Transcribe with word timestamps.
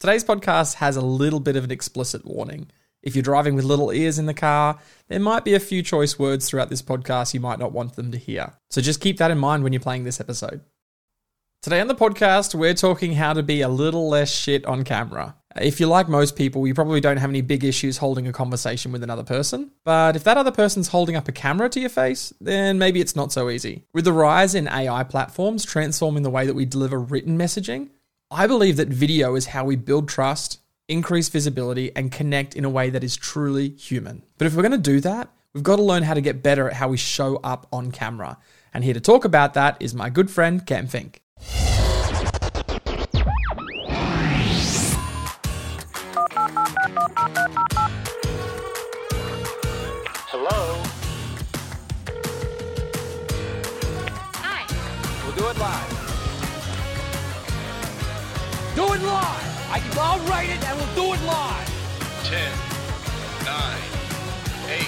Today's 0.00 0.24
podcast 0.24 0.76
has 0.76 0.96
a 0.96 1.02
little 1.02 1.40
bit 1.40 1.56
of 1.56 1.64
an 1.64 1.70
explicit 1.70 2.24
warning. 2.24 2.70
If 3.02 3.14
you're 3.14 3.22
driving 3.22 3.54
with 3.54 3.66
little 3.66 3.92
ears 3.92 4.18
in 4.18 4.24
the 4.24 4.32
car, 4.32 4.78
there 5.08 5.20
might 5.20 5.44
be 5.44 5.52
a 5.52 5.60
few 5.60 5.82
choice 5.82 6.18
words 6.18 6.48
throughout 6.48 6.70
this 6.70 6.80
podcast 6.80 7.34
you 7.34 7.40
might 7.40 7.58
not 7.58 7.72
want 7.72 7.96
them 7.96 8.10
to 8.12 8.16
hear. 8.16 8.54
So 8.70 8.80
just 8.80 9.02
keep 9.02 9.18
that 9.18 9.30
in 9.30 9.36
mind 9.36 9.62
when 9.62 9.74
you're 9.74 9.80
playing 9.80 10.04
this 10.04 10.18
episode. 10.18 10.62
Today 11.60 11.82
on 11.82 11.86
the 11.86 11.94
podcast, 11.94 12.54
we're 12.54 12.72
talking 12.72 13.12
how 13.12 13.34
to 13.34 13.42
be 13.42 13.60
a 13.60 13.68
little 13.68 14.08
less 14.08 14.34
shit 14.34 14.64
on 14.64 14.84
camera. 14.84 15.36
If 15.60 15.78
you're 15.78 15.90
like 15.90 16.08
most 16.08 16.34
people, 16.34 16.66
you 16.66 16.72
probably 16.72 17.02
don't 17.02 17.18
have 17.18 17.28
any 17.28 17.42
big 17.42 17.62
issues 17.62 17.98
holding 17.98 18.26
a 18.26 18.32
conversation 18.32 18.92
with 18.92 19.02
another 19.02 19.24
person. 19.24 19.70
But 19.84 20.16
if 20.16 20.24
that 20.24 20.38
other 20.38 20.52
person's 20.52 20.88
holding 20.88 21.16
up 21.16 21.28
a 21.28 21.32
camera 21.32 21.68
to 21.68 21.78
your 21.78 21.90
face, 21.90 22.32
then 22.40 22.78
maybe 22.78 23.02
it's 23.02 23.16
not 23.16 23.32
so 23.32 23.50
easy. 23.50 23.84
With 23.92 24.06
the 24.06 24.14
rise 24.14 24.54
in 24.54 24.66
AI 24.66 25.04
platforms 25.04 25.66
transforming 25.66 26.22
the 26.22 26.30
way 26.30 26.46
that 26.46 26.54
we 26.54 26.64
deliver 26.64 26.98
written 26.98 27.36
messaging, 27.36 27.90
I 28.32 28.46
believe 28.46 28.76
that 28.76 28.86
video 28.86 29.34
is 29.34 29.46
how 29.46 29.64
we 29.64 29.74
build 29.74 30.08
trust, 30.08 30.60
increase 30.86 31.28
visibility, 31.28 31.90
and 31.96 32.12
connect 32.12 32.54
in 32.54 32.64
a 32.64 32.70
way 32.70 32.88
that 32.88 33.02
is 33.02 33.16
truly 33.16 33.70
human. 33.70 34.22
But 34.38 34.46
if 34.46 34.54
we're 34.54 34.62
going 34.62 34.70
to 34.70 34.78
do 34.78 35.00
that, 35.00 35.30
we've 35.52 35.64
got 35.64 35.76
to 35.76 35.82
learn 35.82 36.04
how 36.04 36.14
to 36.14 36.20
get 36.20 36.40
better 36.40 36.68
at 36.70 36.76
how 36.76 36.90
we 36.90 36.96
show 36.96 37.38
up 37.38 37.66
on 37.72 37.90
camera. 37.90 38.38
And 38.72 38.84
here 38.84 38.94
to 38.94 39.00
talk 39.00 39.24
about 39.24 39.54
that 39.54 39.76
is 39.80 39.94
my 39.94 40.10
good 40.10 40.30
friend 40.30 40.64
Cam 40.64 40.86
Fink. 40.86 41.22
It 58.94 59.02
live. 59.02 59.50
I, 59.70 59.80
I'll 60.00 60.18
write 60.28 60.48
it 60.50 60.62
and 60.68 60.76
we'll 60.78 60.94
do 60.94 61.14
it 61.14 61.22
live. 61.26 61.68
10, 62.24 62.52
9, 63.44 63.78
8, 64.68 64.82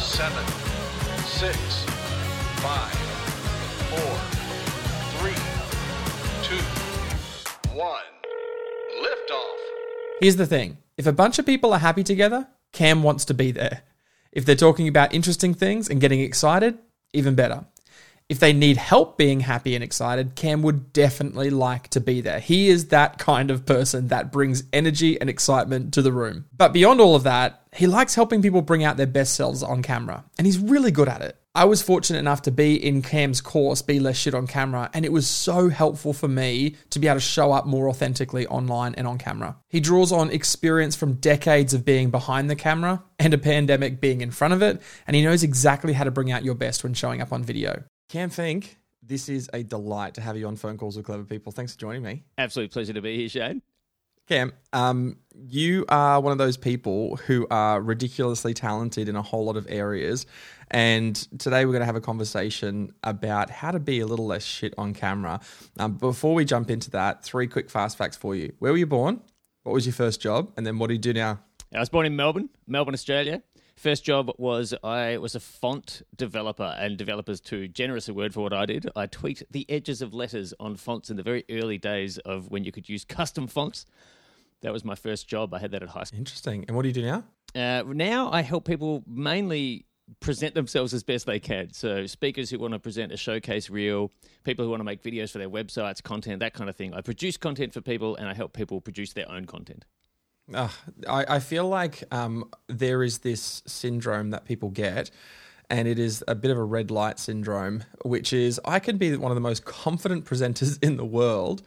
7, 0.00 0.46
6, 1.24 1.84
5, 2.60 2.94
4, 3.90 3.98
3, 5.20 5.34
2, 6.42 6.56
1. 7.74 8.02
Liftoff. 9.02 9.58
Here's 10.20 10.36
the 10.36 10.46
thing 10.46 10.78
if 10.96 11.06
a 11.06 11.12
bunch 11.12 11.38
of 11.38 11.46
people 11.46 11.72
are 11.72 11.78
happy 11.78 12.04
together, 12.04 12.48
Cam 12.72 13.02
wants 13.02 13.24
to 13.26 13.34
be 13.34 13.50
there. 13.52 13.82
If 14.32 14.44
they're 14.44 14.54
talking 14.54 14.88
about 14.88 15.14
interesting 15.14 15.54
things 15.54 15.88
and 15.88 16.00
getting 16.00 16.20
excited, 16.20 16.78
even 17.12 17.34
better. 17.34 17.64
If 18.28 18.40
they 18.40 18.52
need 18.52 18.76
help 18.76 19.16
being 19.16 19.40
happy 19.40 19.74
and 19.74 19.82
excited, 19.82 20.34
Cam 20.34 20.60
would 20.60 20.92
definitely 20.92 21.48
like 21.48 21.88
to 21.88 22.00
be 22.00 22.20
there. 22.20 22.40
He 22.40 22.68
is 22.68 22.88
that 22.88 23.18
kind 23.18 23.50
of 23.50 23.64
person 23.64 24.08
that 24.08 24.30
brings 24.30 24.64
energy 24.70 25.18
and 25.18 25.30
excitement 25.30 25.94
to 25.94 26.02
the 26.02 26.12
room. 26.12 26.44
But 26.54 26.74
beyond 26.74 27.00
all 27.00 27.14
of 27.14 27.22
that, 27.22 27.62
he 27.72 27.86
likes 27.86 28.14
helping 28.14 28.42
people 28.42 28.60
bring 28.60 28.84
out 28.84 28.98
their 28.98 29.06
best 29.06 29.34
selves 29.34 29.62
on 29.62 29.82
camera, 29.82 30.24
and 30.36 30.46
he's 30.46 30.58
really 30.58 30.90
good 30.90 31.08
at 31.08 31.22
it. 31.22 31.38
I 31.54 31.64
was 31.64 31.80
fortunate 31.80 32.18
enough 32.18 32.42
to 32.42 32.50
be 32.50 32.76
in 32.76 33.00
Cam's 33.00 33.40
course, 33.40 33.80
Be 33.80 33.98
Less 33.98 34.18
Shit 34.18 34.34
on 34.34 34.46
Camera, 34.46 34.90
and 34.92 35.06
it 35.06 35.12
was 35.12 35.26
so 35.26 35.70
helpful 35.70 36.12
for 36.12 36.28
me 36.28 36.76
to 36.90 36.98
be 36.98 37.08
able 37.08 37.16
to 37.16 37.20
show 37.20 37.50
up 37.50 37.66
more 37.66 37.88
authentically 37.88 38.46
online 38.46 38.94
and 38.96 39.06
on 39.06 39.16
camera. 39.16 39.56
He 39.68 39.80
draws 39.80 40.12
on 40.12 40.30
experience 40.30 40.94
from 40.94 41.14
decades 41.14 41.72
of 41.72 41.86
being 41.86 42.10
behind 42.10 42.50
the 42.50 42.56
camera 42.56 43.02
and 43.18 43.32
a 43.32 43.38
pandemic 43.38 44.02
being 44.02 44.20
in 44.20 44.30
front 44.30 44.52
of 44.52 44.60
it, 44.60 44.82
and 45.06 45.16
he 45.16 45.22
knows 45.22 45.42
exactly 45.42 45.94
how 45.94 46.04
to 46.04 46.10
bring 46.10 46.30
out 46.30 46.44
your 46.44 46.54
best 46.54 46.84
when 46.84 46.92
showing 46.92 47.22
up 47.22 47.32
on 47.32 47.42
video. 47.42 47.84
Cam 48.08 48.30
Fink, 48.30 48.78
this 49.02 49.28
is 49.28 49.50
a 49.52 49.62
delight 49.62 50.14
to 50.14 50.22
have 50.22 50.34
you 50.36 50.46
on 50.46 50.56
phone 50.56 50.78
calls 50.78 50.96
with 50.96 51.04
clever 51.04 51.24
people. 51.24 51.52
Thanks 51.52 51.74
for 51.74 51.78
joining 51.78 52.02
me. 52.02 52.24
Absolute 52.38 52.70
pleasure 52.72 52.94
to 52.94 53.02
be 53.02 53.18
here, 53.18 53.28
Shane. 53.28 53.60
Cam, 54.26 54.52
um, 54.72 55.18
you 55.34 55.84
are 55.90 56.18
one 56.20 56.32
of 56.32 56.38
those 56.38 56.56
people 56.56 57.16
who 57.16 57.46
are 57.50 57.82
ridiculously 57.82 58.54
talented 58.54 59.08
in 59.08 59.16
a 59.16 59.22
whole 59.22 59.44
lot 59.44 59.56
of 59.58 59.66
areas. 59.68 60.24
And 60.70 61.16
today 61.38 61.66
we're 61.66 61.72
going 61.72 61.80
to 61.80 61.86
have 61.86 61.96
a 61.96 62.00
conversation 62.00 62.92
about 63.04 63.50
how 63.50 63.72
to 63.72 63.80
be 63.80 64.00
a 64.00 64.06
little 64.06 64.26
less 64.26 64.44
shit 64.44 64.72
on 64.78 64.94
camera. 64.94 65.40
Um, 65.78 65.94
before 65.94 66.34
we 66.34 66.46
jump 66.46 66.70
into 66.70 66.90
that, 66.92 67.22
three 67.24 67.46
quick 67.46 67.68
fast 67.68 67.98
facts 67.98 68.16
for 68.16 68.34
you. 68.34 68.54
Where 68.58 68.72
were 68.72 68.78
you 68.78 68.86
born? 68.86 69.20
What 69.64 69.72
was 69.72 69.86
your 69.86 69.94
first 69.94 70.20
job? 70.20 70.52
And 70.56 70.66
then 70.66 70.78
what 70.78 70.88
do 70.88 70.94
you 70.94 71.00
do 71.00 71.12
now? 71.12 71.40
I 71.74 71.80
was 71.80 71.90
born 71.90 72.06
in 72.06 72.16
Melbourne, 72.16 72.48
Melbourne, 72.66 72.94
Australia. 72.94 73.42
First 73.78 74.04
job 74.04 74.32
was 74.38 74.74
I 74.82 75.18
was 75.18 75.36
a 75.36 75.40
font 75.40 76.02
developer, 76.16 76.74
and 76.80 76.96
developers 76.96 77.40
too 77.40 77.68
generous 77.68 78.08
a 78.08 78.14
word 78.14 78.34
for 78.34 78.40
what 78.40 78.52
I 78.52 78.66
did. 78.66 78.90
I 78.96 79.06
tweaked 79.06 79.44
the 79.52 79.64
edges 79.70 80.02
of 80.02 80.12
letters 80.12 80.52
on 80.58 80.74
fonts 80.74 81.10
in 81.10 81.16
the 81.16 81.22
very 81.22 81.44
early 81.48 81.78
days 81.78 82.18
of 82.18 82.50
when 82.50 82.64
you 82.64 82.72
could 82.72 82.88
use 82.88 83.04
custom 83.04 83.46
fonts. 83.46 83.86
That 84.62 84.72
was 84.72 84.84
my 84.84 84.96
first 84.96 85.28
job. 85.28 85.54
I 85.54 85.60
had 85.60 85.70
that 85.70 85.84
at 85.84 85.90
high 85.90 86.02
school. 86.02 86.18
Interesting. 86.18 86.64
And 86.66 86.76
what 86.76 86.82
do 86.82 86.88
you 86.88 86.92
do 86.92 87.02
now? 87.02 87.24
Uh, 87.54 87.84
now 87.86 88.32
I 88.32 88.42
help 88.42 88.64
people 88.64 89.04
mainly 89.06 89.86
present 90.18 90.56
themselves 90.56 90.92
as 90.92 91.04
best 91.04 91.26
they 91.26 91.38
can. 91.38 91.72
So 91.72 92.06
speakers 92.06 92.50
who 92.50 92.58
want 92.58 92.72
to 92.72 92.80
present 92.80 93.12
a 93.12 93.16
showcase 93.16 93.70
reel, 93.70 94.10
people 94.42 94.64
who 94.64 94.72
want 94.72 94.80
to 94.80 94.84
make 94.84 95.04
videos 95.04 95.30
for 95.30 95.38
their 95.38 95.50
websites, 95.50 96.02
content, 96.02 96.40
that 96.40 96.52
kind 96.52 96.68
of 96.68 96.74
thing. 96.74 96.94
I 96.94 97.00
produce 97.00 97.36
content 97.36 97.74
for 97.74 97.80
people, 97.80 98.16
and 98.16 98.28
I 98.28 98.34
help 98.34 98.54
people 98.54 98.80
produce 98.80 99.12
their 99.12 99.30
own 99.30 99.44
content. 99.44 99.84
Uh, 100.52 100.68
I, 101.08 101.36
I 101.36 101.38
feel 101.40 101.68
like 101.68 102.04
um, 102.10 102.50
there 102.68 103.02
is 103.02 103.18
this 103.18 103.62
syndrome 103.66 104.30
that 104.30 104.44
people 104.44 104.70
get, 104.70 105.10
and 105.68 105.86
it 105.86 105.98
is 105.98 106.24
a 106.26 106.34
bit 106.34 106.50
of 106.50 106.56
a 106.56 106.64
red 106.64 106.90
light 106.90 107.18
syndrome, 107.18 107.84
which 108.04 108.32
is 108.32 108.60
I 108.64 108.78
can 108.78 108.96
be 108.96 109.14
one 109.16 109.30
of 109.30 109.36
the 109.36 109.42
most 109.42 109.64
confident 109.64 110.24
presenters 110.24 110.82
in 110.82 110.96
the 110.96 111.04
world, 111.04 111.62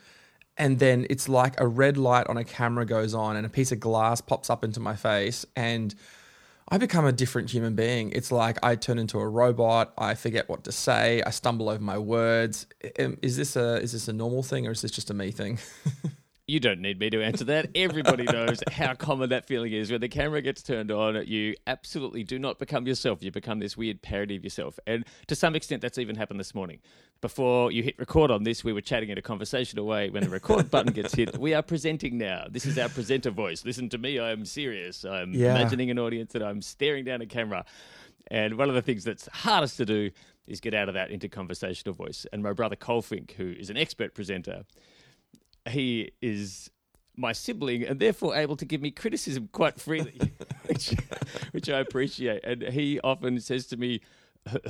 and 0.57 0.79
then 0.79 1.05
it's 1.09 1.29
like 1.29 1.59
a 1.59 1.67
red 1.67 1.97
light 1.97 2.27
on 2.27 2.37
a 2.37 2.43
camera 2.43 2.85
goes 2.85 3.13
on, 3.13 3.35
and 3.35 3.45
a 3.45 3.49
piece 3.49 3.71
of 3.71 3.79
glass 3.79 4.21
pops 4.21 4.49
up 4.49 4.63
into 4.63 4.79
my 4.79 4.95
face, 4.95 5.45
and 5.55 5.93
I 6.67 6.77
become 6.77 7.05
a 7.05 7.11
different 7.11 7.51
human 7.51 7.75
being. 7.75 8.11
It's 8.13 8.31
like 8.31 8.57
I 8.63 8.75
turn 8.75 8.97
into 8.97 9.19
a 9.19 9.27
robot. 9.27 9.93
I 9.97 10.15
forget 10.15 10.47
what 10.47 10.63
to 10.63 10.71
say. 10.71 11.21
I 11.21 11.29
stumble 11.29 11.69
over 11.69 11.83
my 11.83 11.97
words. 11.97 12.65
Is 12.97 13.37
this 13.37 13.55
a 13.55 13.75
is 13.81 13.91
this 13.91 14.07
a 14.07 14.13
normal 14.13 14.41
thing, 14.41 14.65
or 14.65 14.71
is 14.71 14.81
this 14.81 14.91
just 14.91 15.11
a 15.11 15.13
me 15.13 15.31
thing? 15.31 15.59
You 16.51 16.59
don't 16.59 16.81
need 16.81 16.99
me 16.99 17.09
to 17.11 17.23
answer 17.23 17.45
that. 17.45 17.69
Everybody 17.75 18.23
knows 18.25 18.59
how 18.73 18.93
common 18.93 19.29
that 19.29 19.45
feeling 19.45 19.71
is. 19.71 19.89
When 19.89 20.01
the 20.01 20.09
camera 20.09 20.41
gets 20.41 20.61
turned 20.61 20.91
on, 20.91 21.25
you 21.25 21.55
absolutely 21.65 22.25
do 22.25 22.37
not 22.37 22.59
become 22.59 22.85
yourself. 22.85 23.23
You 23.23 23.31
become 23.31 23.59
this 23.59 23.77
weird 23.77 24.01
parody 24.01 24.35
of 24.35 24.43
yourself. 24.43 24.77
And 24.85 25.05
to 25.27 25.35
some 25.35 25.55
extent, 25.55 25.81
that's 25.81 25.97
even 25.97 26.17
happened 26.17 26.41
this 26.41 26.53
morning. 26.53 26.79
Before 27.21 27.71
you 27.71 27.83
hit 27.83 27.97
record 27.97 28.31
on 28.31 28.43
this, 28.43 28.65
we 28.65 28.73
were 28.73 28.81
chatting 28.81 29.07
in 29.07 29.17
a 29.17 29.21
conversational 29.21 29.85
way. 29.85 30.09
When 30.09 30.23
the 30.23 30.29
record 30.29 30.69
button 30.71 30.91
gets 30.91 31.15
hit, 31.15 31.37
we 31.37 31.53
are 31.53 31.61
presenting 31.61 32.17
now. 32.17 32.47
This 32.49 32.65
is 32.65 32.77
our 32.77 32.89
presenter 32.89 33.31
voice. 33.31 33.63
Listen 33.63 33.87
to 33.87 33.97
me. 33.97 34.19
I 34.19 34.31
am 34.31 34.43
serious. 34.43 35.05
I'm 35.05 35.31
Yeah. 35.33 35.55
imagining 35.55 35.89
an 35.89 35.99
audience 35.99 36.35
and 36.35 36.43
I'm 36.43 36.61
staring 36.61 37.05
down 37.05 37.21
a 37.21 37.27
camera. 37.27 37.63
And 38.29 38.57
one 38.57 38.67
of 38.67 38.75
the 38.75 38.81
things 38.81 39.05
that's 39.05 39.29
hardest 39.31 39.77
to 39.77 39.85
do 39.85 40.11
is 40.47 40.59
get 40.59 40.73
out 40.73 40.89
of 40.89 40.95
that 40.95 41.11
into 41.11 41.29
conversational 41.29 41.95
voice. 41.95 42.25
And 42.33 42.43
my 42.43 42.51
brother 42.51 42.75
Cole 42.75 43.01
Fink, 43.01 43.35
who 43.37 43.51
is 43.57 43.69
an 43.69 43.77
expert 43.77 44.13
presenter, 44.13 44.63
he 45.69 46.11
is 46.21 46.69
my 47.15 47.31
sibling 47.31 47.83
and 47.83 47.99
therefore 47.99 48.35
able 48.35 48.55
to 48.57 48.65
give 48.65 48.81
me 48.81 48.91
criticism 48.91 49.49
quite 49.51 49.79
freely, 49.79 50.19
which, 50.67 50.95
which 51.51 51.69
I 51.69 51.79
appreciate. 51.79 52.43
And 52.43 52.63
he 52.63 52.99
often 53.01 53.39
says 53.39 53.67
to 53.67 53.77
me, 53.77 54.01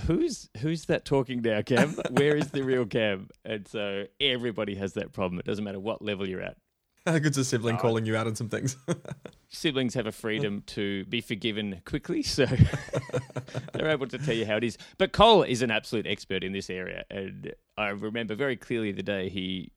"Who's 0.06 0.50
who's 0.59 0.85
that 0.85 1.06
talking 1.06 1.41
now, 1.41 1.62
Cam? 1.62 1.90
Where 2.12 2.35
is 2.35 2.52
the 2.52 2.63
real 2.63 2.85
Cam?" 2.85 3.29
And 3.46 3.68
so 3.68 4.06
everybody 4.19 4.75
has 4.75 4.94
that 4.94 5.13
problem. 5.13 5.40
It 5.40 5.46
doesn't 5.46 5.63
matter 5.63 5.79
what 5.79 6.02
level 6.02 6.28
you're 6.28 6.41
at. 6.41 6.57
Good 7.06 7.35
a 7.35 7.44
sibling 7.44 7.78
oh. 7.78 7.79
calling 7.79 8.06
you 8.06 8.16
out 8.16 8.28
on 8.28 8.35
some 8.35 8.47
things. 8.47 8.78
Siblings 9.50 9.96
have 9.96 10.06
a 10.06 10.12
freedom 10.12 10.62
to 10.68 11.03
be 11.06 11.19
forgiven 11.19 11.81
quickly, 11.84 12.22
so 12.22 12.46
they're 13.73 13.90
able 13.90 14.08
to 14.08 14.19
tell 14.19 14.35
you 14.35 14.46
how 14.46 14.58
it 14.58 14.63
is. 14.63 14.78
But 15.00 15.12
Cole 15.12 15.41
is 15.41 15.63
an 15.63 15.72
absolute 15.72 16.06
expert 16.06 16.44
in 16.44 16.53
this 16.53 16.69
area, 16.69 17.03
and 17.09 17.53
I 17.75 17.90
remember 17.90 18.35
very 18.35 18.56
clearly 18.56 18.91
the 18.91 19.02
day 19.02 19.29
he 19.29 19.72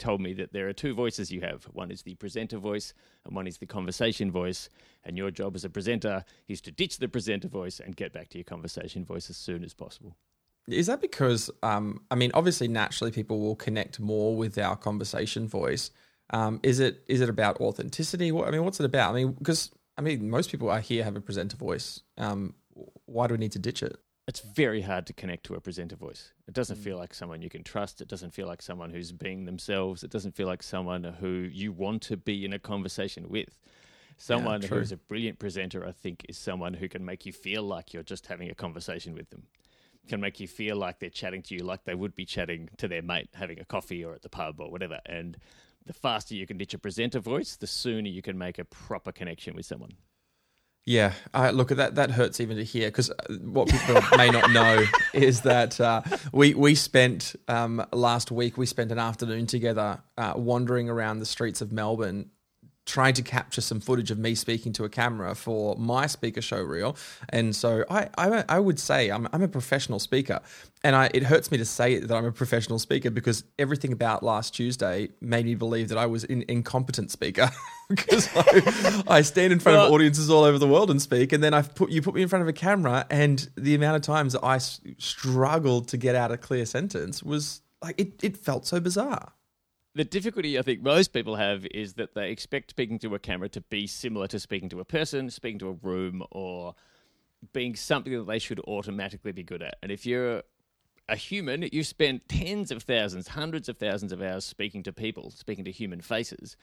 told 0.00 0.20
me 0.20 0.32
that 0.34 0.52
there 0.52 0.68
are 0.68 0.72
two 0.72 0.94
voices 0.94 1.30
you 1.30 1.40
have. 1.42 1.64
One 1.72 1.92
is 1.92 2.02
the 2.02 2.16
presenter 2.16 2.58
voice, 2.58 2.92
and 3.24 3.36
one 3.36 3.46
is 3.46 3.58
the 3.58 3.66
conversation 3.66 4.32
voice. 4.32 4.68
And 5.04 5.16
your 5.16 5.30
job 5.30 5.54
as 5.54 5.64
a 5.64 5.70
presenter 5.70 6.24
is 6.48 6.60
to 6.62 6.72
ditch 6.72 6.98
the 6.98 7.08
presenter 7.08 7.48
voice 7.48 7.78
and 7.78 7.94
get 7.94 8.12
back 8.12 8.28
to 8.30 8.38
your 8.38 8.44
conversation 8.44 9.04
voice 9.04 9.30
as 9.30 9.36
soon 9.36 9.62
as 9.62 9.74
possible. 9.74 10.16
Is 10.66 10.86
that 10.88 11.00
because, 11.00 11.50
um, 11.62 12.02
I 12.10 12.14
mean, 12.16 12.30
obviously, 12.34 12.68
naturally, 12.68 13.12
people 13.12 13.40
will 13.40 13.56
connect 13.56 14.00
more 14.00 14.36
with 14.36 14.58
our 14.58 14.76
conversation 14.76 15.46
voice. 15.46 15.90
Um, 16.30 16.60
is 16.62 16.80
it 16.80 17.02
is 17.06 17.20
it 17.20 17.28
about 17.28 17.60
authenticity? 17.60 18.32
What, 18.32 18.48
I 18.48 18.50
mean, 18.50 18.64
what's 18.64 18.80
it 18.80 18.86
about? 18.86 19.10
I 19.12 19.14
mean, 19.14 19.32
because 19.32 19.70
I 19.96 20.02
mean, 20.02 20.30
most 20.30 20.50
people 20.50 20.70
I 20.70 20.80
hear 20.80 21.04
have 21.04 21.16
a 21.16 21.20
presenter 21.20 21.56
voice. 21.56 22.00
Um, 22.18 22.54
why 23.06 23.26
do 23.26 23.34
we 23.34 23.38
need 23.38 23.52
to 23.52 23.58
ditch 23.58 23.82
it? 23.82 23.96
It's 24.30 24.38
very 24.38 24.82
hard 24.82 25.08
to 25.08 25.12
connect 25.12 25.42
to 25.46 25.54
a 25.54 25.60
presenter 25.60 25.96
voice. 25.96 26.30
It 26.46 26.54
doesn't 26.54 26.78
mm. 26.78 26.84
feel 26.84 26.96
like 26.96 27.14
someone 27.14 27.42
you 27.42 27.50
can 27.50 27.64
trust. 27.64 28.00
It 28.00 28.06
doesn't 28.06 28.32
feel 28.32 28.46
like 28.46 28.62
someone 28.62 28.90
who's 28.90 29.10
being 29.10 29.44
themselves. 29.44 30.04
It 30.04 30.10
doesn't 30.12 30.36
feel 30.36 30.46
like 30.46 30.62
someone 30.62 31.02
who 31.02 31.26
you 31.26 31.72
want 31.72 32.02
to 32.02 32.16
be 32.16 32.44
in 32.44 32.52
a 32.52 32.60
conversation 32.60 33.28
with. 33.28 33.58
Someone 34.18 34.60
true. 34.60 34.78
who's 34.78 34.92
a 34.92 34.96
brilliant 34.96 35.40
presenter, 35.40 35.84
I 35.84 35.90
think, 35.90 36.26
is 36.28 36.38
someone 36.38 36.74
who 36.74 36.88
can 36.88 37.04
make 37.04 37.26
you 37.26 37.32
feel 37.32 37.64
like 37.64 37.92
you're 37.92 38.04
just 38.04 38.28
having 38.28 38.48
a 38.48 38.54
conversation 38.54 39.16
with 39.16 39.30
them. 39.30 39.48
Can 40.06 40.20
make 40.20 40.38
you 40.38 40.46
feel 40.46 40.76
like 40.76 41.00
they're 41.00 41.10
chatting 41.10 41.42
to 41.42 41.56
you 41.56 41.64
like 41.64 41.82
they 41.82 41.96
would 41.96 42.14
be 42.14 42.24
chatting 42.24 42.68
to 42.76 42.86
their 42.86 43.02
mate, 43.02 43.30
having 43.34 43.58
a 43.58 43.64
coffee 43.64 44.04
or 44.04 44.14
at 44.14 44.22
the 44.22 44.28
pub 44.28 44.60
or 44.60 44.70
whatever. 44.70 45.00
And 45.06 45.38
the 45.86 45.92
faster 45.92 46.36
you 46.36 46.46
can 46.46 46.56
ditch 46.56 46.72
a 46.72 46.78
presenter 46.78 47.18
voice, 47.18 47.56
the 47.56 47.66
sooner 47.66 48.08
you 48.08 48.22
can 48.22 48.38
make 48.38 48.60
a 48.60 48.64
proper 48.64 49.10
connection 49.10 49.56
with 49.56 49.66
someone. 49.66 49.94
Yeah, 50.86 51.12
uh, 51.34 51.50
look, 51.50 51.68
that 51.68 51.94
that 51.96 52.10
hurts 52.10 52.40
even 52.40 52.56
to 52.56 52.64
hear 52.64 52.88
because 52.88 53.12
what 53.42 53.68
people 53.68 54.00
may 54.16 54.30
not 54.30 54.50
know 54.50 54.84
is 55.12 55.42
that 55.42 55.80
uh, 55.80 56.02
we 56.32 56.54
we 56.54 56.74
spent 56.74 57.36
um, 57.48 57.84
last 57.92 58.30
week 58.30 58.56
we 58.56 58.66
spent 58.66 58.90
an 58.90 58.98
afternoon 58.98 59.46
together 59.46 60.02
uh, 60.16 60.32
wandering 60.36 60.88
around 60.88 61.18
the 61.18 61.26
streets 61.26 61.60
of 61.60 61.70
Melbourne 61.70 62.30
trying 62.90 63.14
to 63.14 63.22
capture 63.22 63.60
some 63.60 63.78
footage 63.78 64.10
of 64.10 64.18
me 64.18 64.34
speaking 64.34 64.72
to 64.72 64.84
a 64.84 64.88
camera 64.88 65.34
for 65.34 65.76
my 65.76 66.06
speaker 66.06 66.42
show 66.42 66.60
reel. 66.60 66.96
And 67.28 67.54
so 67.54 67.84
I, 67.88 68.08
I, 68.18 68.44
I 68.48 68.58
would 68.58 68.80
say 68.80 69.10
I'm, 69.10 69.28
I'm 69.32 69.42
a 69.42 69.48
professional 69.48 70.00
speaker. 70.00 70.40
And 70.82 70.96
I, 70.96 71.10
it 71.14 71.22
hurts 71.22 71.52
me 71.52 71.58
to 71.58 71.64
say 71.64 72.00
that 72.00 72.12
I'm 72.12 72.24
a 72.24 72.32
professional 72.32 72.78
speaker 72.78 73.10
because 73.10 73.44
everything 73.58 73.92
about 73.92 74.22
last 74.22 74.54
Tuesday 74.54 75.10
made 75.20 75.44
me 75.44 75.54
believe 75.54 75.88
that 75.90 75.98
I 75.98 76.06
was 76.06 76.24
an 76.24 76.44
incompetent 76.48 77.12
speaker 77.12 77.50
because 77.88 78.28
I, 78.34 79.02
I 79.06 79.22
stand 79.22 79.52
in 79.52 79.60
front 79.60 79.78
of 79.78 79.92
audiences 79.92 80.28
all 80.28 80.42
over 80.42 80.58
the 80.58 80.66
world 80.66 80.90
and 80.90 81.00
speak. 81.00 81.32
And 81.32 81.44
then 81.44 81.54
I 81.54 81.62
put 81.62 81.90
you 81.90 82.02
put 82.02 82.14
me 82.14 82.22
in 82.22 82.28
front 82.28 82.42
of 82.42 82.48
a 82.48 82.52
camera, 82.52 83.06
and 83.10 83.48
the 83.56 83.74
amount 83.74 83.96
of 83.96 84.02
times 84.02 84.32
that 84.32 84.44
I 84.44 84.56
s- 84.56 84.80
struggled 84.98 85.88
to 85.88 85.96
get 85.96 86.14
out 86.14 86.32
a 86.32 86.36
clear 86.36 86.64
sentence 86.66 87.22
was 87.22 87.60
like 87.82 88.00
it, 88.00 88.24
it 88.24 88.36
felt 88.36 88.66
so 88.66 88.80
bizarre. 88.80 89.32
The 89.94 90.04
difficulty 90.04 90.56
I 90.58 90.62
think 90.62 90.82
most 90.82 91.12
people 91.12 91.34
have 91.34 91.66
is 91.66 91.94
that 91.94 92.14
they 92.14 92.30
expect 92.30 92.70
speaking 92.70 92.98
to 93.00 93.14
a 93.16 93.18
camera 93.18 93.48
to 93.50 93.60
be 93.60 93.88
similar 93.88 94.28
to 94.28 94.38
speaking 94.38 94.68
to 94.68 94.80
a 94.80 94.84
person, 94.84 95.30
speaking 95.30 95.58
to 95.60 95.68
a 95.68 95.72
room, 95.72 96.22
or 96.30 96.76
being 97.52 97.74
something 97.74 98.12
that 98.12 98.26
they 98.26 98.38
should 98.38 98.60
automatically 98.60 99.32
be 99.32 99.42
good 99.42 99.62
at. 99.62 99.76
And 99.82 99.90
if 99.90 100.06
you're 100.06 100.42
a 101.08 101.16
human, 101.16 101.68
you 101.72 101.82
spend 101.82 102.20
tens 102.28 102.70
of 102.70 102.84
thousands, 102.84 103.28
hundreds 103.28 103.68
of 103.68 103.78
thousands 103.78 104.12
of 104.12 104.22
hours 104.22 104.44
speaking 104.44 104.84
to 104.84 104.92
people, 104.92 105.30
speaking 105.30 105.64
to 105.64 105.72
human 105.72 106.00
faces. 106.00 106.56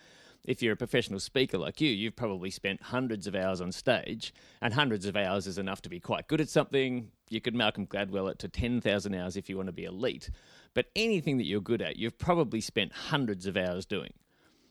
If 0.47 0.61
you're 0.61 0.73
a 0.73 0.77
professional 0.77 1.19
speaker 1.19 1.57
like 1.57 1.81
you, 1.81 1.89
you've 1.89 2.15
probably 2.15 2.49
spent 2.49 2.81
hundreds 2.81 3.27
of 3.27 3.35
hours 3.35 3.59
on 3.59 3.73
stage, 3.73 4.33
and 4.61 4.73
hundreds 4.73 5.05
of 5.05 5.17
hours 5.17 5.45
is 5.45 5.57
enough 5.57 5.81
to 5.81 5.89
be 5.89 5.99
quite 5.99 6.29
good 6.29 6.39
at 6.39 6.47
something. 6.47 7.11
You 7.29 7.41
could 7.41 7.53
Malcolm 7.53 7.85
Gladwell 7.85 8.31
it 8.31 8.39
to 8.39 8.47
10,000 8.47 9.13
hours 9.13 9.35
if 9.35 9.49
you 9.49 9.57
want 9.57 9.67
to 9.67 9.73
be 9.73 9.83
elite. 9.83 10.29
But 10.73 10.85
anything 10.95 11.37
that 11.37 11.43
you're 11.43 11.59
good 11.59 11.81
at, 11.81 11.97
you've 11.97 12.17
probably 12.17 12.61
spent 12.61 12.93
hundreds 12.93 13.45
of 13.45 13.57
hours 13.57 13.85
doing. 13.85 14.13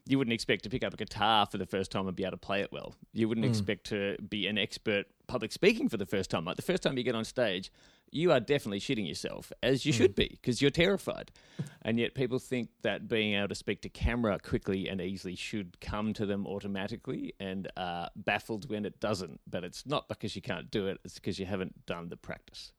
You 0.06 0.17
wouldn't 0.17 0.32
expect 0.32 0.62
to 0.64 0.70
pick 0.70 0.82
up 0.82 0.94
a 0.94 0.96
guitar 0.96 1.44
for 1.44 1.58
the 1.58 1.67
first 1.67 1.90
time 1.90 2.06
and 2.06 2.17
be 2.17 2.23
able 2.23 2.31
to 2.31 2.37
play 2.38 2.62
it 2.62 2.73
well. 2.73 2.94
You 3.12 3.28
wouldn't 3.28 3.44
mm. 3.44 3.50
expect 3.50 3.84
to 3.87 4.17
be 4.31 4.46
an 4.46 4.56
expert 4.56 5.06
public 5.26 5.52
speaking 5.52 5.90
for 5.90 5.99
the 5.99 6.06
first 6.06 6.31
time. 6.31 6.46
Like 6.46 6.56
the 6.56 6.62
first 6.62 6.82
time 6.82 6.96
you 6.96 7.05
get 7.05 7.14
on 7.14 7.25
stage, 7.25 7.70
you 8.10 8.32
are 8.32 8.40
definitely 8.40 8.80
shitting 8.80 9.06
yourself, 9.06 9.52
as 9.62 9.84
you 9.84 9.92
should 9.92 10.14
be, 10.14 10.28
because 10.28 10.62
you're 10.62 10.70
terrified. 10.70 11.30
and 11.82 11.98
yet 11.98 12.14
people 12.14 12.38
think 12.38 12.68
that 12.82 13.08
being 13.08 13.34
able 13.34 13.48
to 13.48 13.54
speak 13.54 13.82
to 13.82 13.88
camera 13.88 14.38
quickly 14.38 14.88
and 14.88 15.00
easily 15.00 15.34
should 15.34 15.80
come 15.80 16.12
to 16.14 16.26
them 16.26 16.46
automatically 16.46 17.34
and 17.40 17.70
are 17.76 18.10
baffled 18.16 18.70
when 18.70 18.84
it 18.84 19.00
doesn't. 19.00 19.40
But 19.48 19.64
it's 19.64 19.86
not 19.86 20.08
because 20.08 20.34
you 20.36 20.42
can't 20.42 20.70
do 20.70 20.86
it, 20.86 20.98
it's 21.04 21.14
because 21.14 21.38
you 21.38 21.46
haven't 21.46 21.86
done 21.86 22.08
the 22.08 22.16
practice. 22.16 22.72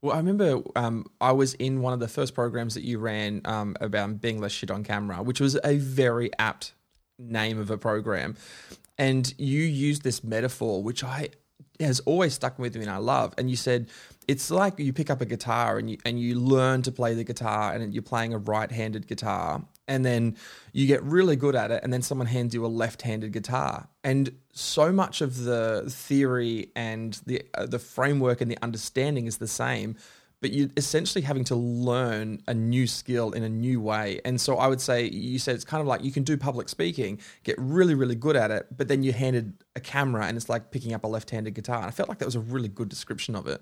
Well, 0.00 0.14
I 0.14 0.18
remember 0.18 0.62
um, 0.76 1.06
I 1.20 1.32
was 1.32 1.54
in 1.54 1.80
one 1.80 1.92
of 1.92 1.98
the 1.98 2.08
first 2.08 2.34
programs 2.34 2.74
that 2.74 2.84
you 2.84 2.98
ran 2.98 3.40
um, 3.44 3.76
about 3.80 4.20
being 4.20 4.40
less 4.40 4.52
shit 4.52 4.70
on 4.70 4.84
camera, 4.84 5.22
which 5.22 5.40
was 5.40 5.58
a 5.64 5.76
very 5.76 6.30
apt 6.38 6.74
name 7.18 7.58
of 7.58 7.70
a 7.70 7.76
program. 7.78 8.36
And 8.96 9.32
you 9.38 9.62
used 9.62 10.02
this 10.02 10.22
metaphor, 10.22 10.82
which 10.82 11.02
I 11.02 11.30
has 11.80 12.00
always 12.00 12.34
stuck 12.34 12.58
with 12.58 12.74
me 12.74 12.82
and 12.82 12.90
I 12.90 12.96
love. 12.96 13.34
And 13.38 13.48
you 13.50 13.56
said 13.56 13.88
it's 14.28 14.50
like 14.50 14.78
you 14.78 14.92
pick 14.92 15.08
up 15.08 15.22
a 15.22 15.24
guitar 15.24 15.78
and 15.78 15.90
you 15.90 15.96
and 16.04 16.20
you 16.20 16.38
learn 16.38 16.82
to 16.82 16.92
play 16.92 17.14
the 17.14 17.24
guitar 17.24 17.72
and 17.72 17.94
you're 17.94 18.02
playing 18.02 18.34
a 18.34 18.38
right-handed 18.38 19.08
guitar 19.08 19.64
and 19.88 20.04
then 20.04 20.36
you 20.72 20.86
get 20.86 21.02
really 21.02 21.34
good 21.34 21.56
at 21.56 21.70
it 21.70 21.82
and 21.82 21.92
then 21.92 22.02
someone 22.02 22.26
hands 22.26 22.54
you 22.54 22.64
a 22.64 22.68
left-handed 22.68 23.32
guitar 23.32 23.88
and 24.04 24.30
so 24.52 24.92
much 24.92 25.22
of 25.22 25.44
the 25.44 25.84
theory 25.88 26.70
and 26.76 27.20
the 27.26 27.42
uh, 27.54 27.66
the 27.66 27.78
framework 27.78 28.40
and 28.40 28.50
the 28.50 28.58
understanding 28.62 29.26
is 29.26 29.38
the 29.38 29.48
same 29.48 29.96
but 30.40 30.52
you're 30.52 30.68
essentially 30.76 31.22
having 31.22 31.42
to 31.44 31.56
learn 31.56 32.40
a 32.46 32.54
new 32.54 32.86
skill 32.86 33.32
in 33.32 33.42
a 33.42 33.48
new 33.48 33.80
way. 33.80 34.20
And 34.24 34.40
so 34.40 34.56
I 34.56 34.68
would 34.68 34.80
say, 34.80 35.08
you 35.08 35.36
said 35.36 35.56
it's 35.56 35.64
kind 35.64 35.80
of 35.80 35.88
like 35.88 36.04
you 36.04 36.12
can 36.12 36.22
do 36.22 36.36
public 36.36 36.68
speaking, 36.68 37.18
get 37.42 37.56
really, 37.58 37.94
really 37.94 38.14
good 38.14 38.36
at 38.36 38.52
it, 38.52 38.68
but 38.76 38.86
then 38.86 39.02
you're 39.02 39.14
handed 39.14 39.64
a 39.74 39.80
camera 39.80 40.26
and 40.26 40.36
it's 40.36 40.48
like 40.48 40.70
picking 40.70 40.92
up 40.94 41.02
a 41.02 41.08
left 41.08 41.30
handed 41.30 41.54
guitar. 41.54 41.78
And 41.78 41.86
I 41.86 41.90
felt 41.90 42.08
like 42.08 42.18
that 42.18 42.24
was 42.24 42.36
a 42.36 42.40
really 42.40 42.68
good 42.68 42.88
description 42.88 43.34
of 43.34 43.48
it. 43.48 43.60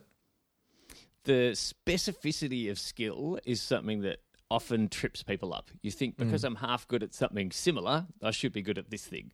The 1.26 1.52
specificity 1.52 2.70
of 2.70 2.78
skill 2.78 3.38
is 3.44 3.60
something 3.60 4.00
that 4.02 4.20
often 4.50 4.88
trips 4.88 5.22
people 5.22 5.52
up. 5.52 5.70
You 5.82 5.90
think 5.90 6.16
because 6.16 6.44
I'm 6.44 6.54
half 6.54 6.86
good 6.88 7.02
at 7.02 7.12
something 7.12 7.50
similar, 7.50 8.06
I 8.22 8.30
should 8.30 8.52
be 8.52 8.62
good 8.62 8.78
at 8.78 8.90
this 8.90 9.04
thing. 9.04 9.32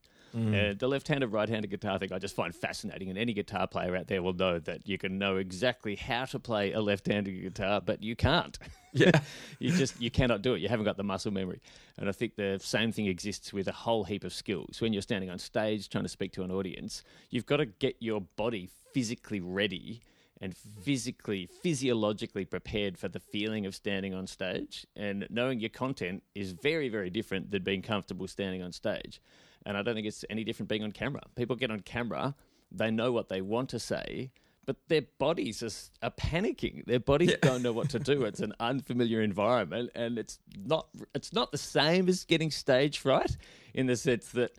Uh, 0.54 0.72
the 0.78 0.88
left-handed, 0.88 1.26
right-handed 1.26 1.70
guitar 1.70 1.98
thing 1.98 2.10
I 2.10 2.18
just 2.18 2.34
find 2.34 2.54
fascinating, 2.54 3.10
and 3.10 3.18
any 3.18 3.34
guitar 3.34 3.66
player 3.66 3.94
out 3.94 4.06
there 4.08 4.22
will 4.22 4.32
know 4.32 4.58
that 4.60 4.88
you 4.88 4.96
can 4.96 5.18
know 5.18 5.36
exactly 5.36 5.94
how 5.94 6.24
to 6.24 6.38
play 6.38 6.72
a 6.72 6.80
left-handed 6.80 7.42
guitar, 7.42 7.82
but 7.82 8.02
you 8.02 8.16
can't. 8.16 8.58
Yeah. 8.94 9.20
you 9.58 9.72
just 9.72 9.98
you 10.02 10.10
cannot 10.10 10.42
do 10.42 10.52
it. 10.52 10.60
You 10.60 10.68
haven't 10.68 10.84
got 10.84 10.98
the 10.98 11.02
muscle 11.02 11.32
memory. 11.32 11.62
And 11.96 12.10
I 12.10 12.12
think 12.12 12.36
the 12.36 12.60
same 12.62 12.92
thing 12.92 13.06
exists 13.06 13.50
with 13.50 13.66
a 13.66 13.72
whole 13.72 14.04
heap 14.04 14.22
of 14.22 14.34
skills. 14.34 14.82
When 14.82 14.92
you're 14.92 15.00
standing 15.00 15.30
on 15.30 15.38
stage 15.38 15.88
trying 15.88 16.04
to 16.04 16.10
speak 16.10 16.32
to 16.32 16.42
an 16.42 16.50
audience, 16.50 17.02
you've 17.30 17.46
got 17.46 17.56
to 17.56 17.64
get 17.64 17.96
your 18.00 18.20
body 18.20 18.68
physically 18.92 19.40
ready 19.40 20.02
and 20.42 20.56
physically, 20.56 21.48
physiologically 21.62 22.44
prepared 22.44 22.98
for 22.98 23.06
the 23.06 23.20
feeling 23.20 23.64
of 23.64 23.76
standing 23.76 24.12
on 24.12 24.26
stage. 24.26 24.84
And 24.96 25.24
knowing 25.30 25.60
your 25.60 25.70
content 25.70 26.24
is 26.34 26.50
very, 26.50 26.88
very 26.88 27.10
different 27.10 27.52
than 27.52 27.62
being 27.62 27.80
comfortable 27.80 28.26
standing 28.26 28.60
on 28.60 28.72
stage. 28.72 29.22
And 29.64 29.76
I 29.76 29.82
don't 29.82 29.94
think 29.94 30.08
it's 30.08 30.24
any 30.28 30.42
different 30.42 30.68
being 30.68 30.82
on 30.82 30.90
camera. 30.90 31.22
People 31.36 31.54
get 31.54 31.70
on 31.70 31.78
camera, 31.80 32.34
they 32.72 32.90
know 32.90 33.12
what 33.12 33.28
they 33.28 33.40
want 33.40 33.68
to 33.70 33.78
say, 33.78 34.32
but 34.66 34.76
their 34.88 35.02
bodies 35.18 35.62
are, 35.62 36.06
are 36.06 36.10
panicking. 36.10 36.84
Their 36.86 36.98
bodies 36.98 37.34
don't 37.40 37.62
know 37.62 37.72
what 37.72 37.90
to 37.90 38.00
do. 38.00 38.24
It's 38.24 38.40
an 38.40 38.52
unfamiliar 38.60 39.20
environment, 39.20 39.90
and 39.94 40.18
it's 40.18 40.38
not. 40.56 40.88
It's 41.14 41.32
not 41.32 41.52
the 41.52 41.58
same 41.58 42.08
as 42.08 42.24
getting 42.24 42.50
stage 42.50 42.98
fright, 42.98 43.36
in 43.74 43.86
the 43.86 43.96
sense 43.96 44.28
that 44.30 44.52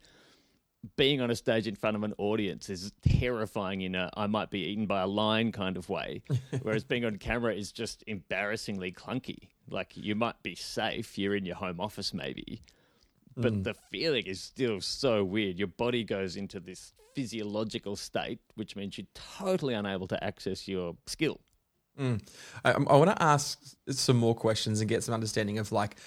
being 0.96 1.22
on 1.22 1.32
a 1.32 1.36
stage 1.36 1.68
in 1.68 1.76
front 1.76 1.96
of 1.96 2.04
an 2.04 2.14
audience 2.18 2.70
is 2.70 2.92
terrifying 3.02 3.82
in 3.82 3.96
a 3.96 4.10
I 4.16 4.28
might 4.28 4.50
be 4.50 4.60
eaten 4.60 4.86
by 4.86 5.02
a 5.02 5.08
lion 5.08 5.52
kind 5.52 5.78
of 5.78 5.90
way. 5.90 6.22
Whereas 6.62 6.84
being 6.84 7.06
on 7.06 7.18
camera 7.18 7.54
is 7.54 7.72
just 7.72 8.04
embarrassingly 8.08 8.92
clunky. 8.92 9.50
Like 9.70 9.96
you 9.96 10.16
might 10.16 10.42
be 10.44 10.56
safe, 10.56 11.18
you're 11.18 11.36
in 11.36 11.46
your 11.46 11.56
home 11.56 11.80
office 11.80 12.14
maybe, 12.14 12.62
but 13.38 13.54
mm. 13.54 13.64
the 13.64 13.76
feeling 13.92 14.26
is 14.26 14.42
still 14.42 14.82
so 14.82 15.24
weird. 15.24 15.58
Your 15.58 15.70
body 15.70 16.04
goes 16.04 16.36
into 16.36 16.60
this 16.60 16.94
physiological 17.16 17.96
state, 17.96 18.40
which 18.56 18.76
means 18.76 18.98
you're 18.98 19.08
totally 19.14 19.74
unable 19.74 20.08
to 20.08 20.24
access 20.24 20.68
your 20.68 20.96
skill. 21.06 21.40
Mm. 22.00 22.28
I, 22.66 22.72
um, 22.72 22.88
I 22.90 22.96
want 22.96 23.12
to 23.12 23.22
ask 23.22 23.60
some 23.90 24.18
more 24.18 24.36
questions 24.36 24.82
and 24.82 24.90
get 24.90 25.04
some 25.04 25.14
understanding 25.14 25.60
of 25.60 25.72
like 25.72 25.98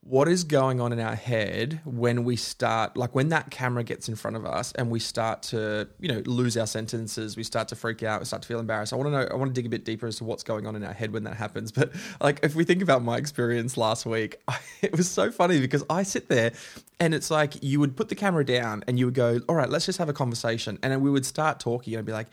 what 0.00 0.28
is 0.28 0.44
going 0.44 0.80
on 0.80 0.92
in 0.92 1.00
our 1.00 1.14
head 1.14 1.80
when 1.84 2.24
we 2.24 2.36
start 2.36 2.96
like 2.96 3.14
when 3.14 3.28
that 3.28 3.50
camera 3.50 3.82
gets 3.82 4.08
in 4.08 4.14
front 4.14 4.36
of 4.36 4.46
us 4.46 4.72
and 4.72 4.90
we 4.90 4.98
start 4.98 5.42
to 5.42 5.86
you 5.98 6.08
know 6.08 6.22
lose 6.24 6.56
our 6.56 6.66
sentences 6.66 7.36
we 7.36 7.42
start 7.42 7.68
to 7.68 7.76
freak 7.76 8.02
out 8.02 8.20
we 8.20 8.24
start 8.24 8.40
to 8.40 8.48
feel 8.48 8.60
embarrassed. 8.60 8.92
I 8.92 8.96
want 8.96 9.08
to 9.08 9.10
know 9.10 9.28
i 9.30 9.34
want 9.34 9.50
to 9.50 9.54
dig 9.54 9.66
a 9.66 9.68
bit 9.68 9.84
deeper 9.84 10.06
as 10.06 10.16
to 10.16 10.24
what's 10.24 10.42
going 10.42 10.66
on 10.66 10.76
in 10.76 10.84
our 10.84 10.92
head 10.92 11.12
when 11.12 11.24
that 11.24 11.34
happens. 11.36 11.72
But 11.78 11.92
like 12.20 12.40
if 12.42 12.54
we 12.54 12.64
think 12.64 12.82
about 12.82 13.02
my 13.02 13.18
experience 13.18 13.76
last 13.76 14.06
week 14.06 14.40
it 14.82 14.96
was 14.96 15.08
so 15.08 15.30
funny 15.30 15.60
because 15.60 15.84
i 15.88 16.02
sit 16.02 16.28
there 16.28 16.52
and 16.98 17.14
it's 17.14 17.30
like 17.30 17.62
you 17.62 17.78
would 17.78 17.96
put 17.96 18.08
the 18.08 18.14
camera 18.14 18.44
down 18.44 18.82
and 18.88 18.98
you 18.98 19.04
would 19.04 19.14
go 19.14 19.40
all 19.48 19.54
right 19.54 19.68
let's 19.68 19.86
just 19.86 19.98
have 19.98 20.08
a 20.08 20.12
conversation. 20.12 20.78
And 20.82 20.92
then 20.92 21.00
we 21.00 21.10
would 21.10 21.26
start 21.26 21.60
talking 21.60 21.94
and 21.94 22.00
I'd 22.00 22.06
be 22.06 22.12
like 22.12 22.28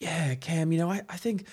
yeah, 0.00 0.36
Cam, 0.36 0.70
you 0.70 0.78
know, 0.78 0.90
I, 0.90 1.02
I 1.08 1.16
think, 1.16 1.46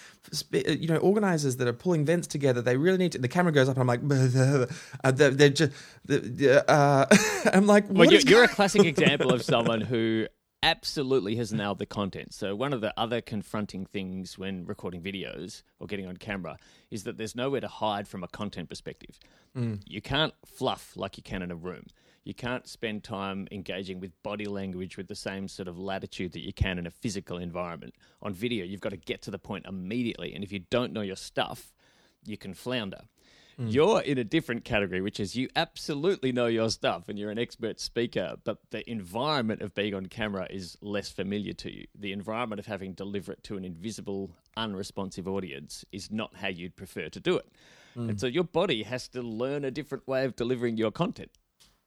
you 0.52 0.88
know, 0.88 0.98
organizers 0.98 1.58
that 1.58 1.68
are 1.68 1.74
pulling 1.74 2.02
events 2.02 2.28
together, 2.28 2.62
they 2.62 2.78
really 2.78 2.98
need 2.98 3.14
to. 3.14 3.18
The 3.18 3.28
camera 3.28 3.52
goes 3.52 3.68
up, 3.68 3.78
and 3.78 3.82
I'm 3.82 3.88
like, 3.88 4.02
uh, 5.04 5.12
they're, 5.12 5.32
they're 5.32 5.50
just, 5.50 5.72
uh, 6.10 7.06
I'm 7.54 7.66
like, 7.66 7.86
Well, 7.90 8.12
you're, 8.12 8.22
you're 8.22 8.44
a 8.44 8.48
classic 8.48 8.86
example 8.86 9.34
of 9.34 9.42
someone 9.54 9.82
who 9.82 10.28
absolutely 10.62 11.36
has 11.38 11.54
nailed 11.54 11.80
the 11.80 11.88
content. 11.88 12.36
So, 12.36 12.56
one 12.56 12.72
of 12.72 12.82
the 12.82 12.94
other 13.00 13.20
confronting 13.20 13.88
things 13.88 14.38
when 14.38 14.66
recording 14.66 15.02
videos 15.02 15.64
or 15.80 15.88
getting 15.88 16.06
on 16.06 16.18
camera 16.18 16.58
is 16.92 17.04
that 17.06 17.18
there's 17.18 17.36
nowhere 17.36 17.62
to 17.62 17.68
hide 17.68 18.08
from 18.08 18.24
a 18.24 18.28
content 18.28 18.70
perspective. 18.70 19.20
You 19.88 20.02
can't 20.02 20.34
fluff 20.46 20.94
like 20.96 21.18
you 21.18 21.24
can 21.24 21.42
in 21.42 21.50
a 21.50 21.56
room. 21.56 21.86
You 22.26 22.34
can't 22.34 22.68
spend 22.68 23.04
time 23.04 23.48
engaging 23.52 24.00
with 24.00 24.12
body 24.24 24.46
language 24.46 24.98
with 24.98 25.08
the 25.08 25.16
same 25.16 25.48
sort 25.48 25.68
of 25.68 25.78
latitude 25.78 26.32
that 26.34 26.44
you 26.44 26.54
can 26.54 26.80
in 26.80 26.88
a 26.88 26.92
physical 26.92 27.38
environment. 27.38 27.94
On 28.24 28.34
video, 28.34 28.66
you've 28.66 28.82
got 28.82 28.90
to 28.90 28.98
get 28.98 29.22
to 29.24 29.32
the 29.32 29.38
point 29.38 29.68
immediately. 29.68 30.34
And 30.34 30.44
if 30.44 30.52
you 30.52 30.60
don't 30.72 30.92
know 30.92 31.02
your 31.02 31.16
stuff, 31.16 31.72
you 32.26 32.36
can 32.36 32.56
flounder. 32.56 33.02
Hmm. 33.58 33.68
You're 33.68 34.02
in 34.02 34.18
a 34.18 34.24
different 34.24 34.66
category, 34.66 35.02
which 35.02 35.20
is 35.20 35.36
you 35.36 35.50
absolutely 35.56 36.32
know 36.32 36.48
your 36.48 36.72
stuff 36.72 37.08
and 37.08 37.18
you're 37.18 37.30
an 37.30 37.38
expert 37.38 37.80
speaker, 37.80 38.36
but 38.44 38.58
the 38.72 38.90
environment 38.90 39.62
of 39.62 39.76
being 39.76 39.94
on 39.94 40.08
camera 40.08 40.48
is 40.50 40.78
less 40.82 41.10
familiar 41.10 41.54
to 41.54 41.72
you. 41.72 41.86
The 41.94 42.12
environment 42.12 42.60
of 42.60 42.66
having 42.66 42.92
to 42.92 43.04
deliver 43.04 43.34
it 43.34 43.44
to 43.44 43.56
an 43.56 43.64
invisible, 43.64 44.32
unresponsive 44.58 45.28
audience 45.28 45.86
is 45.92 46.12
not 46.12 46.36
how 46.36 46.48
you'd 46.48 46.76
prefer 46.76 47.08
to 47.10 47.20
do 47.20 47.38
it. 47.38 47.48
Hmm. 47.94 48.10
And 48.10 48.20
so 48.20 48.26
your 48.26 48.44
body 48.44 48.82
has 48.82 49.08
to 49.10 49.22
learn 49.22 49.64
a 49.64 49.72
different 49.72 50.08
way 50.08 50.26
of 50.26 50.36
delivering 50.36 50.76
your 50.76 50.92
content. 50.92 51.30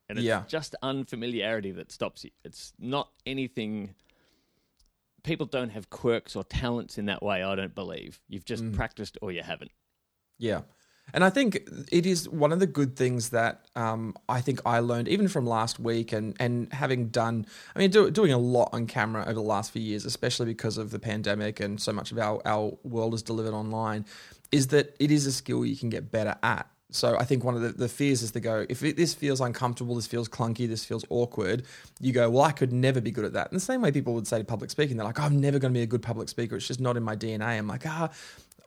And 0.08 0.18
it's 0.18 0.26
Yeah. 0.26 0.44
just 0.48 0.74
unfamiliarity 0.82 1.72
that 1.72 1.92
stops 1.92 2.24
you. 2.24 2.30
It's 2.44 2.72
not 2.78 3.10
anything. 3.26 3.94
People 5.22 5.46
don't 5.46 5.70
have 5.70 5.90
quirks 5.90 6.34
or 6.34 6.44
talents 6.44 6.96
in 6.96 7.06
that 7.06 7.22
way, 7.22 7.42
I 7.42 7.54
don't 7.54 7.74
believe. 7.74 8.20
You've 8.28 8.44
just 8.46 8.64
Mm. 8.64 8.74
practiced 8.74 9.18
or 9.20 9.32
you 9.32 9.42
haven't. 9.42 9.70
Yeah. 10.38 10.62
And 11.14 11.24
I 11.24 11.30
think 11.30 11.66
it 11.90 12.04
is 12.04 12.28
one 12.28 12.52
of 12.52 12.60
the 12.60 12.66
good 12.66 12.94
things 12.94 13.30
that 13.30 13.64
um, 13.74 14.14
I 14.28 14.42
think 14.42 14.60
I 14.66 14.80
learned 14.80 15.08
even 15.08 15.26
from 15.26 15.46
last 15.46 15.80
week 15.80 16.12
and, 16.12 16.36
and 16.38 16.70
having 16.72 17.08
done, 17.08 17.46
I 17.74 17.78
mean, 17.78 17.90
do, 17.90 18.10
doing 18.10 18.30
a 18.32 18.38
lot 18.38 18.68
on 18.72 18.86
camera 18.86 19.22
over 19.22 19.32
the 19.34 19.40
last 19.40 19.72
few 19.72 19.80
years, 19.80 20.04
especially 20.04 20.46
because 20.46 20.76
of 20.76 20.90
the 20.90 20.98
pandemic 20.98 21.60
and 21.60 21.80
so 21.80 21.92
much 21.92 22.12
of 22.12 22.18
our, 22.18 22.42
our 22.46 22.76
world 22.82 23.14
is 23.14 23.22
delivered 23.22 23.54
online, 23.54 24.04
is 24.52 24.66
that 24.68 24.94
it 25.00 25.10
is 25.10 25.24
a 25.26 25.32
skill 25.32 25.64
you 25.64 25.76
can 25.76 25.88
get 25.88 26.10
better 26.10 26.36
at. 26.42 26.70
So 26.90 27.16
I 27.18 27.24
think 27.24 27.44
one 27.44 27.54
of 27.54 27.60
the, 27.60 27.68
the 27.68 27.88
fears 27.88 28.22
is 28.22 28.30
to 28.32 28.40
go, 28.40 28.64
if 28.68 28.82
it, 28.82 28.96
this 28.96 29.12
feels 29.12 29.40
uncomfortable, 29.40 29.94
this 29.94 30.06
feels 30.06 30.28
clunky, 30.28 30.66
this 30.66 30.84
feels 30.84 31.04
awkward, 31.10 31.64
you 32.00 32.12
go, 32.12 32.30
well, 32.30 32.44
I 32.44 32.52
could 32.52 32.72
never 32.72 33.00
be 33.00 33.10
good 33.10 33.26
at 33.26 33.34
that. 33.34 33.50
And 33.50 33.56
the 33.56 33.64
same 33.64 33.82
way 33.82 33.92
people 33.92 34.14
would 34.14 34.26
say 34.26 34.38
to 34.38 34.44
public 34.44 34.70
speaking, 34.70 34.96
they're 34.96 35.04
like, 35.04 35.20
I'm 35.20 35.38
never 35.38 35.58
going 35.58 35.72
to 35.72 35.78
be 35.78 35.82
a 35.82 35.86
good 35.86 36.02
public 36.02 36.30
speaker. 36.30 36.56
It's 36.56 36.66
just 36.66 36.80
not 36.80 36.96
in 36.96 37.02
my 37.02 37.14
DNA. 37.14 37.58
I'm 37.58 37.66
like, 37.66 37.86
ah, 37.86 38.10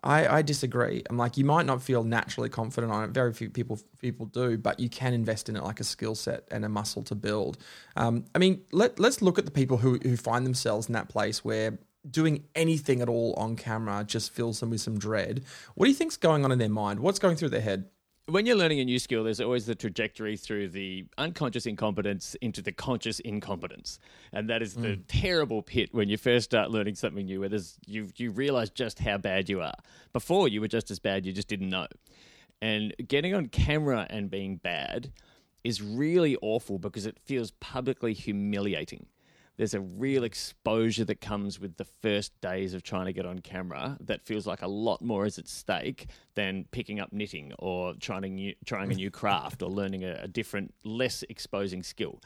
I, 0.03 0.37
I 0.37 0.41
disagree. 0.41 1.03
I'm 1.09 1.17
like, 1.17 1.37
you 1.37 1.45
might 1.45 1.65
not 1.65 1.81
feel 1.81 2.03
naturally 2.03 2.49
confident 2.49 2.91
on 2.91 3.03
it. 3.03 3.11
Very 3.11 3.33
few 3.33 3.49
people 3.49 3.79
people 3.99 4.25
do, 4.25 4.57
but 4.57 4.79
you 4.79 4.89
can 4.89 5.13
invest 5.13 5.47
in 5.47 5.55
it 5.55 5.63
like 5.63 5.79
a 5.79 5.83
skill 5.83 6.15
set 6.15 6.47
and 6.51 6.65
a 6.65 6.69
muscle 6.69 7.03
to 7.03 7.15
build. 7.15 7.57
Um, 7.95 8.25
I 8.33 8.39
mean, 8.39 8.61
let 8.71 8.99
let's 8.99 9.21
look 9.21 9.37
at 9.37 9.45
the 9.45 9.51
people 9.51 9.77
who 9.77 9.99
who 10.01 10.17
find 10.17 10.45
themselves 10.45 10.87
in 10.87 10.93
that 10.93 11.09
place 11.09 11.45
where 11.45 11.77
doing 12.09 12.43
anything 12.55 13.01
at 13.01 13.09
all 13.09 13.35
on 13.37 13.55
camera 13.55 14.03
just 14.03 14.31
fills 14.33 14.59
them 14.59 14.71
with 14.71 14.81
some 14.81 14.97
dread. 14.97 15.43
What 15.75 15.85
do 15.85 15.91
you 15.91 15.95
think's 15.95 16.17
going 16.17 16.43
on 16.45 16.51
in 16.51 16.57
their 16.57 16.69
mind? 16.69 16.99
What's 16.99 17.19
going 17.19 17.35
through 17.35 17.49
their 17.49 17.61
head? 17.61 17.85
When 18.31 18.45
you're 18.45 18.55
learning 18.55 18.79
a 18.79 18.85
new 18.85 18.99
skill, 18.99 19.23
there's 19.23 19.41
always 19.41 19.65
the 19.65 19.75
trajectory 19.75 20.37
through 20.37 20.69
the 20.69 21.05
unconscious 21.17 21.65
incompetence 21.65 22.35
into 22.35 22.61
the 22.61 22.71
conscious 22.71 23.19
incompetence, 23.19 23.99
and 24.31 24.49
that 24.49 24.61
is 24.61 24.73
the 24.73 24.95
hmm. 24.95 25.01
terrible 25.07 25.61
pit 25.61 25.89
when 25.93 26.09
you 26.09 26.17
first 26.17 26.45
start 26.45 26.71
learning 26.71 26.95
something 26.95 27.25
new, 27.25 27.39
where 27.39 27.49
there's 27.49 27.77
you 27.85 28.09
you 28.17 28.31
realize 28.31 28.69
just 28.69 28.99
how 28.99 29.17
bad 29.17 29.49
you 29.49 29.61
are. 29.61 29.75
Before 30.13 30.47
you 30.47 30.61
were 30.61 30.67
just 30.67 30.91
as 30.91 30.99
bad, 30.99 31.25
you 31.25 31.33
just 31.33 31.47
didn't 31.47 31.69
know. 31.69 31.87
And 32.61 32.93
getting 33.07 33.33
on 33.33 33.47
camera 33.47 34.07
and 34.09 34.29
being 34.29 34.57
bad 34.57 35.11
is 35.63 35.81
really 35.81 36.37
awful 36.41 36.79
because 36.79 37.05
it 37.05 37.17
feels 37.23 37.51
publicly 37.51 38.13
humiliating. 38.13 39.07
There's 39.57 39.73
a 39.73 39.81
real 39.81 40.23
exposure 40.23 41.05
that 41.05 41.21
comes 41.21 41.59
with 41.59 41.77
the 41.77 41.85
first 41.85 42.39
days 42.41 42.73
of 42.73 42.83
trying 42.83 43.05
to 43.05 43.13
get 43.13 43.25
on 43.25 43.39
camera 43.39 43.97
that 44.01 44.25
feels 44.25 44.47
like 44.47 44.61
a 44.61 44.67
lot 44.67 45.01
more 45.01 45.25
is 45.25 45.37
at 45.37 45.47
stake 45.47 46.07
than 46.35 46.65
picking 46.71 46.99
up 46.99 47.11
knitting 47.11 47.53
or 47.59 47.93
trying 47.99 48.23
a 48.23 48.29
new, 48.29 48.55
trying 48.65 48.91
a 48.91 48.95
new 48.95 49.11
craft 49.21 49.61
or 49.61 49.69
learning 49.69 50.03
a, 50.03 50.21
a 50.23 50.27
different, 50.27 50.73
less 50.83 51.23
exposing 51.29 51.83
skill. 51.83 52.21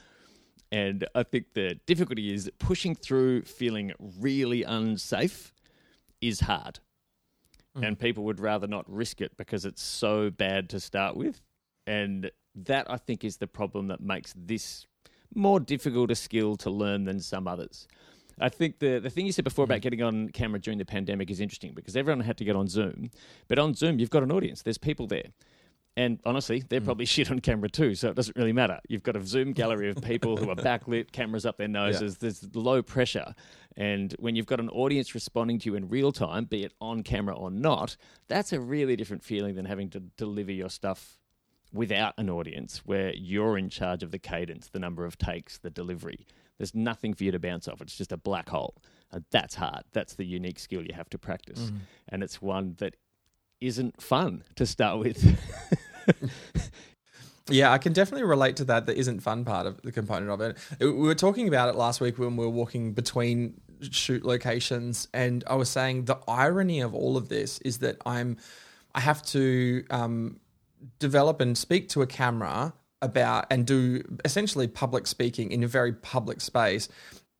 And 0.72 1.08
I 1.15 1.24
think 1.24 1.53
the 1.53 1.79
difficulty 1.86 2.34
is 2.34 2.50
pushing 2.60 2.96
through 2.96 3.44
feeling 3.44 3.94
really 4.20 4.63
unsafe 4.63 5.53
is 6.22 6.41
hard. 6.41 6.79
Hmm. 7.75 7.84
And 7.84 8.00
people 8.00 8.24
would 8.25 8.39
rather 8.39 8.67
not 8.67 8.89
risk 8.91 9.22
it 9.22 9.38
because 9.38 9.65
it's 9.65 9.84
so 9.84 10.29
bad 10.29 10.70
to 10.70 10.79
start 10.79 11.15
with. 11.15 11.41
And 11.88 12.32
that, 12.55 12.89
I 12.89 12.98
think, 12.98 13.24
is 13.24 13.38
the 13.38 13.48
problem 13.48 13.88
that 13.88 14.01
makes 14.01 14.34
this 14.36 14.88
more 15.34 15.60
difficult 15.60 16.12
a 16.12 16.15
skill 16.15 16.55
to 16.58 16.70
learn 16.70 17.05
than 17.05 17.20
some 17.20 17.48
others. 17.48 17.88
I 18.39 18.50
think 18.50 18.79
the, 18.79 19.00
the 19.00 19.10
thing 19.10 19.25
you 19.25 19.32
said 19.32 19.46
before 19.46 19.63
about 19.63 19.79
mm. 19.79 19.84
getting 19.84 20.03
on 20.03 20.29
camera 20.29 20.60
during 20.60 20.77
the 20.77 20.86
pandemic 20.86 21.32
is 21.32 21.39
interesting 21.39 21.74
because 21.74 21.96
everyone 21.96 22.20
had 22.22 22.38
to 22.38 22.44
get 22.44 22.55
on 22.55 22.67
Zoom. 22.67 23.12
But 23.48 23.60
on 23.60 23.74
Zoom, 23.74 24.00
you've 24.00 24.10
got 24.10 24.24
an 24.24 24.32
audience, 24.32 24.62
there's 24.62 24.77
people 24.77 25.08
there. 25.08 25.29
And 25.98 26.20
honestly, 26.25 26.62
they're 26.67 26.82
mm. 26.82 26.86
probably 26.86 27.05
shit 27.15 27.32
on 27.32 27.39
camera 27.39 27.70
too, 27.70 27.96
so 27.96 28.10
it 28.10 28.15
doesn't 28.15 28.36
really 28.36 28.51
matter. 28.51 28.79
You've 28.89 29.03
got 29.03 29.15
a 29.15 29.25
Zoom 29.25 29.53
gallery 29.53 29.89
of 29.89 30.01
people 30.01 30.36
who 30.36 30.50
are 30.50 30.55
backlit, 30.55 31.12
cameras 31.12 31.46
up 31.46 31.58
their 31.58 31.70
noses, 31.70 32.17
there's 32.17 32.53
low 32.53 32.82
pressure. 32.82 33.34
And 33.77 34.13
when 34.20 34.36
you've 34.36 34.46
got 34.46 34.60
an 34.60 34.70
audience 34.70 35.13
responding 35.13 35.60
to 35.60 35.70
you 35.70 35.75
in 35.75 35.88
real 35.88 36.12
time, 36.12 36.46
be 36.46 36.63
it 36.63 36.74
on 36.82 37.03
camera 37.03 37.36
or 37.36 37.51
not, 37.51 37.96
that's 38.27 38.51
a 38.51 38.60
really 38.60 38.96
different 38.96 39.24
feeling 39.24 39.55
than 39.55 39.65
having 39.65 39.89
to 39.91 40.00
deliver 40.00 40.51
your 40.51 40.70
stuff 40.70 41.17
without 41.74 42.13
an 42.17 42.29
audience 42.29 42.81
where 42.86 43.13
you're 43.13 43.57
in 43.57 43.69
charge 43.69 44.03
of 44.03 44.12
the 44.12 44.19
cadence, 44.19 44.69
the 44.69 44.79
number 44.79 45.05
of 45.05 45.17
takes, 45.17 45.57
the 45.57 45.69
delivery. 45.69 46.25
There's 46.57 46.74
nothing 46.74 47.13
for 47.13 47.24
you 47.25 47.31
to 47.31 47.39
bounce 47.39 47.67
off. 47.67 47.81
It's 47.81 47.98
just 47.98 48.12
a 48.12 48.17
black 48.17 48.50
hole. 48.50 48.75
And 49.12 49.25
that's 49.31 49.55
hard. 49.55 49.84
That's 49.91 50.15
the 50.15 50.25
unique 50.25 50.60
skill 50.60 50.84
you 50.84 50.93
have 50.93 51.10
to 51.10 51.17
practice. 51.17 51.72
And 52.10 52.24
it's 52.24 52.41
one 52.41 52.75
that 52.77 52.95
isn't 53.60 54.01
fun 54.01 54.43
to 54.55 54.65
start 54.65 55.00
with. 55.00 55.38
Yeah, 57.50 57.72
I 57.72 57.77
can 57.77 57.93
definitely 57.93 58.24
relate 58.24 58.55
to 58.57 58.65
that. 58.65 58.88
That 58.88 58.98
isn't 58.98 59.19
fun 59.19 59.45
part 59.45 59.67
of 59.67 59.79
the 59.84 59.91
component 59.91 60.31
of 60.31 60.41
it. 60.41 60.57
We 60.79 60.91
were 60.91 61.13
talking 61.13 61.48
about 61.48 61.69
it 61.69 61.75
last 61.75 62.01
week 62.01 62.17
when 62.17 62.36
we 62.38 62.43
were 62.43 62.51
walking 62.51 62.93
between 62.93 63.62
shoot 63.81 64.25
locations, 64.25 65.07
and 65.13 65.43
I 65.45 65.55
was 65.55 65.69
saying 65.69 66.05
the 66.05 66.17
irony 66.27 66.81
of 66.81 66.95
all 66.95 67.17
of 67.17 67.29
this 67.29 67.60
is 67.60 67.79
that 67.79 67.98
I'm, 68.03 68.38
I 68.95 69.00
have 69.00 69.22
to 69.27 69.86
um, 69.91 70.39
develop 70.99 71.41
and 71.41 71.57
speak 71.57 71.89
to 71.89 72.01
a 72.01 72.07
camera 72.07 72.73
about 73.01 73.45
and 73.51 73.65
do 73.65 74.03
essentially 74.23 74.67
public 74.67 75.07
speaking 75.07 75.51
in 75.51 75.63
a 75.63 75.67
very 75.67 75.93
public 75.93 76.41
space 76.41 76.89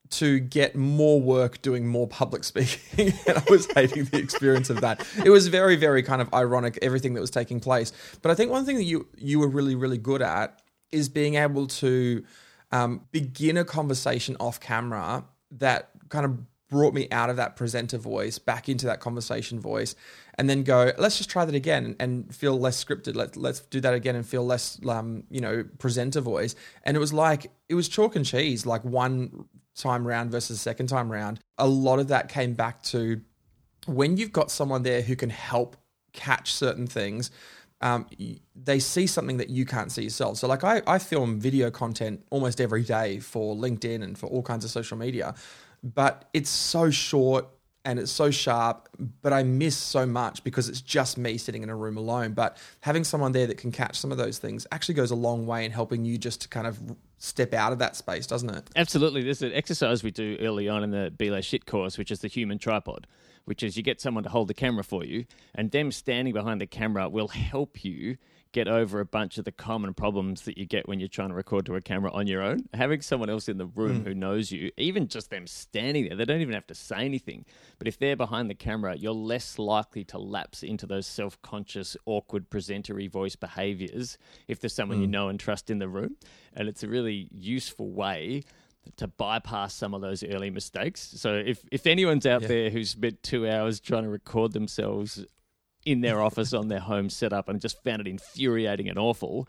to 0.09 0.39
get 0.39 0.75
more 0.75 1.19
work 1.19 1.61
doing 1.61 1.87
more 1.87 2.07
public 2.07 2.43
speaking 2.51 3.13
and 3.27 3.37
I 3.37 3.43
was 3.49 3.67
hating 3.73 4.05
the 4.05 4.17
experience 4.17 4.69
of 4.69 4.81
that. 4.81 5.05
It 5.23 5.29
was 5.29 5.47
very 5.47 5.75
very 5.75 6.03
kind 6.03 6.21
of 6.21 6.33
ironic 6.33 6.77
everything 6.81 7.13
that 7.15 7.21
was 7.21 7.31
taking 7.31 7.59
place. 7.59 7.91
But 8.21 8.31
I 8.31 8.35
think 8.35 8.51
one 8.51 8.65
thing 8.65 8.77
that 8.77 8.83
you 8.83 9.07
you 9.17 9.39
were 9.39 9.47
really 9.47 9.75
really 9.75 9.97
good 9.97 10.21
at 10.21 10.61
is 10.91 11.09
being 11.09 11.35
able 11.35 11.67
to 11.67 12.23
um, 12.71 13.01
begin 13.11 13.57
a 13.57 13.65
conversation 13.65 14.37
off 14.39 14.59
camera 14.59 15.25
that 15.51 15.89
kind 16.09 16.25
of 16.25 16.39
brought 16.69 16.93
me 16.93 17.07
out 17.11 17.29
of 17.29 17.37
that 17.37 17.55
presenter 17.55 17.97
voice 17.97 18.39
back 18.39 18.67
into 18.67 18.85
that 18.85 18.99
conversation 18.99 19.59
voice 19.59 19.95
and 20.36 20.50
then 20.50 20.63
go 20.63 20.92
let's 20.98 21.18
just 21.18 21.30
try 21.30 21.46
that 21.46 21.56
again 21.56 21.96
and 22.00 22.34
feel 22.34 22.60
less 22.60 22.84
scripted. 22.84 23.15
Let, 23.15 23.36
let's 23.36 23.62
do 23.62 23.80
that 23.82 23.94
again 23.94 24.15
and 24.15 24.25
feel 24.25 24.46
less 24.46 24.80
um, 24.88 25.24
you 25.30 25.42
know 25.42 25.65
presenter 25.77 26.22
voice. 26.22 26.56
And 26.84 26.96
it 26.96 27.00
was 27.00 27.13
like 27.13 27.51
it 27.70 27.75
was 27.75 27.89
chalk 27.89 28.15
and 28.15 28.25
cheese 28.25 28.65
like 28.65 28.84
one 28.84 29.46
time 29.75 30.08
round 30.08 30.32
versus 30.32 30.62
second 30.62 30.88
time 30.88 31.12
round. 31.12 31.39
A 31.58 31.68
lot 31.68 32.00
of 32.00 32.08
that 32.10 32.30
came 32.30 32.54
back 32.54 32.82
to 32.84 33.22
when 33.86 34.18
you've 34.18 34.32
got 34.32 34.51
someone 34.51 34.84
there 34.84 35.01
who 35.01 35.15
can 35.15 35.30
help 35.30 35.77
catch 36.13 36.54
certain 36.54 36.88
things 36.88 37.32
um, 37.82 38.08
they 38.56 38.80
see 38.80 39.06
something 39.06 39.38
that 39.38 39.50
you 39.50 39.65
can't 39.65 39.92
see 39.92 40.04
yourself. 40.04 40.38
So, 40.38 40.48
like, 40.48 40.63
I, 40.63 40.82
I 40.88 40.98
film 40.98 41.39
video 41.39 41.70
content 41.70 42.25
almost 42.30 42.62
every 42.62 42.84
day 42.84 43.20
for 43.20 43.56
LinkedIn 43.56 44.01
and 44.01 44.18
for 44.18 44.27
all 44.27 44.42
kinds 44.42 44.65
of 44.65 44.72
social 44.72 44.98
media, 44.98 45.36
but 45.84 46.27
it's 46.34 46.50
so 46.50 46.89
short 46.89 47.48
and 47.86 48.00
it's 48.00 48.12
so 48.12 48.32
sharp, 48.32 48.89
but 49.22 49.32
I 49.32 49.44
miss 49.44 49.77
so 49.77 50.06
much 50.06 50.44
because 50.44 50.68
it's 50.68 50.82
just 50.82 51.18
me 51.18 51.38
sitting 51.38 51.62
in 51.63 51.70
a 51.70 51.75
room 51.75 51.98
alone. 51.98 52.34
But 52.34 52.58
having 52.82 53.04
someone 53.04 53.32
there 53.32 53.46
that 53.48 53.58
can 53.58 53.72
catch 53.72 53.98
some 53.98 54.12
of 54.12 54.18
those 54.18 54.39
things 54.39 54.65
actually 54.72 54.96
goes 54.96 55.12
a 55.12 55.15
long 55.15 55.46
way 55.46 55.63
in 55.63 55.72
helping 55.72 56.04
you 56.04 56.18
just 56.18 56.42
to 56.42 56.48
kind 56.48 56.65
of 56.65 56.80
step 57.20 57.54
out 57.54 57.72
of 57.72 57.80
that 57.80 57.96
space, 57.96 58.25
doesn't 58.27 58.50
it? 58.50 58.70
Absolutely. 58.75 59.24
There's 59.24 59.44
an 59.44 59.54
exercise 59.54 60.04
we 60.04 60.12
do 60.12 60.36
early 60.42 60.68
on 60.68 60.84
in 60.84 60.89
the 60.89 61.12
Be 61.15 61.30
Less 61.30 61.46
Shit 61.46 61.65
course, 61.68 61.98
which 61.98 62.12
is 62.12 62.20
the 62.20 62.27
human 62.27 62.58
tripod, 62.58 63.08
which 63.46 63.62
is 63.62 63.77
you 63.77 63.84
get 63.84 64.01
someone 64.01 64.24
to 64.24 64.30
hold 64.30 64.48
the 64.48 64.54
camera 64.56 64.84
for 64.84 65.06
you, 65.06 65.25
and 65.54 65.70
them 65.72 65.92
standing 65.92 66.34
behind 66.34 66.60
the 66.60 66.68
camera 66.68 67.08
will 67.08 67.27
help 67.27 67.86
you 67.86 68.18
get 68.55 68.69
over 68.69 69.01
a 69.01 69.05
bunch 69.05 69.38
of 69.38 69.43
the 69.43 69.51
common 69.51 69.93
problems 69.93 70.43
that 70.43 70.57
you 70.57 70.65
get 70.65 70.88
when 70.88 70.97
you're 70.97 71.09
trying 71.09 71.27
to 71.27 71.35
record 71.35 71.65
to 71.65 71.75
a 71.75 71.81
camera 71.81 72.09
on 72.13 72.25
your 72.25 72.41
own. 72.41 72.62
Having 72.74 73.01
someone 73.01 73.29
else 73.29 73.50
in 73.50 73.57
the 73.57 73.65
room 73.65 73.97
hmm. 73.97 74.03
who 74.05 74.13
knows 74.13 74.50
you, 74.50 74.71
even 74.77 75.09
just 75.09 75.29
them 75.29 75.45
standing 75.45 76.07
there, 76.07 76.15
they 76.15 76.24
don't 76.24 76.39
even 76.39 76.53
have 76.53 76.65
to 76.67 76.74
say 76.74 77.03
anything. 77.03 77.43
But 77.77 77.89
if 77.89 78.00
they're 78.00 78.15
behind 78.15 78.50
the 78.50 78.55
camera, 78.55 78.95
you're 78.95 79.12
less 79.12 79.59
likely 79.59 80.05
to 80.05 80.17
lapse 80.17 80.63
into 80.63 80.85
those 80.85 81.05
self 81.05 81.39
conscious, 81.41 81.97
awkward, 82.05 82.50
presentery 82.50 83.12
voice 83.12 83.35
behaviors 83.35 84.17
if 84.47 84.62
there's 84.62 84.74
someone 84.74 85.01
you 85.01 85.05
hmm. 85.05 85.12
know 85.12 85.27
and 85.27 85.38
trust 85.38 85.69
in 85.69 85.79
the 85.79 85.89
room. 85.89 86.15
And 86.53 86.69
it's 86.69 86.81
a 86.81 86.88
really 86.88 87.27
useful 87.33 87.91
way 87.91 88.43
to 88.95 89.07
bypass 89.07 89.74
some 89.74 89.93
of 89.93 90.00
those 90.00 90.24
early 90.24 90.50
mistakes. 90.50 91.01
So 91.17 91.33
if, 91.33 91.65
if 91.74 91.88
anyone's 91.88 92.25
out 92.25 92.43
there 92.43 92.69
who's 92.69 92.91
spent 92.91 93.21
two 93.21 93.50
hours 93.50 93.81
trying 93.81 94.03
to 94.03 94.09
record 94.09 94.53
themselves 94.53 95.25
in 95.86 96.01
their 96.01 96.22
office 96.22 96.54
on 96.54 96.68
their 96.68 96.80
home 96.80 97.10
setup 97.10 97.48
and 97.48 97.62
just 97.62 97.84
found 97.84 98.01
it 98.01 98.08
infuriating 98.08 98.89
and 98.89 98.98
awful, 98.98 99.48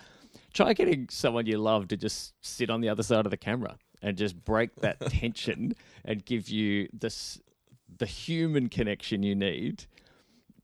try 0.53 0.73
getting 0.73 1.09
someone 1.11 1.47
you 1.47 1.59
love 1.59 1.89
to 1.89 1.97
just 1.97 2.35
sit 2.41 2.71
on 2.71 2.81
the 2.81 2.89
other 2.89 3.03
side 3.03 3.25
of 3.27 3.31
the 3.31 3.37
camera 3.37 3.77
and 4.03 4.17
just 4.17 4.45
break 4.45 4.75
that 4.77 5.01
tension 5.11 5.75
and 6.05 6.25
give 6.25 6.49
you 6.49 6.89
this 6.93 7.41
the 7.99 8.07
human 8.07 8.69
connection 8.69 9.23
you 9.23 9.35
need 9.35 9.87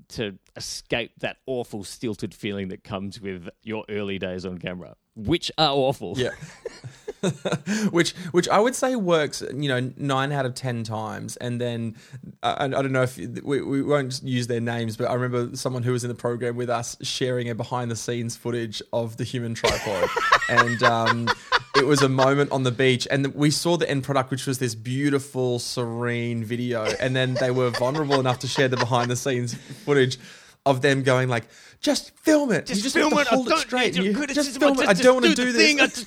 to 0.09 0.39
escape 0.57 1.13
that 1.21 1.39
awful 1.47 1.85
stilted 1.85 2.35
feeling 2.35 2.69
that 2.69 2.85
comes 2.85 3.21
with 3.21 3.49
your 3.63 3.85
early 3.89 4.19
days 4.19 4.45
on 4.45 4.59
camera, 4.59 4.95
which 5.17 5.51
are 5.57 5.71
awful. 5.71 6.15
Yeah. 6.19 6.31
which 7.91 8.13
which 8.33 8.49
I 8.49 8.59
would 8.59 8.75
say 8.75 8.97
works, 8.97 9.43
you 9.55 9.69
know, 9.69 9.93
nine 9.97 10.33
out 10.33 10.47
of 10.47 10.55
ten 10.55 10.83
times. 10.83 11.37
And 11.37 11.61
then 11.61 11.97
I, 12.43 12.65
I 12.65 12.69
don't 12.69 12.93
know 12.93 13.03
if 13.03 13.17
we, 13.17 13.63
we 13.63 13.83
won't 13.83 14.23
use 14.23 14.47
their 14.47 14.61
names, 14.61 14.97
but 14.97 15.09
I 15.09 15.15
remember 15.15 15.57
someone 15.57 15.83
who 15.83 15.93
was 15.93 16.05
in 16.05 16.09
the 16.09 16.15
program 16.15 16.57
with 16.57 16.71
us 16.71 16.97
sharing 17.03 17.49
a 17.49 17.55
behind 17.55 17.91
the 17.91 17.97
scenes 17.97 18.37
footage 18.37 18.83
of 18.93 19.17
the 19.17 19.25
human 19.25 19.55
tripod, 19.55 20.09
and 20.49 20.83
um, 20.83 21.31
it 21.77 21.87
was 21.87 22.03
a 22.03 22.09
moment 22.09 22.51
on 22.51 22.65
the 22.65 22.73
beach, 22.73 23.07
and 23.11 23.27
we 23.35 23.51
saw 23.51 23.77
the 23.77 23.89
end 23.89 24.03
product, 24.03 24.31
which 24.31 24.47
was 24.47 24.59
this 24.59 24.75
beautiful, 24.75 25.59
serene 25.59 26.45
video, 26.45 26.85
and 27.01 27.15
then 27.15 27.35
they 27.35 27.51
were 27.51 27.71
vulnerable 27.71 28.19
enough 28.19 28.41
to 28.41 28.49
share 28.49 28.69
the 28.69 28.77
behind 28.77 29.11
the 29.11 29.17
scenes 29.17 29.55
footage 29.55 30.19
of 30.65 30.81
them 30.83 31.03
going 31.03 31.29
like, 31.29 31.45
"Just 31.81 32.17
film 32.19 32.53
it. 32.53 32.69
you 32.69 32.77
just 32.77 32.95
have 32.95 33.11
to 33.11 33.25
hold 33.25 33.49
it 33.49 33.59
straight. 33.59 33.97
you 33.97 34.27
just 34.29 34.59
film 34.59 34.79
it. 34.81 34.89
I 34.89 34.93
don't 34.93 35.23
want 35.23 35.27
to 35.27 35.35
do, 35.35 35.53
this." 35.53 36.05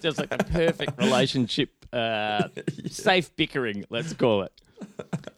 Just 0.00 0.18
like 0.18 0.30
the 0.30 0.44
perfect 0.50 0.98
relationship, 0.98 1.70
uh, 1.92 2.48
safe 2.90 3.34
bickering, 3.36 3.84
let's 3.90 4.12
call 4.12 4.42
it. 4.42 4.52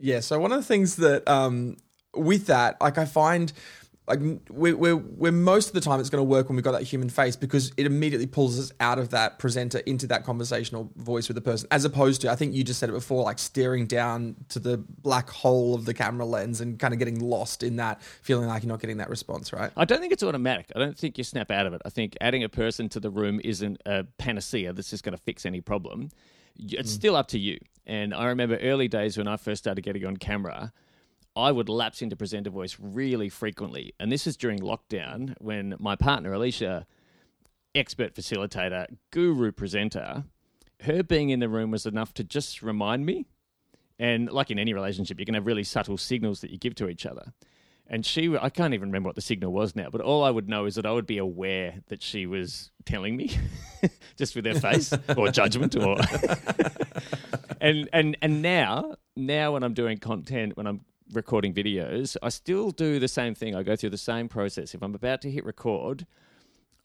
Yeah. 0.00 0.20
So 0.20 0.38
one 0.38 0.52
of 0.52 0.58
the 0.58 0.64
things 0.64 0.96
that 0.96 1.26
um, 1.26 1.78
with 2.14 2.46
that, 2.48 2.78
like 2.80 2.98
I 2.98 3.06
find. 3.06 3.52
Like 4.06 4.20
we're, 4.50 4.76
we're, 4.76 4.96
we're 4.96 5.32
most 5.32 5.68
of 5.68 5.72
the 5.72 5.80
time 5.80 5.98
it's 5.98 6.10
going 6.10 6.20
to 6.20 6.28
work 6.28 6.48
when 6.48 6.56
we've 6.56 6.64
got 6.64 6.72
that 6.72 6.82
human 6.82 7.08
face 7.08 7.36
because 7.36 7.72
it 7.76 7.86
immediately 7.86 8.26
pulls 8.26 8.58
us 8.58 8.70
out 8.80 8.98
of 8.98 9.10
that 9.10 9.38
presenter 9.38 9.78
into 9.78 10.06
that 10.08 10.24
conversational 10.24 10.90
voice 10.96 11.26
with 11.28 11.36
the 11.36 11.40
person 11.40 11.66
as 11.70 11.86
opposed 11.86 12.20
to 12.20 12.30
I 12.30 12.36
think 12.36 12.54
you 12.54 12.64
just 12.64 12.80
said 12.80 12.90
it 12.90 12.92
before 12.92 13.24
like 13.24 13.38
staring 13.38 13.86
down 13.86 14.36
to 14.50 14.58
the 14.58 14.76
black 14.76 15.30
hole 15.30 15.74
of 15.74 15.86
the 15.86 15.94
camera 15.94 16.26
lens 16.26 16.60
and 16.60 16.78
kind 16.78 16.92
of 16.92 16.98
getting 16.98 17.18
lost 17.18 17.62
in 17.62 17.76
that 17.76 18.02
feeling 18.02 18.46
like 18.46 18.62
you're 18.62 18.68
not 18.68 18.80
getting 18.80 18.98
that 18.98 19.08
response 19.08 19.52
right 19.54 19.72
I 19.74 19.86
don't 19.86 20.00
think 20.00 20.12
it's 20.12 20.22
automatic. 20.22 20.70
I 20.74 20.78
don't 20.78 20.98
think 20.98 21.18
you 21.18 21.24
snap 21.24 21.50
out 21.50 21.66
of 21.66 21.74
it. 21.74 21.82
I 21.84 21.90
think 21.90 22.16
adding 22.20 22.44
a 22.44 22.48
person 22.48 22.88
to 22.90 23.00
the 23.00 23.10
room 23.10 23.40
isn't 23.44 23.80
a 23.86 24.04
panacea 24.18 24.72
that's 24.72 24.90
just 24.90 25.04
going 25.04 25.16
to 25.16 25.22
fix 25.22 25.46
any 25.46 25.60
problem. 25.60 26.10
It's 26.56 26.90
mm. 26.90 26.94
still 26.94 27.16
up 27.16 27.28
to 27.28 27.38
you. 27.38 27.58
And 27.86 28.14
I 28.14 28.26
remember 28.26 28.56
early 28.56 28.88
days 28.88 29.18
when 29.18 29.28
I 29.28 29.36
first 29.36 29.62
started 29.62 29.82
getting 29.82 30.06
on 30.06 30.16
camera, 30.16 30.72
I 31.36 31.50
would 31.50 31.68
lapse 31.68 32.00
into 32.00 32.16
presenter 32.16 32.50
voice 32.50 32.76
really 32.80 33.28
frequently. 33.28 33.92
And 33.98 34.10
this 34.10 34.26
is 34.26 34.36
during 34.36 34.60
lockdown 34.60 35.34
when 35.38 35.74
my 35.78 35.96
partner, 35.96 36.32
Alicia, 36.32 36.86
expert 37.74 38.14
facilitator, 38.14 38.86
guru 39.10 39.50
presenter, 39.50 40.24
her 40.82 41.02
being 41.02 41.30
in 41.30 41.40
the 41.40 41.48
room 41.48 41.70
was 41.70 41.86
enough 41.86 42.14
to 42.14 42.24
just 42.24 42.62
remind 42.62 43.04
me. 43.04 43.26
And 43.98 44.30
like 44.30 44.50
in 44.50 44.58
any 44.58 44.74
relationship, 44.74 45.18
you 45.18 45.26
can 45.26 45.34
have 45.34 45.46
really 45.46 45.64
subtle 45.64 45.96
signals 45.96 46.40
that 46.40 46.50
you 46.50 46.58
give 46.58 46.74
to 46.76 46.88
each 46.88 47.06
other. 47.06 47.32
And 47.86 48.06
she, 48.06 48.34
I 48.36 48.48
can't 48.48 48.72
even 48.72 48.88
remember 48.88 49.08
what 49.08 49.14
the 49.14 49.20
signal 49.20 49.52
was 49.52 49.76
now, 49.76 49.90
but 49.90 50.00
all 50.00 50.24
I 50.24 50.30
would 50.30 50.48
know 50.48 50.64
is 50.64 50.76
that 50.76 50.86
I 50.86 50.92
would 50.92 51.06
be 51.06 51.18
aware 51.18 51.80
that 51.88 52.02
she 52.02 52.26
was 52.26 52.70
telling 52.86 53.14
me 53.14 53.36
just 54.16 54.34
with 54.34 54.46
her 54.46 54.54
face 54.54 54.92
or 55.16 55.30
judgment 55.30 55.76
or. 55.76 55.98
and, 57.60 57.88
and, 57.92 58.16
and 58.22 58.40
now, 58.40 58.94
now 59.16 59.52
when 59.52 59.62
I'm 59.62 59.74
doing 59.74 59.98
content, 59.98 60.56
when 60.56 60.66
I'm 60.66 60.80
recording 61.14 61.54
videos, 61.54 62.16
I 62.22 62.28
still 62.28 62.70
do 62.70 62.98
the 62.98 63.08
same 63.08 63.34
thing. 63.34 63.54
I 63.54 63.62
go 63.62 63.76
through 63.76 63.90
the 63.90 63.98
same 63.98 64.28
process. 64.28 64.74
If 64.74 64.82
I'm 64.82 64.94
about 64.94 65.20
to 65.22 65.30
hit 65.30 65.44
record, 65.44 66.06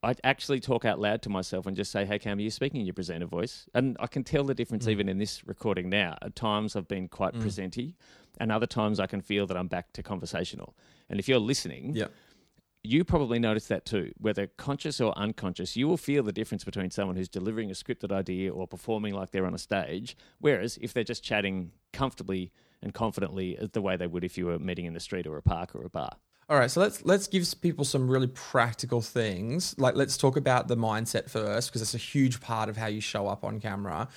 I 0.02 0.16
actually 0.24 0.60
talk 0.60 0.86
out 0.86 1.00
loud 1.00 1.22
to 1.24 1.30
myself 1.30 1.66
and 1.66 1.76
just 1.76 1.92
say, 1.92 2.06
"Hey, 2.06 2.20
Cam, 2.20 2.38
are 2.38 2.42
you 2.42 2.52
speaking 2.52 2.80
in 2.80 2.86
your 2.86 2.94
presenter 2.94 3.26
voice?" 3.26 3.68
And 3.74 3.98
I 4.00 4.08
can 4.08 4.24
tell 4.24 4.44
the 4.44 4.56
difference 4.56 4.86
mm. 4.86 4.92
even 4.92 5.10
in 5.10 5.18
this 5.18 5.46
recording 5.46 5.90
now. 5.90 6.18
At 6.22 6.36
times, 6.36 6.76
I've 6.76 6.88
been 6.88 7.08
quite 7.08 7.34
mm. 7.34 7.42
presenty, 7.42 7.96
and 8.40 8.52
other 8.52 8.68
times, 8.68 9.00
I 9.00 9.08
can 9.08 9.22
feel 9.22 9.46
that 9.48 9.58
I'm 9.58 9.68
back 9.68 9.92
to 9.94 10.04
conversational. 10.04 10.76
And 11.10 11.20
if 11.20 11.28
you're 11.28 11.40
listening, 11.40 11.96
yeah 11.96 12.08
you 12.84 13.04
probably 13.04 13.40
notice 13.40 13.68
that 13.68 13.86
too, 13.86 14.12
whether 14.18 14.48
conscious 14.48 15.02
or 15.02 15.18
unconscious. 15.18 15.76
You 15.76 15.88
will 15.88 15.98
feel 15.98 16.24
the 16.24 16.32
difference 16.32 16.64
between 16.64 16.92
someone 16.92 17.18
who's 17.18 17.28
delivering 17.28 17.70
a 17.70 17.74
scripted 17.74 18.12
idea 18.12 18.54
or 18.54 18.68
performing 18.68 19.14
like 19.14 19.32
they're 19.32 19.46
on 19.46 19.54
a 19.54 19.60
stage. 19.60 20.16
Whereas 20.40 20.78
if 20.82 20.94
they're 20.94 21.04
just 21.04 21.24
chatting 21.24 21.72
comfortably 21.92 22.52
and 22.82 22.94
confidently, 22.94 23.58
the 23.74 23.82
way 23.82 23.98
they 23.98 24.08
would 24.08 24.24
if 24.24 24.38
you 24.38 24.46
were 24.46 24.60
meeting 24.60 24.86
in 24.86 24.94
the 24.94 25.00
street 25.00 25.28
or 25.28 25.38
a 25.38 25.42
park 25.42 25.76
or 25.76 25.84
a 25.84 25.90
bar. 25.90 26.12
All 26.50 26.58
right, 26.58 26.72
so 26.72 26.80
let's 26.80 27.06
let's 27.06 27.28
give 27.28 27.46
people 27.62 27.86
some 27.86 28.10
really 28.10 28.28
practical 28.28 29.02
things. 29.02 29.76
Like 29.78 29.96
let's 29.96 30.18
talk 30.18 30.36
about 30.36 30.68
the 30.68 30.76
mindset 30.76 31.30
first 31.30 31.70
because 31.70 31.84
it's 31.84 31.94
a 31.94 32.00
huge 32.00 32.42
part 32.42 32.70
of 32.70 32.78
how 32.78 32.88
you 32.88 33.02
show 33.02 33.28
up 33.28 33.44
on 33.44 33.60
camera. 33.60 34.08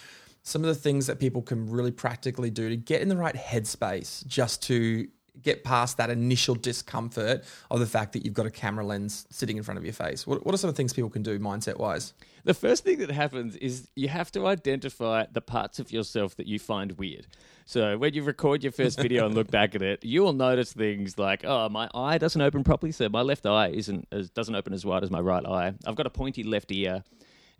Some 0.42 0.62
of 0.62 0.68
the 0.68 0.74
things 0.74 1.06
that 1.06 1.20
people 1.20 1.42
can 1.42 1.70
really 1.70 1.90
practically 1.90 2.50
do 2.50 2.70
to 2.70 2.76
get 2.76 3.02
in 3.02 3.08
the 3.08 3.16
right 3.16 3.34
headspace 3.34 4.26
just 4.26 4.62
to 4.64 5.08
get 5.40 5.64
past 5.64 5.96
that 5.96 6.10
initial 6.10 6.54
discomfort 6.54 7.44
of 7.70 7.80
the 7.80 7.86
fact 7.86 8.12
that 8.12 8.24
you've 8.24 8.34
got 8.34 8.44
a 8.44 8.50
camera 8.50 8.84
lens 8.84 9.26
sitting 9.30 9.56
in 9.56 9.62
front 9.62 9.78
of 9.78 9.84
your 9.84 9.94
face. 9.94 10.26
What, 10.26 10.44
what 10.44 10.54
are 10.54 10.58
some 10.58 10.68
of 10.68 10.74
the 10.74 10.76
things 10.76 10.92
people 10.92 11.08
can 11.08 11.22
do 11.22 11.38
mindset 11.38 11.78
wise? 11.78 12.12
The 12.44 12.54
first 12.54 12.84
thing 12.84 12.98
that 12.98 13.10
happens 13.10 13.56
is 13.56 13.88
you 13.94 14.08
have 14.08 14.30
to 14.32 14.46
identify 14.46 15.24
the 15.32 15.40
parts 15.40 15.78
of 15.78 15.90
yourself 15.90 16.36
that 16.36 16.46
you 16.46 16.58
find 16.58 16.92
weird. 16.98 17.26
So 17.64 17.96
when 17.96 18.12
you 18.12 18.24
record 18.24 18.62
your 18.62 18.72
first 18.72 19.00
video 19.00 19.24
and 19.24 19.34
look 19.34 19.50
back 19.50 19.74
at 19.74 19.82
it, 19.82 20.04
you 20.04 20.22
will 20.22 20.32
notice 20.32 20.72
things 20.72 21.18
like, 21.18 21.44
oh, 21.44 21.68
my 21.68 21.88
eye 21.94 22.18
doesn't 22.18 22.40
open 22.40 22.64
properly, 22.64 22.92
so 22.92 23.08
my 23.08 23.22
left 23.22 23.46
eye 23.46 23.68
isn't 23.68 24.08
as, 24.12 24.28
doesn't 24.30 24.54
open 24.54 24.72
as 24.72 24.84
wide 24.84 25.02
as 25.02 25.10
my 25.10 25.20
right 25.20 25.46
eye. 25.46 25.72
I've 25.86 25.94
got 25.94 26.06
a 26.06 26.10
pointy 26.10 26.42
left 26.42 26.70
ear. 26.72 27.04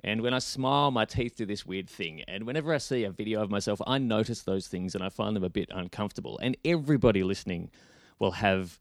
And 0.05 0.21
when 0.21 0.35
I 0.35 0.41
smile, 0.41 0.91
my 0.91 1.05
teeth 1.05 1.37
do 1.37 1.47
this 1.47 1.65
weird 1.65 1.89
thing. 1.89 2.23
And 2.27 2.45
whenever 2.45 2.75
I 2.75 2.79
see 2.79 3.05
a 3.05 3.11
video 3.11 3.41
of 3.41 3.51
myself, 3.51 3.81
I 3.87 3.99
notice 3.99 4.43
those 4.43 4.67
things 4.67 4.95
and 4.95 5.05
I 5.05 5.09
find 5.09 5.37
them 5.37 5.45
a 5.45 5.51
bit 5.51 5.69
uncomfortable. 5.73 6.39
And 6.43 6.57
everybody 6.65 7.23
listening 7.23 7.71
will 8.19 8.33
have 8.33 8.81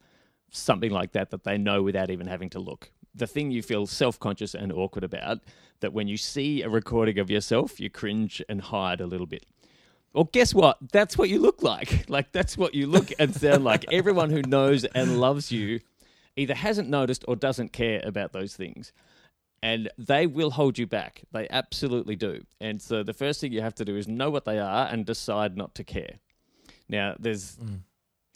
something 0.50 0.92
like 0.92 1.12
that 1.12 1.30
that 1.30 1.44
they 1.44 1.58
know 1.58 1.84
without 1.84 2.10
even 2.10 2.28
having 2.28 2.50
to 2.52 2.60
look. 2.60 2.92
The 3.14 3.28
thing 3.28 3.52
you 3.52 3.62
feel 3.62 3.86
self 3.86 4.20
conscious 4.20 4.56
and 4.56 4.72
awkward 4.72 5.04
about, 5.04 5.40
that 5.82 5.94
when 5.94 6.08
you 6.08 6.18
see 6.18 6.64
a 6.64 6.70
recording 6.70 7.20
of 7.20 7.30
yourself, 7.30 7.80
you 7.80 7.90
cringe 7.90 8.42
and 8.50 8.62
hide 8.62 9.02
a 9.02 9.06
little 9.06 9.28
bit. 9.28 9.46
Well, 10.14 10.26
guess 10.26 10.54
what? 10.54 10.78
That's 10.92 11.18
what 11.18 11.30
you 11.30 11.40
look 11.40 11.62
like. 11.62 12.06
Like, 12.12 12.34
that's 12.34 12.58
what 12.58 12.76
you 12.76 12.88
look 12.88 13.10
and 13.20 13.34
sound 13.34 13.64
like. 13.64 13.86
Everyone 13.92 14.32
who 14.32 14.42
knows 14.42 14.84
and 14.84 15.22
loves 15.22 15.50
you 15.52 15.80
either 16.36 16.54
hasn't 16.54 16.90
noticed 16.90 17.24
or 17.28 17.36
doesn't 17.36 17.72
care 17.72 18.02
about 18.04 18.34
those 18.34 18.56
things. 18.56 18.92
And 19.64 19.90
they 19.98 20.26
will 20.26 20.52
hold 20.52 20.78
you 20.80 20.88
back. 20.88 21.22
They 21.32 21.48
absolutely 21.50 22.16
do. 22.16 22.44
And 22.60 22.82
so 22.82 23.04
the 23.04 23.14
first 23.14 23.40
thing 23.40 23.52
you 23.52 23.62
have 23.62 23.76
to 23.76 23.86
do 23.86 23.96
is 23.96 24.08
know 24.08 24.30
what 24.32 24.46
they 24.46 24.58
are 24.58 24.88
and 24.88 25.06
decide 25.06 25.56
not 25.56 25.76
to 25.76 25.84
care. 25.84 26.16
Now, 26.90 27.16
there's, 27.20 27.58
mm. 27.58 27.80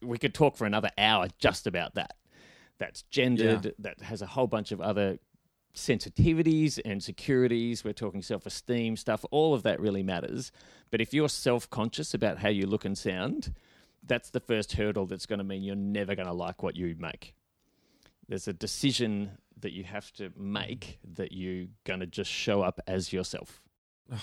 we 0.03 0.17
could 0.19 0.33
talk 0.33 0.55
for 0.55 0.65
another 0.65 0.91
hour 0.97 1.27
just 1.39 1.65
about 1.65 1.95
that. 1.95 2.13
That's 2.77 3.01
gendered, 3.03 3.65
Yeah. 3.65 3.71
that 3.79 4.01
has 4.01 4.21
a 4.21 4.27
whole 4.27 4.47
bunch 4.47 4.71
of 4.71 4.81
other 4.81 5.17
sensitivities 5.73 6.79
and 6.83 7.03
securities. 7.03 7.83
We're 7.83 7.93
talking 7.93 8.21
self 8.21 8.45
esteem 8.45 8.95
stuff. 8.95 9.25
All 9.31 9.53
of 9.53 9.63
that 9.63 9.79
really 9.79 10.03
matters. 10.03 10.51
But 10.91 11.01
if 11.01 11.13
you're 11.13 11.29
self 11.29 11.69
conscious 11.69 12.13
about 12.13 12.39
how 12.39 12.49
you 12.49 12.65
look 12.67 12.85
and 12.85 12.97
sound, 12.97 13.53
that's 14.03 14.29
the 14.29 14.39
first 14.39 14.73
hurdle 14.73 15.05
that's 15.05 15.25
going 15.25 15.39
to 15.39 15.43
mean 15.43 15.63
you're 15.63 15.75
never 15.75 16.15
going 16.15 16.27
to 16.27 16.33
like 16.33 16.63
what 16.63 16.75
you 16.75 16.95
make. 16.99 17.33
There's 18.27 18.47
a 18.47 18.53
decision 18.53 19.31
that 19.59 19.73
you 19.73 19.83
have 19.83 20.11
to 20.13 20.31
make 20.35 20.99
that 21.13 21.31
you're 21.31 21.67
going 21.85 21.99
to 21.99 22.05
just 22.05 22.31
show 22.31 22.61
up 22.61 22.79
as 22.87 23.13
yourself. 23.13 23.61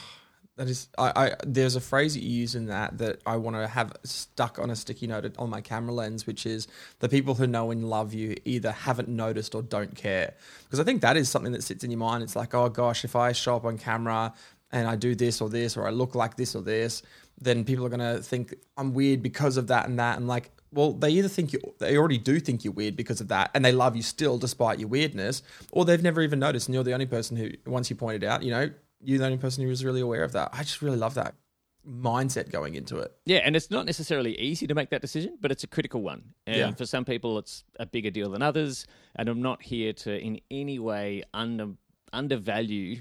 That 0.57 0.69
is, 0.69 0.89
I, 0.99 1.13
I 1.17 1.35
there's 1.47 1.77
a 1.77 1.81
phrase 1.81 2.13
that 2.13 2.23
you 2.23 2.41
use 2.41 2.55
in 2.55 2.67
that 2.67 2.99
that 2.99 3.23
I 3.25 3.39
want 3.39 3.57
to 3.57 3.67
have 3.67 3.95
stuck 4.05 4.59
on 4.59 4.69
a 4.69 4.77
sticky 4.77 5.07
note 5.07 5.35
on 5.39 5.49
my 5.49 5.63
camera 5.63 5.95
lens, 5.95 6.27
which 6.27 6.45
is 6.45 6.69
the 6.99 7.09
people 7.09 7.35
who 7.35 7.47
know 7.47 7.71
and 7.71 7.89
love 7.89 8.13
you 8.13 8.37
either 8.45 8.71
haven't 8.71 9.09
noticed 9.09 9.55
or 9.55 9.63
don't 9.63 9.97
care. 9.97 10.35
Because 10.65 10.79
I 10.79 10.85
think 10.85 11.01
that 11.01 11.17
is 11.17 11.31
something 11.31 11.53
that 11.53 11.65
sits 11.65 11.85
in 11.85 11.91
your 11.91 12.01
mind. 12.01 12.23
It's 12.23 12.37
like, 12.37 12.53
oh 12.53 12.69
gosh, 12.69 13.03
if 13.03 13.17
I 13.17 13.33
show 13.33 13.57
up 13.57 13.65
on 13.65 13.79
camera 13.79 14.35
and 14.71 14.87
I 14.87 14.95
do 14.95 15.15
this 15.15 15.41
or 15.41 15.49
this, 15.49 15.75
or 15.75 15.87
I 15.87 15.91
look 15.91 16.15
like 16.15 16.37
this 16.37 16.55
or 16.55 16.61
this, 16.61 17.03
then 17.41 17.65
people 17.65 17.87
are 17.87 17.91
gonna 17.91 18.19
think 18.19 18.55
I'm 18.77 18.93
weird 18.93 19.23
because 19.23 19.57
of 19.57 19.69
that 19.69 19.89
and 19.89 19.99
that. 19.99 20.19
And 20.19 20.29
like, 20.29 20.51
well, 20.73 20.93
they 20.93 21.11
either 21.11 21.29
think 21.29 21.53
you, 21.53 21.61
they 21.79 21.97
already 21.97 22.19
do 22.19 22.41
think 22.41 22.65
you're 22.65 22.73
weird 22.73 22.97
because 22.97 23.21
of 23.21 23.29
that, 23.29 23.51
and 23.55 23.65
they 23.65 23.73
love 23.73 23.95
you 23.95 24.03
still 24.03 24.39
despite 24.39 24.79
your 24.79 24.89
weirdness, 24.89 25.43
or 25.71 25.85
they've 25.85 26.03
never 26.03 26.23
even 26.23 26.39
noticed, 26.39 26.69
and 26.69 26.75
you're 26.75 26.85
the 26.85 26.95
only 26.95 27.07
person 27.07 27.37
who, 27.37 27.51
once 27.67 27.91
you 27.91 27.97
pointed 27.97 28.25
out, 28.25 28.43
you 28.43 28.51
know, 28.51 28.71
you're 29.01 29.19
the 29.19 29.27
only 29.27 29.39
person 29.39 29.63
who 29.63 29.69
was 29.69 29.85
really 29.85 30.01
aware 30.01 30.25
of 30.25 30.33
that. 30.33 30.51
I 30.53 30.63
just 30.63 30.81
really 30.81 30.97
love 30.97 31.15
that 31.15 31.35
mindset 31.87 32.51
going 32.51 32.75
into 32.75 32.99
it. 32.99 33.13
Yeah, 33.25 33.39
and 33.39 33.57
it's 33.57 33.71
not 33.71 33.87
necessarily 33.87 34.39
easy 34.39 34.67
to 34.67 34.75
make 34.75 34.91
that 34.91 35.01
decision, 35.01 35.37
but 35.41 35.51
it's 35.51 35.65
a 35.65 35.67
critical 35.67 36.01
one. 36.01 36.23
And 36.47 36.57
Yeah. 36.57 36.71
for 36.73 36.87
some 36.87 37.05
people, 37.05 37.39
it's 37.39 37.65
a 37.79 37.87
bigger 37.87 38.11
deal 38.11 38.31
than 38.31 38.43
others. 38.43 38.87
And 39.17 39.29
I'm 39.29 39.43
not 39.43 39.63
here 39.63 39.93
to, 39.93 40.17
in 40.17 40.41
any 40.51 40.79
way, 40.79 41.25
under 41.35 41.71
undervalue. 42.13 43.01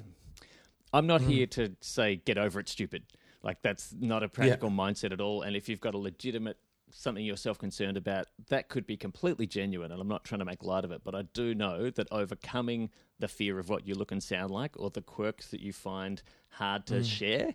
I'm 0.94 1.06
not 1.06 1.22
mm. 1.22 1.28
here 1.28 1.48
to 1.48 1.76
say 1.82 2.16
get 2.16 2.38
over 2.38 2.60
it, 2.60 2.70
stupid. 2.70 3.04
Like 3.44 3.62
that's 3.62 3.94
not 4.00 4.24
a 4.24 4.30
practical 4.30 4.70
mindset 4.70 5.12
at 5.12 5.22
all. 5.22 5.42
And 5.42 5.56
if 5.56 5.68
you've 5.68 5.82
got 5.82 5.94
a 5.94 5.98
legitimate 5.98 6.58
something 6.94 7.26
you're 7.26 7.38
self-concerned 7.38 7.98
about, 7.98 8.28
that 8.50 8.70
could 8.70 8.86
be 8.86 8.98
completely 8.98 9.48
genuine. 9.48 9.92
And 9.92 10.02
I'm 10.02 10.08
not 10.08 10.24
trying 10.24 10.40
to 10.40 10.46
make 10.46 10.64
light 10.64 10.86
of 10.86 10.92
it, 10.92 11.02
but 11.04 11.16
I 11.16 11.24
do 11.34 11.56
know 11.56 11.90
that 11.90 12.08
overcoming 12.12 12.90
the 13.20 13.28
fear 13.28 13.60
of 13.60 13.70
what 13.70 13.88
you 13.88 13.96
look 13.96 14.12
and 14.12 14.22
sound 14.22 14.52
like, 14.52 14.80
or 14.80 14.90
the 14.90 15.02
quirks 15.02 15.48
that 15.48 15.62
you 15.62 15.74
find 15.74 16.22
hard 16.50 16.86
to 16.88 16.96
mm. 16.96 17.06
share, 17.06 17.54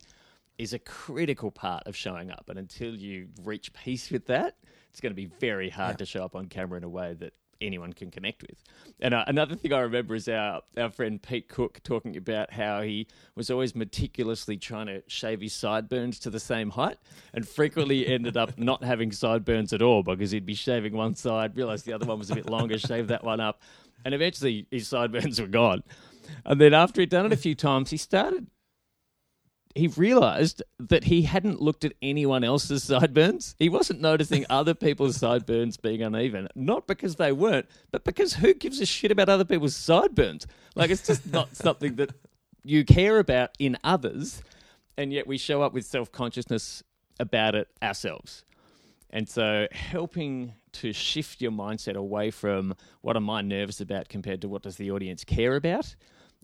is 0.59 0.73
a 0.73 0.79
critical 0.79 1.51
part 1.51 1.83
of 1.87 1.95
showing 1.95 2.31
up. 2.31 2.49
And 2.49 2.59
until 2.59 2.95
you 2.95 3.29
reach 3.45 3.73
peace 3.73 4.11
with 4.11 4.27
that, 4.27 4.57
it's 4.91 5.01
going 5.01 5.13
to 5.13 5.17
be 5.17 5.27
very 5.27 5.69
hard 5.69 5.99
to 5.99 6.07
show 6.07 6.25
up 6.25 6.35
on 6.35 6.47
camera 6.47 6.79
in 6.79 6.85
a 6.85 6.89
way 6.89 7.15
that 7.15 7.35
anyone 7.61 7.93
can 7.93 8.11
connect 8.11 8.43
with. 8.43 8.63
And 9.01 9.15
uh, 9.15 9.25
another 9.27 9.55
thing 9.55 9.73
I 9.73 9.81
remember 9.81 10.15
is 10.15 10.29
our, 10.29 10.63
our 10.77 10.91
friend 10.91 11.21
Pete 11.21 11.49
Cook 11.49 11.81
talking 11.83 12.17
about 12.17 12.53
how 12.53 12.83
he 12.83 13.07
was 13.35 13.51
always 13.51 13.75
meticulously 13.75 14.57
trying 14.57 14.87
to 14.87 15.03
shave 15.07 15.41
his 15.41 15.53
sideburns 15.53 16.19
to 16.21 16.31
the 16.31 16.41
same 16.41 16.71
height 16.71 16.99
and 17.33 17.47
frequently 17.47 18.07
ended 18.13 18.37
up 18.37 18.59
not 18.59 18.83
having 18.85 19.13
sideburns 19.13 19.73
at 19.73 19.83
all 19.83 20.03
because 20.03 20.31
he'd 20.31 20.47
be 20.47 20.55
shaving 20.55 20.93
one 20.93 21.15
side, 21.15 21.57
realize 21.57 21.83
the 21.83 21.93
other 21.93 22.07
one 22.07 22.19
was 22.19 22.31
a 22.31 22.35
bit 22.35 22.49
longer, 22.49 22.79
shave 22.79 23.09
that 23.09 23.25
one 23.25 23.41
up, 23.41 23.63
and 24.05 24.15
eventually 24.15 24.67
his 24.71 24.89
sideburns 24.89 25.41
were 25.41 25.47
gone. 25.47 25.83
And 26.45 26.61
then 26.61 26.75
after 26.75 27.01
he'd 27.01 27.11
done 27.11 27.27
it 27.27 27.33
a 27.33 27.37
few 27.37 27.55
times, 27.55 27.91
he 27.91 27.97
started 27.97 28.47
he 29.77 29.89
realized 29.89 30.63
that 30.79 31.05
he 31.05 31.23
hadn't 31.23 31.61
looked 31.61 31.85
at 31.85 31.93
anyone 32.01 32.43
else's 32.43 32.85
sideburns. 32.85 33.55
He 33.59 33.69
wasn't 33.69 34.01
noticing 34.01 34.47
other 34.51 34.75
people's 34.75 35.17
sideburns 35.17 35.77
being 35.77 36.03
uneven, 36.03 36.49
not 36.55 36.87
because 36.87 37.17
they 37.17 37.33
weren't, 37.33 37.67
but 37.91 38.05
because 38.05 38.35
who 38.35 38.55
gives 38.55 38.81
a 38.81 38.87
shit 38.87 39.11
about 39.11 39.29
other 39.29 39.45
people's 39.45 39.77
sideburns? 39.77 40.47
Like, 40.75 40.91
it's 40.91 41.07
just 41.07 41.31
not 41.31 41.55
something 41.57 41.97
that 41.97 42.13
you 42.65 42.85
care 42.85 43.19
about 43.19 43.51
in 43.59 43.77
others, 43.85 44.43
and 44.97 45.13
yet 45.13 45.27
we 45.27 45.39
show 45.39 45.63
up 45.63 45.73
with 45.73 45.85
self 45.85 46.11
consciousness 46.11 46.83
about 47.21 47.55
it 47.55 47.69
ourselves. 47.83 48.45
And 49.11 49.29
so, 49.29 49.69
helping 49.73 50.55
to 50.73 50.93
shift 50.93 51.41
your 51.41 51.53
mindset 51.53 51.97
away 51.97 52.31
from 52.31 52.75
what 53.03 53.17
am 53.17 53.31
I 53.31 53.43
nervous 53.43 53.81
about 53.81 54.09
compared 54.09 54.43
to 54.43 54.49
what 54.49 54.63
does 54.63 54.77
the 54.77 54.91
audience 54.91 55.25
care 55.25 55.57
about 55.57 55.95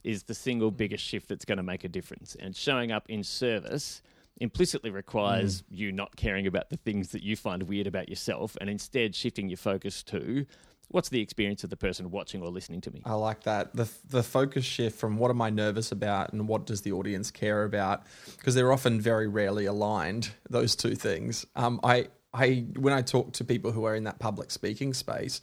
is 0.04 0.24
the 0.24 0.34
single 0.34 0.70
biggest 0.70 1.04
shift 1.04 1.28
that's 1.28 1.44
going 1.44 1.58
to 1.58 1.62
make 1.62 1.84
a 1.84 1.88
difference. 1.88 2.36
And 2.38 2.54
showing 2.56 2.92
up 2.92 3.08
in 3.08 3.22
service 3.22 4.02
implicitly 4.40 4.90
requires 4.90 5.62
you 5.70 5.92
not 5.92 6.16
caring 6.16 6.46
about 6.46 6.70
the 6.70 6.76
things 6.76 7.10
that 7.10 7.22
you 7.22 7.36
find 7.36 7.62
weird 7.64 7.86
about 7.86 8.08
yourself 8.08 8.56
and 8.60 8.68
instead 8.68 9.14
shifting 9.14 9.48
your 9.48 9.58
focus 9.58 10.02
to 10.02 10.46
what's 10.88 11.08
the 11.08 11.20
experience 11.20 11.64
of 11.64 11.70
the 11.70 11.76
person 11.76 12.10
watching 12.10 12.42
or 12.42 12.48
listening 12.48 12.80
to 12.82 12.90
me. 12.90 13.02
I 13.04 13.14
like 13.14 13.44
that. 13.44 13.74
The 13.74 13.88
the 14.08 14.22
focus 14.22 14.64
shift 14.64 14.98
from 14.98 15.16
what 15.16 15.30
am 15.30 15.40
I 15.40 15.50
nervous 15.50 15.92
about 15.92 16.32
and 16.32 16.46
what 16.46 16.66
does 16.66 16.82
the 16.82 16.92
audience 16.92 17.30
care 17.30 17.64
about 17.64 18.04
because 18.38 18.54
they're 18.54 18.72
often 18.72 19.00
very 19.00 19.26
rarely 19.26 19.66
aligned 19.66 20.30
those 20.48 20.76
two 20.76 20.94
things. 20.94 21.46
Um, 21.56 21.80
I 21.82 22.08
I 22.32 22.66
when 22.76 22.92
I 22.92 23.02
talk 23.02 23.32
to 23.34 23.44
people 23.44 23.72
who 23.72 23.84
are 23.84 23.94
in 23.94 24.04
that 24.04 24.18
public 24.18 24.50
speaking 24.50 24.94
space, 24.94 25.40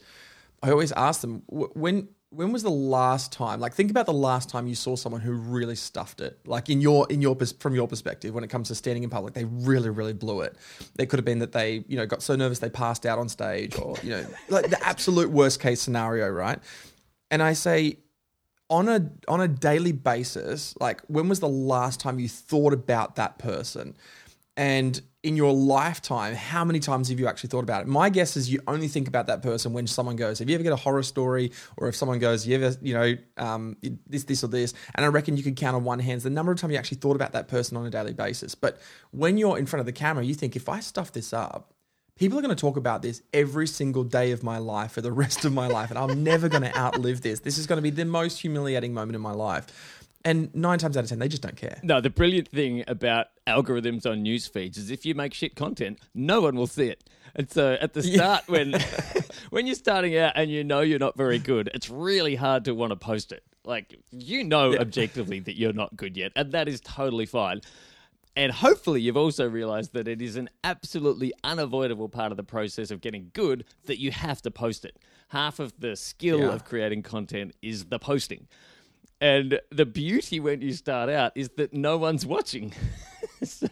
I 0.62 0.70
always 0.70 0.92
ask 0.92 1.20
them 1.20 1.42
when 1.48 2.08
when 2.32 2.52
was 2.52 2.62
the 2.62 2.70
last 2.70 3.32
time 3.32 3.58
like 3.58 3.74
think 3.74 3.90
about 3.90 4.06
the 4.06 4.12
last 4.12 4.48
time 4.48 4.68
you 4.68 4.74
saw 4.76 4.94
someone 4.94 5.20
who 5.20 5.32
really 5.32 5.74
stuffed 5.74 6.20
it? 6.20 6.38
Like 6.46 6.70
in 6.70 6.80
your 6.80 7.06
in 7.10 7.20
your 7.20 7.36
from 7.58 7.74
your 7.74 7.88
perspective 7.88 8.32
when 8.32 8.44
it 8.44 8.48
comes 8.48 8.68
to 8.68 8.74
standing 8.74 9.02
in 9.02 9.10
public 9.10 9.34
they 9.34 9.44
really 9.44 9.90
really 9.90 10.12
blew 10.12 10.42
it. 10.42 10.56
It 10.98 11.06
could 11.06 11.18
have 11.18 11.24
been 11.24 11.40
that 11.40 11.52
they 11.52 11.84
you 11.88 11.96
know 11.96 12.06
got 12.06 12.22
so 12.22 12.36
nervous 12.36 12.60
they 12.60 12.70
passed 12.70 13.04
out 13.04 13.18
on 13.18 13.28
stage 13.28 13.76
or 13.78 13.96
you 14.02 14.10
know 14.10 14.26
like 14.48 14.70
the 14.70 14.82
absolute 14.86 15.30
worst 15.30 15.60
case 15.60 15.80
scenario 15.80 16.28
right? 16.28 16.58
And 17.32 17.42
i 17.42 17.52
say 17.52 17.98
on 18.68 18.88
a 18.88 19.10
on 19.26 19.40
a 19.40 19.48
daily 19.48 19.92
basis 19.92 20.74
like 20.80 21.00
when 21.08 21.28
was 21.28 21.40
the 21.40 21.48
last 21.48 21.98
time 21.98 22.18
you 22.20 22.28
thought 22.28 22.72
about 22.72 23.16
that 23.16 23.38
person? 23.38 23.96
And 24.56 25.00
in 25.22 25.36
your 25.36 25.52
lifetime 25.52 26.34
how 26.34 26.64
many 26.64 26.80
times 26.80 27.10
have 27.10 27.20
you 27.20 27.26
actually 27.26 27.48
thought 27.48 27.62
about 27.62 27.82
it 27.82 27.86
my 27.86 28.08
guess 28.08 28.36
is 28.36 28.50
you 28.50 28.58
only 28.66 28.88
think 28.88 29.06
about 29.06 29.26
that 29.26 29.42
person 29.42 29.72
when 29.72 29.86
someone 29.86 30.16
goes 30.16 30.38
have 30.38 30.48
you 30.48 30.54
ever 30.54 30.62
get 30.62 30.72
a 30.72 30.76
horror 30.76 31.02
story 31.02 31.52
or 31.76 31.88
if 31.88 31.94
someone 31.94 32.18
goes 32.18 32.46
you 32.46 32.54
ever 32.54 32.74
you 32.80 32.94
know 32.94 33.14
um, 33.36 33.76
this 34.06 34.24
this 34.24 34.42
or 34.42 34.46
this 34.46 34.72
and 34.94 35.04
i 35.04 35.08
reckon 35.08 35.36
you 35.36 35.42
could 35.42 35.56
count 35.56 35.76
on 35.76 35.84
one 35.84 35.98
hand 35.98 36.22
the 36.22 36.30
number 36.30 36.50
of 36.52 36.58
times 36.58 36.72
you 36.72 36.78
actually 36.78 36.96
thought 36.96 37.16
about 37.16 37.32
that 37.32 37.48
person 37.48 37.76
on 37.76 37.84
a 37.84 37.90
daily 37.90 38.14
basis 38.14 38.54
but 38.54 38.80
when 39.10 39.36
you're 39.36 39.58
in 39.58 39.66
front 39.66 39.80
of 39.80 39.86
the 39.86 39.92
camera 39.92 40.24
you 40.24 40.34
think 40.34 40.56
if 40.56 40.68
i 40.68 40.80
stuff 40.80 41.12
this 41.12 41.32
up 41.32 41.74
People 42.20 42.38
are 42.38 42.42
going 42.42 42.54
to 42.54 42.60
talk 42.60 42.76
about 42.76 43.00
this 43.00 43.22
every 43.32 43.66
single 43.66 44.04
day 44.04 44.32
of 44.32 44.42
my 44.42 44.58
life 44.58 44.92
for 44.92 45.00
the 45.00 45.10
rest 45.10 45.46
of 45.46 45.54
my 45.54 45.66
life, 45.66 45.88
and 45.88 45.98
I'm 45.98 46.22
never 46.22 46.50
going 46.50 46.64
to 46.64 46.78
outlive 46.78 47.22
this. 47.22 47.40
This 47.40 47.56
is 47.56 47.66
going 47.66 47.78
to 47.78 47.82
be 47.82 47.88
the 47.88 48.04
most 48.04 48.42
humiliating 48.42 48.92
moment 48.92 49.16
in 49.16 49.22
my 49.22 49.32
life. 49.32 49.99
And 50.24 50.54
nine 50.54 50.78
times 50.78 50.96
out 50.98 51.04
of 51.04 51.08
ten, 51.08 51.18
they 51.18 51.28
just 51.28 51.42
don't 51.42 51.56
care. 51.56 51.80
No, 51.82 52.00
the 52.00 52.10
brilliant 52.10 52.48
thing 52.48 52.84
about 52.86 53.28
algorithms 53.46 54.04
on 54.04 54.22
news 54.22 54.46
feeds 54.46 54.76
is 54.76 54.90
if 54.90 55.06
you 55.06 55.14
make 55.14 55.32
shit 55.32 55.56
content, 55.56 55.98
no 56.14 56.42
one 56.42 56.56
will 56.56 56.66
see 56.66 56.88
it. 56.88 57.08
And 57.34 57.50
so 57.50 57.78
at 57.80 57.94
the 57.94 58.02
start, 58.02 58.44
when 58.46 58.74
when 59.50 59.66
you're 59.66 59.76
starting 59.76 60.16
out 60.18 60.32
and 60.36 60.50
you 60.50 60.62
know 60.62 60.80
you're 60.80 60.98
not 60.98 61.16
very 61.16 61.38
good, 61.38 61.70
it's 61.74 61.88
really 61.88 62.34
hard 62.34 62.66
to 62.66 62.74
want 62.74 62.90
to 62.90 62.96
post 62.96 63.32
it. 63.32 63.42
Like 63.64 63.98
you 64.10 64.44
know 64.44 64.74
objectively 64.76 65.40
that 65.40 65.56
you're 65.58 65.72
not 65.72 65.96
good 65.96 66.16
yet, 66.16 66.32
and 66.36 66.52
that 66.52 66.68
is 66.68 66.80
totally 66.80 67.26
fine. 67.26 67.62
And 68.36 68.52
hopefully, 68.52 69.00
you've 69.00 69.16
also 69.16 69.48
realized 69.48 69.92
that 69.94 70.06
it 70.06 70.22
is 70.22 70.36
an 70.36 70.50
absolutely 70.62 71.32
unavoidable 71.42 72.08
part 72.08 72.30
of 72.30 72.36
the 72.36 72.44
process 72.44 72.90
of 72.90 73.00
getting 73.00 73.30
good 73.32 73.64
that 73.86 73.98
you 73.98 74.12
have 74.12 74.40
to 74.42 74.50
post 74.50 74.84
it. 74.84 74.98
Half 75.28 75.58
of 75.58 75.72
the 75.80 75.96
skill 75.96 76.40
Yeah. 76.40 76.52
of 76.52 76.64
creating 76.64 77.02
content 77.02 77.54
is 77.60 77.86
the 77.86 77.98
posting. 77.98 78.46
And 79.20 79.60
the 79.70 79.84
beauty 79.84 80.40
when 80.40 80.62
you 80.62 80.72
start 80.72 81.10
out 81.10 81.32
is 81.34 81.50
that 81.56 81.74
no 81.74 81.98
one's 81.98 82.24
watching. 82.24 82.72
so, 83.42 83.66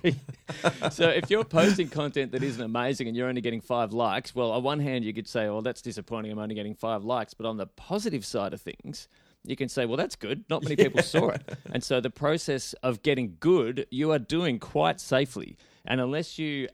so 0.90 1.08
if 1.08 1.30
you're 1.30 1.44
posting 1.44 1.88
content 1.88 2.32
that 2.32 2.42
isn't 2.42 2.62
amazing 2.62 3.08
and 3.08 3.16
you're 3.16 3.28
only 3.28 3.40
getting 3.40 3.62
five 3.62 3.92
likes, 3.92 4.34
well, 4.34 4.50
on 4.52 4.62
one 4.62 4.80
hand, 4.80 5.04
you 5.04 5.14
could 5.14 5.26
say, 5.26 5.48
well, 5.48 5.62
that's 5.62 5.80
disappointing. 5.80 6.32
I'm 6.32 6.38
only 6.38 6.54
getting 6.54 6.74
five 6.74 7.02
likes. 7.02 7.32
But 7.32 7.46
on 7.46 7.56
the 7.56 7.66
positive 7.66 8.26
side 8.26 8.52
of 8.52 8.60
things, 8.60 9.08
you 9.44 9.56
can 9.56 9.68
say, 9.68 9.86
well, 9.86 9.96
that's 9.96 10.16
good. 10.16 10.44
Not 10.50 10.62
many 10.62 10.76
people 10.76 11.02
saw 11.02 11.30
it. 11.30 11.42
And 11.72 11.82
so 11.82 12.00
the 12.00 12.10
process 12.10 12.74
of 12.82 13.02
getting 13.02 13.36
good, 13.40 13.86
you 13.90 14.12
are 14.12 14.18
doing 14.18 14.58
quite 14.58 15.00
safely. 15.00 15.56
And 15.84 16.00
unless 16.00 16.38
you 16.38 16.68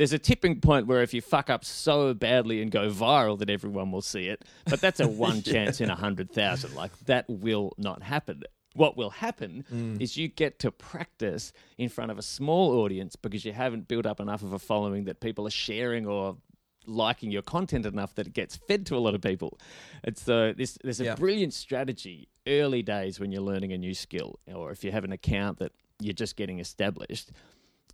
there's 0.00 0.14
a 0.14 0.18
tipping 0.18 0.58
point 0.62 0.86
where 0.86 1.02
if 1.02 1.12
you 1.12 1.20
fuck 1.20 1.50
up 1.50 1.62
so 1.62 2.14
badly 2.14 2.62
and 2.62 2.70
go 2.70 2.88
viral 2.88 3.38
that 3.38 3.50
everyone 3.50 3.92
will 3.92 4.00
see 4.00 4.28
it, 4.28 4.46
but 4.64 4.80
that's 4.80 4.98
a 4.98 5.06
one 5.06 5.42
chance 5.52 5.78
in 5.78 5.90
a 5.90 5.94
hundred 5.94 6.32
thousand. 6.32 6.74
Like 6.74 6.98
that 7.00 7.26
will 7.28 7.74
not 7.76 8.02
happen. 8.02 8.42
What 8.72 8.96
will 8.96 9.10
happen 9.10 9.62
mm. 9.70 10.00
is 10.00 10.16
you 10.16 10.28
get 10.28 10.58
to 10.60 10.70
practice 10.70 11.52
in 11.76 11.90
front 11.90 12.10
of 12.10 12.16
a 12.16 12.22
small 12.22 12.78
audience 12.78 13.14
because 13.14 13.44
you 13.44 13.52
haven't 13.52 13.88
built 13.88 14.06
up 14.06 14.20
enough 14.20 14.42
of 14.42 14.54
a 14.54 14.58
following 14.58 15.04
that 15.04 15.20
people 15.20 15.46
are 15.46 15.50
sharing 15.50 16.06
or 16.06 16.38
liking 16.86 17.30
your 17.30 17.42
content 17.42 17.84
enough 17.84 18.14
that 18.14 18.26
it 18.26 18.32
gets 18.32 18.56
fed 18.56 18.86
to 18.86 18.96
a 18.96 19.00
lot 19.00 19.14
of 19.14 19.20
people. 19.20 19.58
And 20.02 20.16
so 20.16 20.54
this 20.54 20.78
there's 20.82 21.02
a 21.02 21.04
Yeah. 21.04 21.14
brilliant 21.14 21.52
strategy 21.52 22.30
early 22.46 22.82
days 22.82 23.20
when 23.20 23.32
you're 23.32 23.42
learning 23.42 23.74
a 23.74 23.76
new 23.76 23.92
skill 23.92 24.40
or 24.46 24.70
if 24.70 24.82
you 24.82 24.92
have 24.92 25.04
an 25.04 25.12
account 25.12 25.58
that 25.58 25.72
you're 26.00 26.14
just 26.14 26.36
getting 26.36 26.58
established 26.58 27.32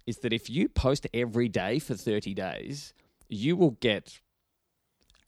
is 0.06 0.18
that 0.18 0.32
if 0.32 0.48
you 0.48 0.68
post 0.68 1.06
every 1.12 1.48
day 1.48 1.78
for 1.78 1.94
30 1.94 2.34
days, 2.34 2.94
you 3.28 3.56
will 3.56 3.72
get 3.72 4.20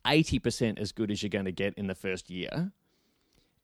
80% 0.04 0.78
as 0.78 0.92
good 0.92 1.10
as 1.10 1.22
you're 1.22 1.30
going 1.30 1.44
to 1.44 1.52
get 1.52 1.74
in 1.74 1.86
the 1.86 1.94
first 1.94 2.30
year. 2.30 2.72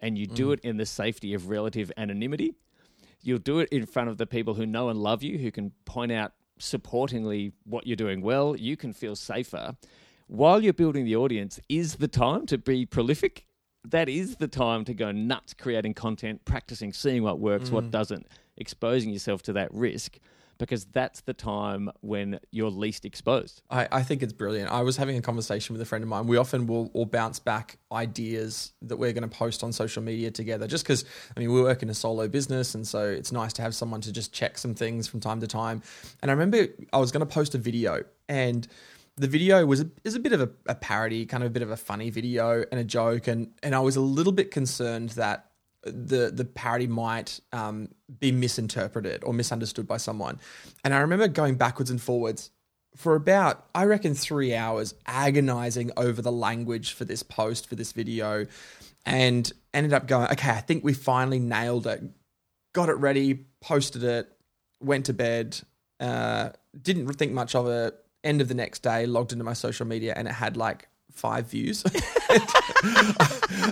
And 0.00 0.18
you 0.18 0.26
do 0.26 0.48
mm. 0.48 0.54
it 0.54 0.60
in 0.60 0.76
the 0.76 0.86
safety 0.86 1.32
of 1.34 1.48
relative 1.48 1.90
anonymity. 1.96 2.54
You'll 3.22 3.38
do 3.38 3.60
it 3.60 3.68
in 3.70 3.86
front 3.86 4.10
of 4.10 4.18
the 4.18 4.26
people 4.26 4.54
who 4.54 4.66
know 4.66 4.90
and 4.90 5.00
love 5.00 5.22
you, 5.22 5.38
who 5.38 5.50
can 5.50 5.72
point 5.86 6.12
out 6.12 6.32
supportingly 6.60 7.52
what 7.64 7.86
you're 7.86 7.96
doing 7.96 8.20
well. 8.20 8.54
You 8.56 8.76
can 8.76 8.92
feel 8.92 9.16
safer. 9.16 9.76
While 10.26 10.62
you're 10.62 10.72
building 10.72 11.04
the 11.04 11.16
audience, 11.16 11.60
is 11.68 11.96
the 11.96 12.08
time 12.08 12.46
to 12.46 12.58
be 12.58 12.84
prolific. 12.84 13.46
That 13.84 14.08
is 14.08 14.36
the 14.36 14.48
time 14.48 14.84
to 14.86 14.94
go 14.94 15.12
nuts 15.12 15.54
creating 15.54 15.94
content, 15.94 16.44
practicing, 16.44 16.92
seeing 16.92 17.22
what 17.22 17.38
works, 17.38 17.70
what 17.70 17.84
mm. 17.84 17.90
doesn't, 17.90 18.26
exposing 18.56 19.10
yourself 19.10 19.42
to 19.42 19.52
that 19.54 19.72
risk, 19.72 20.18
because 20.58 20.84
that's 20.86 21.20
the 21.22 21.34
time 21.34 21.90
when 22.00 22.38
you're 22.50 22.70
least 22.70 23.04
exposed. 23.04 23.62
I, 23.70 23.88
I 23.90 24.02
think 24.02 24.22
it's 24.22 24.32
brilliant. 24.32 24.70
I 24.70 24.82
was 24.82 24.96
having 24.96 25.16
a 25.16 25.22
conversation 25.22 25.74
with 25.74 25.82
a 25.82 25.84
friend 25.84 26.02
of 26.02 26.08
mine. 26.08 26.26
We 26.26 26.36
often 26.36 26.66
will 26.66 26.90
all 26.94 27.06
bounce 27.06 27.38
back 27.38 27.78
ideas 27.92 28.72
that 28.82 28.96
we're 28.96 29.12
going 29.12 29.28
to 29.28 29.36
post 29.36 29.62
on 29.62 29.72
social 29.72 30.02
media 30.02 30.30
together, 30.30 30.66
just 30.66 30.84
because 30.84 31.04
I 31.36 31.40
mean 31.40 31.52
we 31.52 31.62
work 31.62 31.82
in 31.82 31.90
a 31.90 31.94
solo 31.94 32.28
business, 32.28 32.74
and 32.74 32.86
so 32.86 33.06
it's 33.06 33.32
nice 33.32 33.52
to 33.54 33.62
have 33.62 33.74
someone 33.74 34.00
to 34.02 34.12
just 34.12 34.32
check 34.32 34.58
some 34.58 34.74
things 34.74 35.06
from 35.06 35.20
time 35.20 35.40
to 35.40 35.46
time. 35.46 35.82
And 36.22 36.30
I 36.30 36.34
remember 36.34 36.66
I 36.92 36.98
was 36.98 37.12
going 37.12 37.26
to 37.26 37.32
post 37.32 37.54
a 37.54 37.58
video, 37.58 38.02
and 38.28 38.66
the 39.16 39.28
video 39.28 39.64
was 39.64 39.80
a, 39.80 39.90
is 40.02 40.14
a 40.14 40.20
bit 40.20 40.32
of 40.32 40.40
a, 40.40 40.50
a 40.66 40.74
parody, 40.74 41.24
kind 41.26 41.42
of 41.42 41.48
a 41.48 41.50
bit 41.50 41.62
of 41.62 41.70
a 41.70 41.76
funny 41.76 42.10
video 42.10 42.64
and 42.70 42.80
a 42.80 42.84
joke, 42.84 43.28
and 43.28 43.52
and 43.62 43.74
I 43.74 43.80
was 43.80 43.96
a 43.96 44.00
little 44.00 44.32
bit 44.32 44.50
concerned 44.50 45.10
that 45.10 45.50
the 45.84 46.30
the 46.32 46.44
parody 46.44 46.86
might 46.86 47.40
um, 47.52 47.88
be 48.20 48.32
misinterpreted 48.32 49.22
or 49.24 49.32
misunderstood 49.32 49.86
by 49.86 49.96
someone. 49.96 50.40
And 50.84 50.94
I 50.94 50.98
remember 50.98 51.28
going 51.28 51.56
backwards 51.56 51.90
and 51.90 52.00
forwards 52.00 52.50
for 52.96 53.14
about 53.14 53.66
I 53.74 53.84
reckon 53.84 54.14
three 54.14 54.54
hours, 54.54 54.94
agonizing 55.06 55.90
over 55.96 56.22
the 56.22 56.32
language 56.32 56.92
for 56.92 57.04
this 57.04 57.22
post 57.22 57.68
for 57.68 57.74
this 57.74 57.92
video, 57.92 58.46
and 59.04 59.50
ended 59.72 59.92
up 59.92 60.06
going, 60.06 60.28
okay, 60.30 60.50
I 60.50 60.60
think 60.60 60.84
we 60.84 60.94
finally 60.94 61.38
nailed 61.38 61.86
it. 61.86 62.02
Got 62.72 62.88
it 62.88 62.94
ready, 62.94 63.46
posted 63.60 64.04
it, 64.04 64.30
went 64.80 65.06
to 65.06 65.12
bed. 65.12 65.60
Uh, 66.00 66.50
didn't 66.80 67.06
think 67.14 67.32
much 67.32 67.54
of 67.54 67.68
it. 67.68 67.94
End 68.22 68.40
of 68.40 68.48
the 68.48 68.54
next 68.54 68.82
day, 68.82 69.06
logged 69.06 69.32
into 69.32 69.44
my 69.44 69.52
social 69.52 69.86
media, 69.86 70.14
and 70.16 70.26
it 70.26 70.32
had 70.32 70.56
like 70.56 70.88
five 71.14 71.46
views. 71.46 71.82
and 71.84 71.94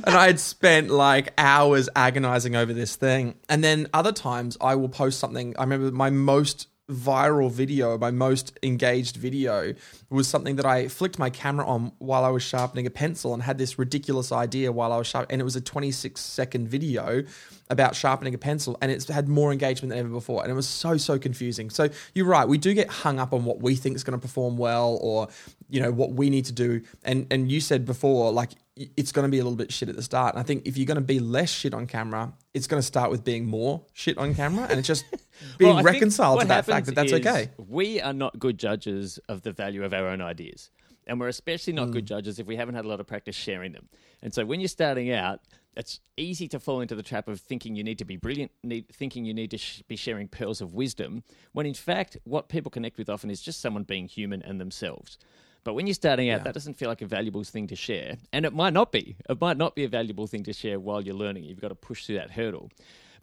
I 0.06 0.26
had 0.26 0.40
spent 0.40 0.90
like 0.90 1.32
hours 1.36 1.88
agonizing 1.94 2.56
over 2.56 2.72
this 2.72 2.96
thing. 2.96 3.34
And 3.48 3.62
then 3.62 3.88
other 3.92 4.12
times 4.12 4.56
I 4.60 4.76
will 4.76 4.88
post 4.88 5.18
something. 5.18 5.54
I 5.58 5.62
remember 5.62 5.90
my 5.90 6.10
most 6.10 6.68
viral 6.90 7.50
video, 7.50 7.96
my 7.96 8.10
most 8.10 8.58
engaged 8.62 9.16
video, 9.16 9.74
was 10.10 10.28
something 10.28 10.56
that 10.56 10.66
I 10.66 10.88
flicked 10.88 11.18
my 11.18 11.30
camera 11.30 11.66
on 11.66 11.92
while 11.98 12.24
I 12.24 12.28
was 12.28 12.42
sharpening 12.42 12.86
a 12.86 12.90
pencil 12.90 13.34
and 13.34 13.42
had 13.42 13.58
this 13.58 13.78
ridiculous 13.78 14.32
idea 14.32 14.72
while 14.72 14.92
I 14.92 14.98
was 14.98 15.06
sharp. 15.06 15.26
And 15.30 15.40
it 15.40 15.44
was 15.44 15.56
a 15.56 15.60
26 15.60 16.20
second 16.20 16.68
video 16.68 17.24
about 17.70 17.96
sharpening 17.96 18.34
a 18.34 18.38
pencil, 18.38 18.76
and 18.82 18.92
it's 18.92 19.08
had 19.08 19.28
more 19.28 19.50
engagement 19.52 19.90
than 19.90 19.98
ever 19.98 20.08
before. 20.08 20.42
And 20.42 20.50
it 20.50 20.54
was 20.54 20.68
so 20.68 20.96
so 20.96 21.18
confusing. 21.18 21.70
So 21.70 21.88
you're 22.14 22.26
right, 22.26 22.46
we 22.46 22.58
do 22.58 22.74
get 22.74 22.88
hung 22.88 23.18
up 23.18 23.32
on 23.32 23.44
what 23.44 23.60
we 23.60 23.74
think 23.74 23.96
is 23.96 24.04
going 24.04 24.18
to 24.18 24.22
perform 24.22 24.56
well, 24.58 24.98
or 25.00 25.28
you 25.72 25.80
know 25.80 25.90
what 25.90 26.12
we 26.12 26.30
need 26.30 26.44
to 26.44 26.52
do. 26.52 26.82
And 27.02 27.26
and 27.30 27.50
you 27.50 27.60
said 27.60 27.84
before, 27.84 28.30
like 28.32 28.50
it's 28.96 29.12
going 29.12 29.26
to 29.26 29.30
be 29.30 29.38
a 29.38 29.42
little 29.44 29.56
bit 29.56 29.72
shit 29.72 29.88
at 29.88 29.96
the 29.96 30.02
start. 30.02 30.34
And 30.34 30.40
I 30.40 30.42
think 30.44 30.66
if 30.66 30.76
you're 30.76 30.86
going 30.86 30.96
to 30.96 31.00
be 31.02 31.20
less 31.20 31.50
shit 31.50 31.74
on 31.74 31.86
camera, 31.86 32.32
it's 32.54 32.66
going 32.66 32.80
to 32.80 32.86
start 32.86 33.10
with 33.10 33.22
being 33.22 33.44
more 33.46 33.84
shit 33.92 34.16
on 34.18 34.34
camera, 34.34 34.66
and 34.68 34.78
it's 34.78 34.88
just 34.88 35.04
being 35.58 35.74
Well, 35.74 35.84
reconciled 35.84 36.40
to 36.40 36.46
that 36.48 36.64
fact 36.66 36.86
that 36.86 36.94
that's 36.94 37.12
okay. 37.12 37.50
We 37.58 38.00
are 38.00 38.12
not 38.14 38.38
good 38.38 38.58
judges 38.58 39.18
of 39.28 39.42
the 39.42 39.52
value 39.52 39.84
of 39.84 39.92
our 39.92 40.06
own 40.08 40.20
ideas. 40.20 40.70
And 41.06 41.18
we're 41.18 41.28
especially 41.28 41.72
not 41.72 41.88
Mm. 41.88 41.92
good 41.94 42.06
judges 42.06 42.38
if 42.38 42.46
we 42.46 42.54
haven't 42.56 42.76
had 42.76 42.84
a 42.84 42.88
lot 42.88 43.00
of 43.00 43.06
practice 43.08 43.34
sharing 43.34 43.72
them. 43.72 43.88
And 44.22 44.32
so 44.32 44.44
when 44.46 44.60
you're 44.60 44.68
starting 44.68 45.10
out, 45.10 45.40
it's 45.76 45.98
easy 46.16 46.46
to 46.48 46.60
fall 46.60 46.80
into 46.80 46.94
the 46.94 47.02
trap 47.02 47.26
of 47.28 47.40
thinking 47.40 47.74
you 47.74 47.82
need 47.82 47.98
to 47.98 48.04
be 48.04 48.16
brilliant, 48.16 48.52
need, 48.62 48.86
thinking 48.92 49.24
you 49.24 49.34
need 49.34 49.50
to 49.50 49.58
sh- 49.58 49.82
be 49.88 49.96
sharing 49.96 50.28
pearls 50.28 50.60
of 50.60 50.74
wisdom, 50.74 51.24
when 51.52 51.66
in 51.66 51.74
fact, 51.74 52.16
what 52.24 52.48
people 52.48 52.70
connect 52.70 52.98
with 52.98 53.10
often 53.10 53.30
is 53.30 53.40
just 53.40 53.60
someone 53.60 53.82
being 53.82 54.06
human 54.06 54.42
and 54.42 54.60
themselves. 54.60 55.18
But 55.64 55.74
when 55.74 55.86
you're 55.86 55.94
starting 55.94 56.30
out, 56.30 56.44
that 56.44 56.54
doesn't 56.54 56.74
feel 56.74 56.88
like 56.88 57.02
a 57.02 57.06
valuable 57.06 57.44
thing 57.44 57.68
to 57.68 57.76
share. 57.76 58.16
And 58.32 58.44
it 58.44 58.52
might 58.52 58.72
not 58.72 58.90
be. 58.90 59.16
It 59.28 59.40
might 59.40 59.56
not 59.56 59.76
be 59.76 59.84
a 59.84 59.88
valuable 59.88 60.26
thing 60.26 60.42
to 60.44 60.52
share 60.52 60.80
while 60.80 61.00
you're 61.00 61.14
learning. 61.14 61.44
You've 61.44 61.60
got 61.60 61.68
to 61.68 61.74
push 61.74 62.06
through 62.06 62.16
that 62.16 62.32
hurdle. 62.32 62.70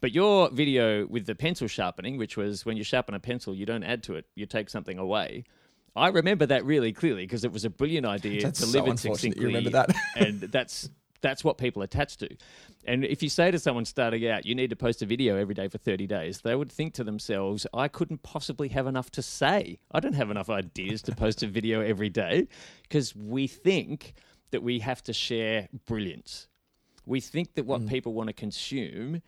But 0.01 0.13
your 0.13 0.49
video 0.49 1.05
with 1.07 1.25
the 1.25 1.35
pencil 1.35 1.67
sharpening, 1.67 2.17
which 2.17 2.37
was 2.37 2.65
when 2.65 2.77
you 2.77 2.83
sharpen 2.83 3.13
a 3.15 3.19
pencil, 3.19 3.53
you 3.53 3.65
don't 3.65 3.83
add 3.83 4.03
to 4.03 4.15
it, 4.15 4.25
you 4.35 4.45
take 4.45 4.69
something 4.69 4.97
away. 4.97 5.43
I 5.95 6.07
remember 6.07 6.45
that 6.45 6.63
really 6.65 6.93
clearly 6.93 7.23
because 7.23 7.43
it 7.43 7.51
was 7.51 7.65
a 7.65 7.69
brilliant 7.69 8.05
idea 8.05 8.41
That's 8.43 8.59
so 8.59 8.67
delivered 8.67 8.91
unfortunate 8.91 9.15
succinctly. 9.15 9.41
you 9.41 9.47
remember 9.47 9.71
that. 9.71 9.93
and 10.15 10.39
that's 10.51 10.89
that's 11.21 11.43
what 11.43 11.57
people 11.57 11.81
attach 11.81 12.17
to. 12.17 12.29
And 12.85 13.03
if 13.03 13.21
you 13.21 13.29
say 13.29 13.51
to 13.51 13.59
someone 13.59 13.85
starting 13.85 14.27
out, 14.27 14.45
you 14.45 14.55
need 14.55 14.69
to 14.69 14.75
post 14.75 15.01
a 15.01 15.05
video 15.05 15.35
every 15.35 15.53
day 15.53 15.67
for 15.67 15.77
30 15.77 16.07
days, 16.07 16.41
they 16.41 16.55
would 16.55 16.71
think 16.71 16.93
to 16.95 17.03
themselves, 17.03 17.67
I 17.73 17.87
couldn't 17.87 18.23
possibly 18.23 18.69
have 18.69 18.87
enough 18.87 19.11
to 19.11 19.21
say. 19.21 19.79
I 19.91 19.99
don't 19.99 20.13
have 20.13 20.31
enough 20.31 20.49
ideas 20.49 21.01
to 21.03 21.15
post 21.15 21.43
a 21.43 21.47
video 21.47 21.81
every 21.81 22.09
day 22.09 22.47
because 22.83 23.15
we 23.15 23.47
think 23.47 24.13
that 24.51 24.63
we 24.63 24.79
have 24.79 25.03
to 25.03 25.13
share 25.13 25.67
brilliance. 25.85 26.47
We 27.05 27.21
think 27.21 27.55
that 27.55 27.63
Mm. 27.63 27.67
what 27.67 27.87
people 27.87 28.13
want 28.13 28.27
to 28.27 28.33
consume 28.33 29.21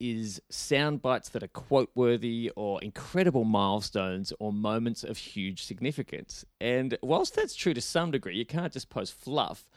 is 0.00 0.40
sound 0.48 1.02
bites 1.02 1.28
that 1.30 1.42
are 1.42 1.48
quote 1.48 1.90
worthy 1.94 2.52
or 2.54 2.80
incredible 2.82 3.42
milestones 3.44 4.32
or 4.38 4.52
moments 4.52 5.02
of 5.02 5.18
huge 5.18 5.64
significance. 5.64 6.44
And 6.60 6.96
whilst 7.02 7.34
that's 7.34 7.56
true 7.56 7.74
to 7.74 7.80
some 7.80 8.12
degree, 8.12 8.36
you 8.36 8.46
can't 8.46 8.72
just 8.72 8.90
post 8.90 9.12
fluff. 9.12 9.68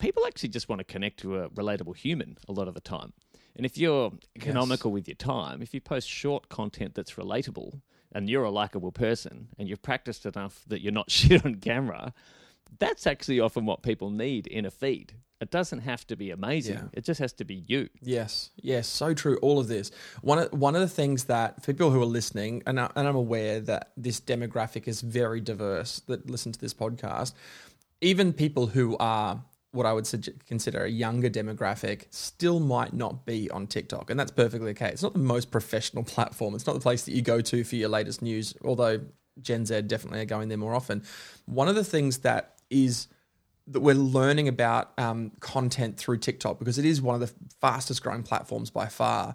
People 0.00 0.26
actually 0.26 0.48
just 0.48 0.68
want 0.68 0.80
to 0.80 0.84
connect 0.84 1.20
to 1.20 1.38
a 1.38 1.50
relatable 1.50 1.96
human 1.96 2.36
a 2.48 2.52
lot 2.52 2.66
of 2.66 2.74
the 2.74 2.80
time. 2.80 3.12
And 3.56 3.66
if 3.66 3.76
you're 3.76 4.12
economical 4.34 4.90
with 4.90 5.06
your 5.06 5.16
time, 5.16 5.60
if 5.62 5.74
you 5.74 5.80
post 5.80 6.08
short 6.08 6.48
content 6.48 6.94
that's 6.94 7.12
relatable 7.12 7.80
and 8.12 8.28
you're 8.28 8.44
a 8.44 8.50
likable 8.50 8.90
person 8.90 9.48
and 9.58 9.68
you've 9.68 9.82
practiced 9.82 10.24
enough 10.26 10.62
that 10.66 10.80
you're 10.80 10.92
not 10.92 11.10
shit 11.18 11.44
on 11.44 11.56
camera, 11.56 12.14
that's 12.78 13.06
actually 13.06 13.40
often 13.40 13.66
what 13.66 13.82
people 13.82 14.10
need 14.10 14.46
in 14.46 14.64
a 14.64 14.70
feed. 14.70 15.14
It 15.40 15.50
doesn't 15.50 15.80
have 15.80 16.06
to 16.08 16.16
be 16.16 16.30
amazing. 16.30 16.74
Yeah. 16.74 16.84
It 16.92 17.04
just 17.04 17.18
has 17.20 17.32
to 17.34 17.44
be 17.44 17.64
you. 17.66 17.88
Yes, 18.02 18.50
yes, 18.56 18.86
so 18.86 19.14
true. 19.14 19.38
All 19.40 19.58
of 19.58 19.68
this. 19.68 19.90
One 20.20 20.38
of 20.38 20.52
one 20.52 20.74
of 20.74 20.82
the 20.82 20.88
things 20.88 21.24
that 21.24 21.64
for 21.64 21.72
people 21.72 21.90
who 21.90 22.02
are 22.02 22.06
listening, 22.06 22.62
and, 22.66 22.78
I, 22.78 22.90
and 22.94 23.08
I'm 23.08 23.16
aware 23.16 23.58
that 23.60 23.92
this 23.96 24.20
demographic 24.20 24.86
is 24.86 25.00
very 25.00 25.40
diverse 25.40 26.00
that 26.08 26.28
listen 26.28 26.52
to 26.52 26.60
this 26.60 26.74
podcast. 26.74 27.32
Even 28.02 28.34
people 28.34 28.66
who 28.66 28.98
are 28.98 29.42
what 29.72 29.86
I 29.86 29.92
would 29.92 30.08
consider 30.46 30.84
a 30.84 30.90
younger 30.90 31.30
demographic 31.30 32.06
still 32.10 32.58
might 32.58 32.92
not 32.92 33.24
be 33.24 33.50
on 33.50 33.66
TikTok, 33.66 34.10
and 34.10 34.18
that's 34.18 34.32
perfectly 34.32 34.70
okay. 34.70 34.88
It's 34.88 35.02
not 35.02 35.12
the 35.12 35.20
most 35.20 35.50
professional 35.50 36.04
platform. 36.14 36.54
It's 36.54 36.66
not 36.66 36.74
the 36.74 36.80
place 36.80 37.04
that 37.04 37.12
you 37.12 37.22
go 37.22 37.40
to 37.40 37.64
for 37.64 37.76
your 37.76 37.88
latest 37.88 38.22
news. 38.22 38.54
Although 38.64 39.00
Gen 39.40 39.66
Z 39.66 39.82
definitely 39.82 40.20
are 40.20 40.26
going 40.26 40.48
there 40.48 40.58
more 40.58 40.74
often. 40.74 41.02
One 41.46 41.68
of 41.68 41.74
the 41.74 41.84
things 41.84 42.18
that 42.18 42.56
is 42.68 43.08
that 43.66 43.80
we're 43.80 43.94
learning 43.94 44.48
about 44.48 44.92
um, 44.98 45.30
content 45.40 45.96
through 45.96 46.18
TikTok 46.18 46.58
because 46.58 46.78
it 46.78 46.84
is 46.84 47.00
one 47.00 47.14
of 47.14 47.20
the 47.20 47.32
fastest 47.60 48.02
growing 48.02 48.22
platforms 48.22 48.70
by 48.70 48.86
far. 48.86 49.34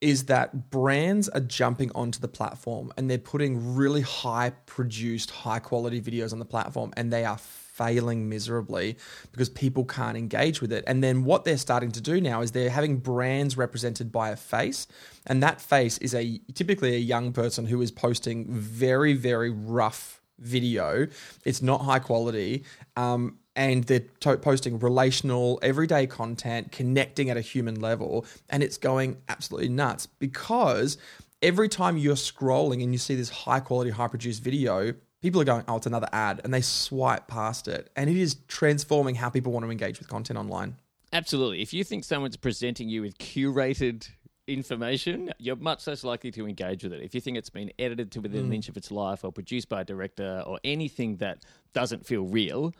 Is 0.00 0.26
that 0.26 0.68
brands 0.70 1.30
are 1.30 1.40
jumping 1.40 1.90
onto 1.94 2.20
the 2.20 2.28
platform 2.28 2.92
and 2.98 3.08
they're 3.08 3.16
putting 3.16 3.74
really 3.74 4.02
high 4.02 4.50
produced, 4.66 5.30
high 5.30 5.60
quality 5.60 5.98
videos 6.02 6.32
on 6.32 6.38
the 6.38 6.44
platform 6.44 6.92
and 6.94 7.10
they 7.10 7.24
are 7.24 7.38
failing 7.74 8.28
miserably 8.28 8.96
because 9.32 9.48
people 9.48 9.84
can't 9.84 10.16
engage 10.16 10.60
with 10.60 10.72
it. 10.72 10.84
And 10.86 11.02
then 11.02 11.24
what 11.24 11.44
they're 11.44 11.58
starting 11.58 11.90
to 11.92 12.00
do 12.00 12.20
now 12.20 12.40
is 12.40 12.52
they're 12.52 12.70
having 12.70 12.98
brands 12.98 13.56
represented 13.56 14.12
by 14.12 14.30
a 14.30 14.36
face, 14.36 14.86
and 15.26 15.42
that 15.42 15.60
face 15.60 15.98
is 15.98 16.14
a 16.14 16.40
typically 16.54 16.94
a 16.94 16.98
young 16.98 17.32
person 17.32 17.66
who 17.66 17.82
is 17.82 17.90
posting 17.90 18.46
very, 18.48 19.14
very 19.14 19.50
rough 19.50 20.20
video. 20.38 21.06
It's 21.44 21.62
not 21.62 21.82
high 21.82 22.00
quality. 22.00 22.64
Um, 22.96 23.38
and 23.56 23.84
they're 23.84 24.00
posting 24.38 24.80
relational, 24.80 25.60
everyday 25.62 26.08
content, 26.08 26.72
connecting 26.72 27.30
at 27.30 27.36
a 27.36 27.40
human 27.40 27.80
level, 27.80 28.26
and 28.50 28.64
it's 28.64 28.76
going 28.76 29.18
absolutely 29.28 29.68
nuts 29.68 30.06
because 30.06 30.98
every 31.40 31.68
time 31.68 31.96
you're 31.96 32.16
scrolling 32.16 32.82
and 32.82 32.90
you 32.92 32.98
see 32.98 33.14
this 33.14 33.30
high 33.30 33.60
quality, 33.60 33.90
high 33.90 34.08
produced 34.08 34.42
video, 34.42 34.94
people 35.24 35.40
are 35.40 35.44
going, 35.44 35.64
"Oh, 35.66 35.76
it's 35.76 35.86
another 35.86 36.08
ad," 36.12 36.42
and 36.44 36.52
they 36.52 36.60
swipe 36.60 37.26
past 37.28 37.66
it, 37.66 37.90
and 37.96 38.10
it 38.10 38.16
is 38.16 38.36
transforming 38.46 39.14
how 39.14 39.30
people 39.30 39.52
want 39.52 39.64
to 39.64 39.70
engage 39.70 39.98
with 39.98 40.06
content 40.06 40.38
online. 40.38 40.76
Absolutely. 41.14 41.62
If 41.62 41.72
you 41.72 41.82
think 41.82 42.04
someone's 42.04 42.36
presenting 42.36 42.90
you 42.90 43.00
with 43.00 43.16
curated 43.16 44.06
information, 44.46 45.32
you're 45.38 45.56
much 45.56 45.86
less 45.86 46.04
likely 46.04 46.30
to 46.32 46.46
engage 46.46 46.84
with 46.84 46.92
it. 46.92 47.02
If 47.02 47.14
you 47.14 47.22
think 47.22 47.38
it's 47.38 47.48
been 47.48 47.72
edited 47.78 48.12
to 48.12 48.20
within 48.20 48.44
an 48.44 48.50
mm. 48.50 48.56
inch 48.56 48.68
of 48.68 48.76
its 48.76 48.90
life 48.90 49.24
or 49.24 49.32
produced 49.32 49.70
by 49.70 49.80
a 49.80 49.84
director 49.84 50.42
or 50.46 50.60
anything 50.62 51.16
that 51.16 51.42
doesn't 51.72 52.04
feel 52.04 52.24
real, 52.24 52.74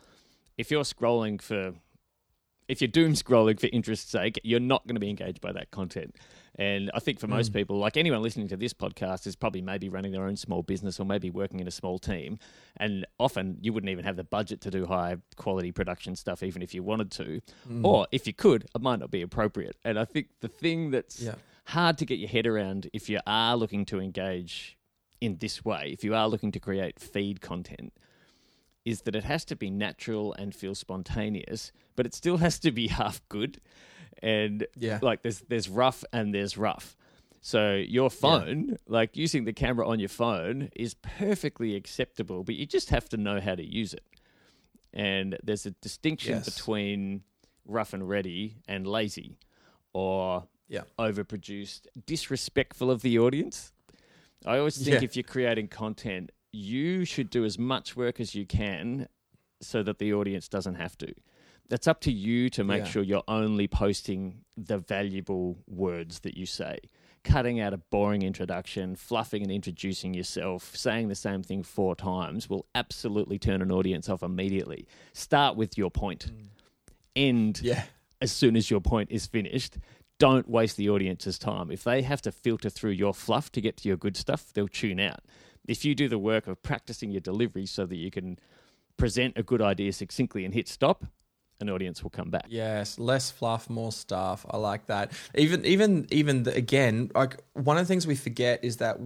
if 0.57 0.69
you're 0.69 0.83
scrolling 0.83 1.41
for 1.41 1.73
if 2.67 2.79
you're 2.79 2.87
doom 2.87 3.13
scrolling 3.13 3.59
for 3.59 3.67
interest's 3.67 4.11
sake, 4.11 4.39
you're 4.43 4.59
not 4.59 4.85
going 4.85 4.95
to 4.95 4.99
be 4.99 5.09
engaged 5.09 5.41
by 5.41 5.51
that 5.51 5.71
content. 5.71 6.15
And 6.57 6.89
I 6.93 6.99
think 6.99 7.19
for 7.19 7.27
most 7.27 7.49
hmm. 7.49 7.57
people, 7.57 7.77
like 7.77 7.97
anyone 7.97 8.21
listening 8.21 8.47
to 8.49 8.57
this 8.57 8.73
podcast, 8.73 9.27
is 9.27 9.35
probably 9.35 9.61
maybe 9.61 9.89
running 9.89 10.11
their 10.11 10.25
own 10.25 10.37
small 10.37 10.63
business 10.63 10.99
or 10.99 11.05
maybe 11.05 11.29
working 11.29 11.59
in 11.59 11.67
a 11.67 11.71
small 11.71 11.99
team. 11.99 12.39
And 12.77 13.05
often 13.19 13.57
you 13.61 13.73
wouldn't 13.73 13.89
even 13.89 14.05
have 14.05 14.15
the 14.15 14.23
budget 14.23 14.61
to 14.61 14.71
do 14.71 14.85
high 14.85 15.17
quality 15.35 15.71
production 15.71 16.15
stuff, 16.15 16.43
even 16.43 16.61
if 16.61 16.73
you 16.73 16.83
wanted 16.83 17.11
to. 17.11 17.41
Hmm. 17.67 17.85
Or 17.85 18.07
if 18.11 18.25
you 18.25 18.33
could, 18.33 18.65
it 18.73 18.81
might 18.81 18.99
not 18.99 19.11
be 19.11 19.21
appropriate. 19.21 19.75
And 19.83 19.99
I 19.99 20.05
think 20.05 20.27
the 20.39 20.47
thing 20.47 20.91
that's 20.91 21.21
Yeah. 21.21 21.35
hard 21.65 21.97
to 21.97 22.05
get 22.05 22.19
your 22.19 22.29
head 22.29 22.47
around 22.47 22.89
if 22.93 23.09
you 23.09 23.19
are 23.27 23.57
looking 23.57 23.85
to 23.85 23.99
engage 23.99 24.77
in 25.21 25.37
this 25.37 25.65
way, 25.65 25.89
if 25.91 26.03
you 26.03 26.15
are 26.15 26.27
looking 26.27 26.51
to 26.51 26.59
create 26.59 26.99
feed 26.99 27.41
content, 27.41 27.93
is 28.85 29.01
that 29.01 29.15
it 29.15 29.23
has 29.23 29.43
to 29.45 29.55
be 29.55 29.69
natural 29.69 30.33
and 30.33 30.53
feel 30.53 30.75
spontaneous, 30.75 31.71
but 31.95 32.05
it 32.05 32.13
still 32.13 32.37
has 32.45 32.59
to 32.59 32.71
be 32.71 32.87
half 32.87 33.21
good. 33.27 33.59
And 34.21 34.65
Yeah. 34.77 34.99
like 35.01 35.21
there's 35.21 35.41
there's 35.49 35.69
rough 35.69 36.03
and 36.13 36.33
there's 36.33 36.57
rough. 36.57 36.95
So 37.41 37.75
your 37.75 38.09
phone, 38.09 38.77
like 38.87 39.15
using 39.15 39.45
the 39.45 39.53
camera 39.53 39.87
on 39.87 39.99
your 39.99 40.09
phone, 40.09 40.69
is 40.75 40.95
perfectly 40.95 41.75
acceptable, 41.75 42.43
but 42.43 42.55
you 42.55 42.65
just 42.65 42.89
have 42.89 43.07
to 43.09 43.17
know 43.17 43.39
how 43.39 43.53
to 43.53 43.63
use 43.63 43.93
it. 43.93 44.03
And 44.93 45.37
there's 45.43 45.65
a 45.67 45.71
distinction 45.71 46.37
Yes. 46.37 46.45
between 46.55 47.21
rough 47.65 47.93
and 47.93 48.07
ready 48.09 48.57
and 48.67 48.87
lazy, 48.87 49.37
or 49.93 50.47
Yeah. 50.69 50.83
overproduced, 50.97 51.87
disrespectful 52.07 52.89
of 52.89 53.01
the 53.03 53.19
audience. 53.19 53.73
I 54.45 54.57
always 54.57 54.77
think 54.77 55.01
Yeah. 55.01 55.03
if 55.03 55.15
you're 55.15 55.23
creating 55.23 55.67
content, 55.67 56.31
you 56.51 57.05
should 57.05 57.29
do 57.29 57.45
as 57.45 57.59
much 57.59 57.95
work 57.95 58.19
as 58.19 58.33
you 58.33 58.45
can 58.45 59.07
so 59.61 59.83
that 59.83 59.99
the 59.99 60.13
audience 60.13 60.47
doesn't 60.47 60.75
have 60.75 60.97
to. 60.99 61.13
That's 61.69 61.87
up 61.87 62.01
to 62.01 62.11
you 62.11 62.49
to 62.51 62.63
make 62.63 62.83
Yeah. 62.83 62.89
sure 62.89 63.03
you're 63.03 63.23
only 63.27 63.67
posting 63.67 64.41
the 64.55 64.77
valuable 64.77 65.57
words 65.67 66.19
that 66.19 66.37
you 66.37 66.45
say. 66.45 66.77
Cutting 67.23 67.59
out 67.59 67.73
a 67.73 67.77
boring 67.77 68.21
introduction, 68.21 68.95
fluffing 68.95 69.41
and 69.41 69.51
introducing 69.51 70.13
yourself, 70.13 70.75
saying 70.75 71.07
the 71.07 71.15
same 71.15 71.41
thing 71.41 71.63
four 71.63 71.95
times 71.95 72.47
will 72.49 72.67
absolutely 72.75 73.39
turn 73.39 73.63
an 73.63 73.71
audience 73.71 74.07
off 74.09 74.21
immediately. 74.21 74.87
Start 75.13 75.55
with 75.57 75.75
your 75.75 75.89
point. 75.89 76.27
Mm. 76.31 76.47
End 77.15 77.61
Yeah. 77.63 77.85
as 78.21 78.31
soon 78.31 78.55
as 78.55 78.69
your 78.69 78.79
point 78.81 79.09
is 79.09 79.25
finished. 79.25 79.77
Don't 80.19 80.47
waste 80.47 80.77
the 80.77 80.87
audience's 80.89 81.39
time. 81.39 81.71
If 81.71 81.83
they 81.83 82.03
have 82.03 82.21
to 82.21 82.31
filter 82.31 82.69
through 82.69 82.91
your 82.91 83.13
fluff 83.13 83.51
to 83.53 83.59
get 83.61 83.75
to 83.77 83.87
your 83.87 83.97
good 83.97 84.15
stuff, 84.15 84.53
they'll 84.53 84.67
tune 84.67 84.99
out. 84.99 85.21
If 85.67 85.83
you 85.83 85.95
do 85.95 86.07
the 86.07 86.19
work 86.19 86.45
of 86.47 86.61
practicing 86.61 87.09
your 87.11 87.21
delivery 87.21 87.65
so 87.65 87.85
that 87.87 87.95
you 87.97 88.11
can 88.11 88.37
present 88.97 89.33
a 89.35 89.43
good 89.43 89.61
idea 89.63 89.91
succinctly 89.91 90.45
and 90.45 90.53
hit 90.53 90.67
stop, 90.67 91.05
an 91.61 91.69
audience 91.69 92.03
will 92.03 92.09
come 92.09 92.29
back. 92.29 92.45
Yes, 92.49 92.99
less 92.99 93.31
fluff, 93.31 93.69
more 93.69 93.91
stuff. 93.91 94.45
I 94.49 94.57
like 94.57 94.87
that. 94.87 95.11
Even, 95.35 95.65
even, 95.65 96.07
even 96.11 96.43
the, 96.43 96.53
again, 96.55 97.11
like 97.15 97.37
one 97.53 97.77
of 97.77 97.83
the 97.83 97.87
things 97.87 98.05
we 98.05 98.15
forget 98.15 98.63
is 98.63 98.77
that 98.77 98.97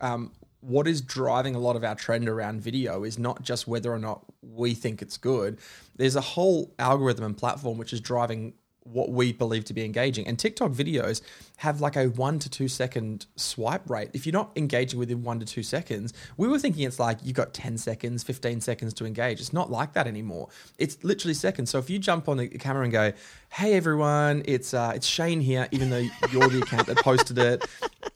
um, 0.00 0.32
what 0.60 0.86
is 0.86 1.00
driving 1.00 1.54
a 1.54 1.58
lot 1.58 1.76
of 1.76 1.84
our 1.84 1.94
trend 1.94 2.28
around 2.28 2.60
video 2.60 3.04
is 3.04 3.18
not 3.18 3.42
just 3.42 3.68
whether 3.68 3.92
or 3.92 3.98
not 3.98 4.24
we 4.42 4.74
think 4.74 5.02
it's 5.02 5.16
good. 5.16 5.58
There's 5.96 6.16
a 6.16 6.20
whole 6.20 6.74
algorithm 6.78 7.24
and 7.24 7.36
platform 7.36 7.78
which 7.78 7.92
is 7.92 8.00
driving 8.00 8.54
what 8.86 9.10
we 9.10 9.32
believe 9.32 9.64
to 9.66 9.74
be 9.74 9.84
engaging. 9.84 10.26
And 10.26 10.38
TikTok 10.38 10.72
videos 10.72 11.22
have 11.56 11.80
like 11.80 11.96
a 11.96 12.06
one 12.06 12.38
to 12.38 12.50
two 12.50 12.68
second 12.68 13.26
swipe 13.36 13.88
rate. 13.88 14.10
If 14.12 14.26
you're 14.26 14.32
not 14.32 14.52
engaging 14.56 14.98
within 14.98 15.22
one 15.22 15.40
to 15.40 15.46
two 15.46 15.62
seconds, 15.62 16.12
we 16.36 16.48
were 16.48 16.58
thinking 16.58 16.84
it's 16.84 16.98
like 16.98 17.18
you've 17.22 17.36
got 17.36 17.54
10 17.54 17.78
seconds, 17.78 18.22
15 18.22 18.60
seconds 18.60 18.94
to 18.94 19.06
engage. 19.06 19.40
It's 19.40 19.52
not 19.52 19.70
like 19.70 19.92
that 19.94 20.06
anymore. 20.06 20.48
It's 20.78 21.02
literally 21.02 21.34
seconds. 21.34 21.70
So 21.70 21.78
if 21.78 21.88
you 21.88 21.98
jump 21.98 22.28
on 22.28 22.36
the 22.36 22.48
camera 22.48 22.84
and 22.84 22.92
go, 22.92 23.12
"Hey 23.50 23.74
everyone, 23.74 24.42
it's 24.46 24.74
uh, 24.74 24.92
it's 24.94 25.06
Shane 25.06 25.40
here," 25.40 25.68
even 25.70 25.90
though 25.90 26.04
you're 26.30 26.48
the 26.48 26.60
account 26.62 26.86
that 26.88 26.98
posted 26.98 27.38
it 27.38 27.64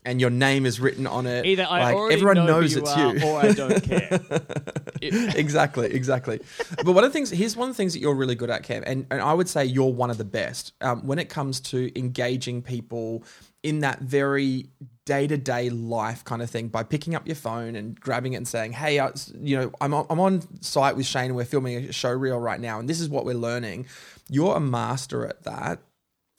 and 0.05 0.19
your 0.21 0.29
name 0.29 0.65
is 0.65 0.79
written 0.79 1.05
on 1.07 1.25
it, 1.27 1.45
Either 1.45 1.65
I 1.69 1.79
like, 1.83 1.95
already 1.95 2.15
everyone 2.15 2.35
know 2.37 2.45
knows 2.45 2.73
you 2.75 2.81
it's 2.81 2.91
are, 2.91 3.15
you. 3.15 3.25
or 3.25 3.39
I 3.39 3.51
don't 3.51 3.83
care. 3.83 4.19
Exactly, 5.01 5.87
exactly. 5.91 6.39
But 6.77 6.93
one 6.93 7.03
of 7.03 7.09
the 7.09 7.13
things, 7.13 7.31
here's 7.31 7.57
one 7.57 7.69
of 7.69 7.75
the 7.75 7.77
things 7.77 7.93
that 7.93 7.99
you're 8.01 8.13
really 8.13 8.35
good 8.35 8.51
at, 8.51 8.61
Cam, 8.61 8.83
and, 8.85 9.07
and 9.09 9.19
I 9.19 9.33
would 9.33 9.49
say 9.49 9.65
you're 9.65 9.91
one 9.91 10.11
of 10.11 10.19
the 10.19 10.23
best 10.25 10.73
um, 10.81 11.07
when 11.07 11.17
it 11.17 11.27
comes 11.27 11.59
to 11.61 11.91
engaging 11.97 12.61
people 12.61 13.23
in 13.63 13.79
that 13.79 13.99
very 14.01 14.67
day 15.11 15.27
to 15.27 15.37
day 15.37 15.69
life 15.69 16.23
kind 16.23 16.41
of 16.41 16.49
thing 16.49 16.69
by 16.69 16.83
picking 16.83 17.15
up 17.15 17.27
your 17.27 17.35
phone 17.35 17.75
and 17.75 17.99
grabbing 17.99 18.33
it 18.33 18.37
and 18.37 18.47
saying, 18.47 18.71
"Hey, 18.71 18.97
uh, 18.97 19.09
I, 19.09 19.11
you 19.41 19.57
know, 19.57 19.71
I'm 19.81 19.93
on, 19.93 20.05
I'm 20.09 20.19
on 20.19 20.61
site 20.61 20.95
with 20.95 21.05
Shane. 21.05 21.25
and 21.25 21.35
We're 21.35 21.45
filming 21.45 21.75
a 21.77 21.91
show 21.91 22.11
reel 22.11 22.39
right 22.39 22.59
now, 22.59 22.79
and 22.79 22.87
this 22.87 22.99
is 23.01 23.09
what 23.09 23.25
we're 23.25 23.43
learning." 23.49 23.87
You're 24.29 24.55
a 24.55 24.61
master 24.61 25.25
at 25.25 25.43
that 25.43 25.79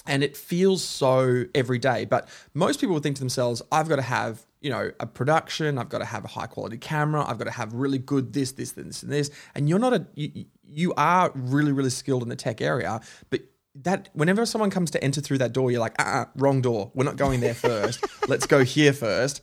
and 0.06 0.24
it 0.24 0.37
feels 0.37 0.82
so 0.82 1.44
every 1.54 1.78
day. 1.78 2.04
But 2.04 2.28
most 2.54 2.80
people 2.80 2.94
would 2.94 3.02
think 3.02 3.16
to 3.16 3.22
themselves, 3.22 3.62
I've 3.70 3.88
got 3.88 3.96
to 3.96 4.02
have, 4.02 4.44
you 4.61 4.70
know, 4.70 4.90
a 4.98 5.06
production, 5.06 5.78
I've 5.78 5.88
got 5.88 5.98
to 5.98 6.04
have 6.04 6.24
a 6.24 6.28
high 6.28 6.46
quality 6.46 6.78
camera, 6.78 7.24
I've 7.24 7.38
got 7.38 7.44
to 7.44 7.52
have 7.52 7.74
really 7.74 7.98
good 7.98 8.32
this, 8.32 8.52
this, 8.52 8.72
this, 8.72 9.02
and 9.02 9.12
this. 9.12 9.30
And 9.54 9.68
you're 9.68 9.78
not 9.78 9.92
a, 9.92 10.06
you, 10.14 10.46
you 10.64 10.94
are 10.96 11.30
really, 11.35 11.72
really 11.72 11.90
skilled 11.90 12.22
in 12.22 12.28
the 12.28 12.37
tech 12.37 12.61
area, 12.61 13.00
but 13.30 13.42
that 13.74 14.08
whenever 14.12 14.44
someone 14.44 14.70
comes 14.70 14.90
to 14.92 15.02
enter 15.02 15.20
through 15.20 15.38
that 15.38 15.52
door, 15.52 15.70
you're 15.70 15.80
like, 15.80 16.00
uh 16.00 16.04
uh 16.04 16.24
wrong 16.37 16.61
door. 16.61 16.90
We're 16.94 17.04
not 17.04 17.16
going 17.16 17.40
there 17.40 17.54
first. 17.54 18.04
Let's 18.28 18.46
go 18.46 18.64
here 18.64 18.92
first. 18.92 19.40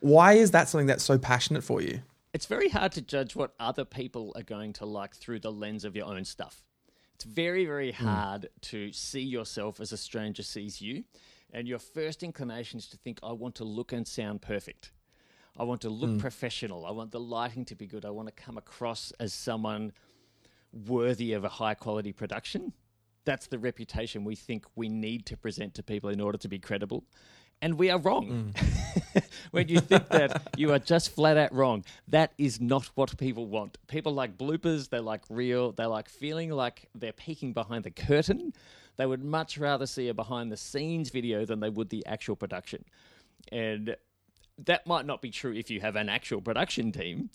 Why 0.00 0.34
is 0.34 0.50
that 0.52 0.68
something 0.68 0.86
that's 0.86 1.04
so 1.04 1.18
passionate 1.18 1.64
for 1.64 1.80
you? 1.82 2.00
it's 2.32 2.46
very 2.46 2.68
hard 2.68 2.92
to 2.92 3.02
judge 3.02 3.34
what 3.34 3.54
other 3.58 3.84
people 3.84 4.32
are 4.36 4.42
going 4.42 4.72
to 4.74 4.86
like 4.86 5.14
through 5.14 5.40
the 5.40 5.50
lens 5.50 5.84
of 5.84 5.96
your 5.96 6.06
own 6.06 6.24
stuff. 6.24 6.62
It's 7.14 7.24
very, 7.24 7.66
very 7.66 7.92
hard 7.92 8.48
to 8.62 8.92
see 8.92 9.20
yourself 9.20 9.80
as 9.80 9.92
a 9.92 9.96
stranger 9.96 10.42
sees 10.42 10.80
you. 10.80 11.04
And 11.52 11.66
your 11.66 11.80
first 11.80 12.22
inclination 12.22 12.78
is 12.78 12.86
to 12.88 12.96
think, 12.96 13.18
I 13.22 13.32
want 13.32 13.56
to 13.56 13.64
look 13.64 13.92
and 13.92 14.06
sound 14.06 14.40
perfect. 14.40 14.92
I 15.58 15.64
want 15.64 15.80
to 15.82 15.90
look 15.90 16.18
professional. 16.18 16.86
I 16.86 16.92
want 16.92 17.10
the 17.10 17.20
lighting 17.20 17.64
to 17.66 17.74
be 17.74 17.86
good. 17.86 18.04
I 18.04 18.10
want 18.10 18.28
to 18.28 18.42
come 18.42 18.56
across 18.56 19.12
as 19.18 19.34
someone 19.34 19.92
worthy 20.72 21.32
of 21.32 21.44
a 21.44 21.48
high 21.48 21.74
quality 21.74 22.12
production. 22.12 22.72
That's 23.30 23.46
the 23.46 23.60
reputation 23.60 24.24
we 24.24 24.34
think 24.34 24.64
we 24.74 24.88
need 24.88 25.24
to 25.26 25.36
present 25.36 25.74
to 25.74 25.84
people 25.84 26.10
in 26.10 26.20
order 26.20 26.36
to 26.38 26.48
be 26.48 26.58
credible. 26.58 27.04
And 27.62 27.78
we 27.78 27.88
are 27.88 28.00
wrong. 28.00 28.52
Mm. 28.56 29.22
when 29.52 29.68
you 29.68 29.78
think 29.78 30.08
that 30.08 30.50
you 30.56 30.72
are 30.72 30.80
just 30.80 31.14
flat 31.14 31.36
out 31.36 31.54
wrong, 31.54 31.84
that 32.08 32.32
is 32.38 32.60
not 32.60 32.86
what 32.96 33.16
people 33.18 33.46
want. 33.46 33.78
People 33.86 34.14
like 34.14 34.36
bloopers, 34.36 34.90
they 34.90 34.98
like 34.98 35.22
real, 35.30 35.70
they 35.70 35.84
like 35.84 36.08
feeling 36.08 36.50
like 36.50 36.88
they're 36.92 37.12
peeking 37.12 37.52
behind 37.52 37.84
the 37.84 37.92
curtain. 37.92 38.52
They 38.96 39.06
would 39.06 39.22
much 39.22 39.58
rather 39.58 39.86
see 39.86 40.08
a 40.08 40.14
behind 40.14 40.50
the 40.50 40.56
scenes 40.56 41.10
video 41.10 41.44
than 41.44 41.60
they 41.60 41.70
would 41.70 41.90
the 41.90 42.04
actual 42.06 42.34
production. 42.34 42.84
And 43.52 43.94
that 44.58 44.88
might 44.88 45.06
not 45.06 45.22
be 45.22 45.30
true 45.30 45.54
if 45.54 45.70
you 45.70 45.80
have 45.82 45.94
an 45.94 46.08
actual 46.08 46.40
production 46.40 46.90
team. 46.90 47.30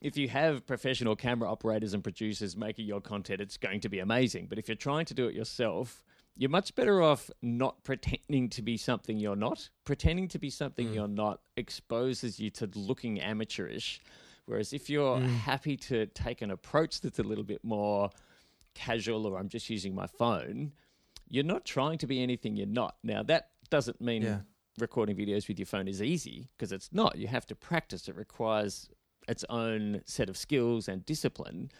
If 0.00 0.16
you 0.16 0.28
have 0.28 0.66
professional 0.66 1.14
camera 1.14 1.50
operators 1.50 1.92
and 1.92 2.02
producers 2.02 2.56
making 2.56 2.86
your 2.86 3.00
content, 3.00 3.40
it's 3.40 3.56
going 3.56 3.80
to 3.80 3.88
be 3.88 3.98
amazing. 3.98 4.46
But 4.46 4.58
if 4.58 4.68
you're 4.68 4.76
trying 4.76 5.04
to 5.06 5.14
do 5.14 5.26
it 5.26 5.34
yourself, 5.34 6.02
you're 6.36 6.50
much 6.50 6.74
better 6.74 7.02
off 7.02 7.30
not 7.42 7.84
pretending 7.84 8.48
to 8.50 8.62
be 8.62 8.78
something 8.78 9.18
you're 9.18 9.36
not. 9.36 9.68
Pretending 9.84 10.28
to 10.28 10.38
be 10.38 10.48
something 10.48 10.88
mm. 10.88 10.94
you're 10.94 11.08
not 11.08 11.40
exposes 11.56 12.40
you 12.40 12.48
to 12.50 12.70
looking 12.74 13.20
amateurish. 13.20 14.00
Whereas 14.46 14.72
if 14.72 14.88
you're 14.88 15.18
mm. 15.18 15.28
happy 15.28 15.76
to 15.76 16.06
take 16.06 16.40
an 16.40 16.50
approach 16.50 17.02
that's 17.02 17.18
a 17.18 17.22
little 17.22 17.44
bit 17.44 17.62
more 17.62 18.10
casual 18.74 19.26
or 19.26 19.38
I'm 19.38 19.48
just 19.48 19.68
using 19.68 19.94
my 19.94 20.06
phone, 20.06 20.72
you're 21.28 21.44
not 21.44 21.64
trying 21.64 21.98
to 21.98 22.06
be 22.06 22.22
anything 22.22 22.56
you're 22.56 22.66
not. 22.66 22.96
Now, 23.02 23.22
that 23.24 23.50
doesn't 23.68 24.00
mean 24.00 24.22
Yeah. 24.22 24.40
recording 24.78 25.16
videos 25.16 25.46
with 25.46 25.58
your 25.58 25.66
phone 25.66 25.88
is 25.88 26.00
easy 26.02 26.48
because 26.56 26.72
it's 26.72 26.92
not. 26.92 27.16
You 27.18 27.28
have 27.28 27.46
to 27.46 27.54
practice. 27.54 28.08
It 28.08 28.16
requires 28.16 28.88
its 29.30 29.44
own 29.48 30.02
set 30.04 30.28
of 30.28 30.36
skills 30.36 30.88
and 30.88 31.06
discipline. 31.06 31.70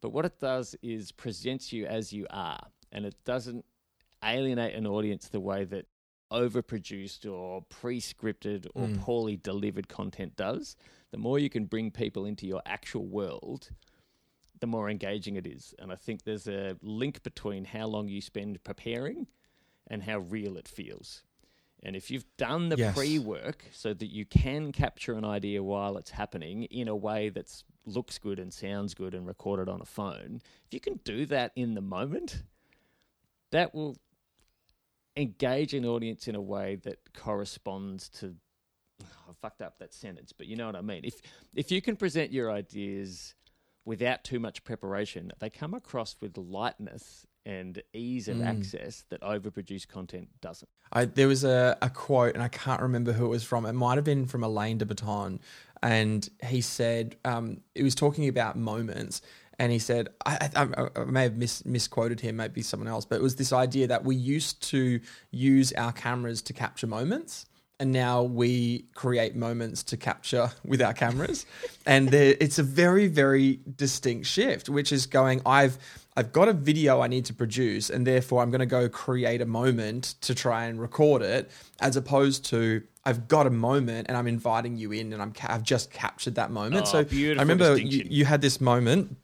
But 0.00 0.10
what 0.10 0.24
it 0.24 0.38
does 0.40 0.76
is 0.82 1.12
presents 1.12 1.72
you 1.72 1.86
as 1.86 2.12
you 2.12 2.26
are, 2.30 2.66
and 2.92 3.06
it 3.06 3.14
doesn't 3.24 3.64
alienate 4.24 4.74
an 4.74 4.86
audience 4.86 5.28
the 5.28 5.40
way 5.40 5.64
that 5.64 5.86
overproduced 6.32 7.30
or 7.30 7.62
pre-scripted 7.68 8.66
or 8.74 8.86
hmm. 8.88 8.96
poorly 8.96 9.36
delivered 9.36 9.88
content 9.88 10.36
does. 10.36 10.76
The 11.12 11.18
more 11.18 11.38
you 11.38 11.48
can 11.48 11.66
bring 11.66 11.92
people 11.92 12.26
into 12.26 12.46
your 12.46 12.62
actual 12.66 13.06
world, 13.06 13.70
the 14.60 14.66
more 14.66 14.90
engaging 14.90 15.36
it 15.36 15.46
is. 15.46 15.74
And 15.78 15.92
I 15.92 15.96
think 15.96 16.24
there's 16.24 16.48
a 16.48 16.76
link 16.82 17.22
between 17.22 17.64
how 17.64 17.86
long 17.86 18.08
you 18.08 18.20
spend 18.20 18.62
preparing 18.64 19.28
and 19.86 20.02
how 20.02 20.18
real 20.18 20.56
it 20.56 20.66
feels. 20.66 21.22
And 21.82 21.94
if 21.94 22.10
you've 22.10 22.26
done 22.36 22.68
the 22.68 22.76
Yes. 22.76 22.96
pre 22.96 23.18
work 23.18 23.64
so 23.72 23.94
that 23.94 24.06
you 24.06 24.24
can 24.24 24.72
capture 24.72 25.14
an 25.14 25.24
idea 25.24 25.62
while 25.62 25.96
it's 25.96 26.10
happening 26.10 26.64
in 26.64 26.88
a 26.88 26.96
way 26.96 27.28
that 27.28 27.62
looks 27.84 28.18
good 28.18 28.38
and 28.38 28.52
sounds 28.52 28.94
good 28.94 29.14
and 29.14 29.26
recorded 29.26 29.68
on 29.68 29.80
a 29.80 29.84
phone, 29.84 30.40
if 30.64 30.74
you 30.74 30.80
can 30.80 31.00
do 31.04 31.26
that 31.26 31.52
in 31.54 31.74
the 31.74 31.80
moment, 31.80 32.42
that 33.50 33.74
will 33.74 33.96
engage 35.16 35.74
an 35.74 35.84
audience 35.84 36.28
in 36.28 36.34
a 36.34 36.40
way 36.40 36.76
that 36.76 37.12
corresponds 37.14 38.08
to 38.08 38.36
oh, 39.02 39.06
I 39.30 39.32
fucked 39.40 39.62
up 39.62 39.78
that 39.78 39.94
sentence, 39.94 40.32
but 40.32 40.46
you 40.46 40.56
know 40.56 40.66
what 40.66 40.76
I 40.76 40.82
mean. 40.82 41.04
If 41.04 41.20
if 41.54 41.70
you 41.70 41.80
can 41.80 41.96
present 41.96 42.32
your 42.32 42.50
ideas 42.50 43.34
without 43.84 44.24
too 44.24 44.40
much 44.40 44.64
preparation, 44.64 45.32
they 45.38 45.50
come 45.50 45.72
across 45.74 46.16
with 46.20 46.36
lightness 46.36 47.26
and 47.46 47.80
ease 47.92 48.26
of 48.26 48.42
access 48.42 49.04
that 49.08 49.22
overproduced 49.22 49.86
content 49.88 50.28
doesn't. 50.40 50.68
I, 50.92 51.04
there 51.04 51.28
was 51.28 51.44
a, 51.44 51.78
a 51.80 51.88
quote, 51.88 52.34
and 52.34 52.42
I 52.42 52.48
can't 52.48 52.82
remember 52.82 53.12
who 53.12 53.24
it 53.26 53.28
was 53.28 53.44
from. 53.44 53.64
It 53.64 53.72
might 53.72 53.94
have 53.96 54.04
been 54.04 54.26
from 54.26 54.42
Alain 54.42 54.78
de 54.78 54.84
Botton. 54.84 55.40
And 55.82 56.28
he 56.44 56.60
said, 56.60 57.16
um, 57.24 57.60
he 57.74 57.84
was 57.84 57.94
talking 57.94 58.28
about 58.28 58.56
moments. 58.56 59.22
And 59.58 59.70
he 59.72 59.78
said, 59.78 60.08
I, 60.26 60.50
I, 60.56 60.88
I 60.96 61.04
may 61.04 61.22
have 61.22 61.36
mis, 61.36 61.64
misquoted 61.64 62.20
him, 62.20 62.36
maybe 62.36 62.62
someone 62.62 62.88
else, 62.88 63.06
but 63.06 63.16
it 63.16 63.22
was 63.22 63.36
this 63.36 63.52
idea 63.52 63.86
that 63.86 64.04
we 64.04 64.16
used 64.16 64.62
to 64.70 65.00
use 65.30 65.72
our 65.74 65.92
cameras 65.92 66.42
to 66.42 66.52
capture 66.52 66.86
moments. 66.86 67.46
And 67.78 67.92
now 67.92 68.22
we 68.22 68.86
create 68.94 69.36
moments 69.36 69.82
to 69.84 69.98
capture 69.98 70.50
with 70.64 70.80
our 70.80 70.94
cameras. 70.94 71.44
and 71.84 72.08
there, 72.08 72.34
it's 72.40 72.58
a 72.58 72.62
very, 72.62 73.06
very 73.06 73.60
distinct 73.76 74.26
shift, 74.26 74.68
which 74.68 74.92
is 74.92 75.06
going, 75.06 75.42
I've 75.44 75.78
I've 76.18 76.32
got 76.32 76.48
a 76.48 76.54
video 76.54 77.02
I 77.02 77.08
need 77.08 77.26
to 77.26 77.34
produce, 77.34 77.90
and 77.90 78.06
therefore 78.06 78.42
I'm 78.42 78.50
going 78.50 78.60
to 78.60 78.66
go 78.66 78.88
create 78.88 79.42
a 79.42 79.46
moment 79.46 80.14
to 80.22 80.34
try 80.34 80.64
and 80.64 80.80
record 80.80 81.20
it, 81.20 81.50
as 81.80 81.96
opposed 81.96 82.46
to 82.46 82.82
I've 83.04 83.28
got 83.28 83.46
a 83.46 83.50
moment 83.50 84.08
and 84.08 84.16
I'm 84.16 84.26
inviting 84.26 84.76
you 84.78 84.92
in, 84.92 85.12
and 85.12 85.20
I'm 85.20 85.32
ca- 85.32 85.48
I've 85.50 85.62
just 85.62 85.90
captured 85.90 86.36
that 86.36 86.50
moment. 86.50 86.86
Oh, 86.88 86.90
so 86.90 86.98
I 87.00 87.40
remember 87.40 87.76
you, 87.76 88.06
you 88.08 88.24
had 88.24 88.40
this 88.40 88.60
moment. 88.60 89.16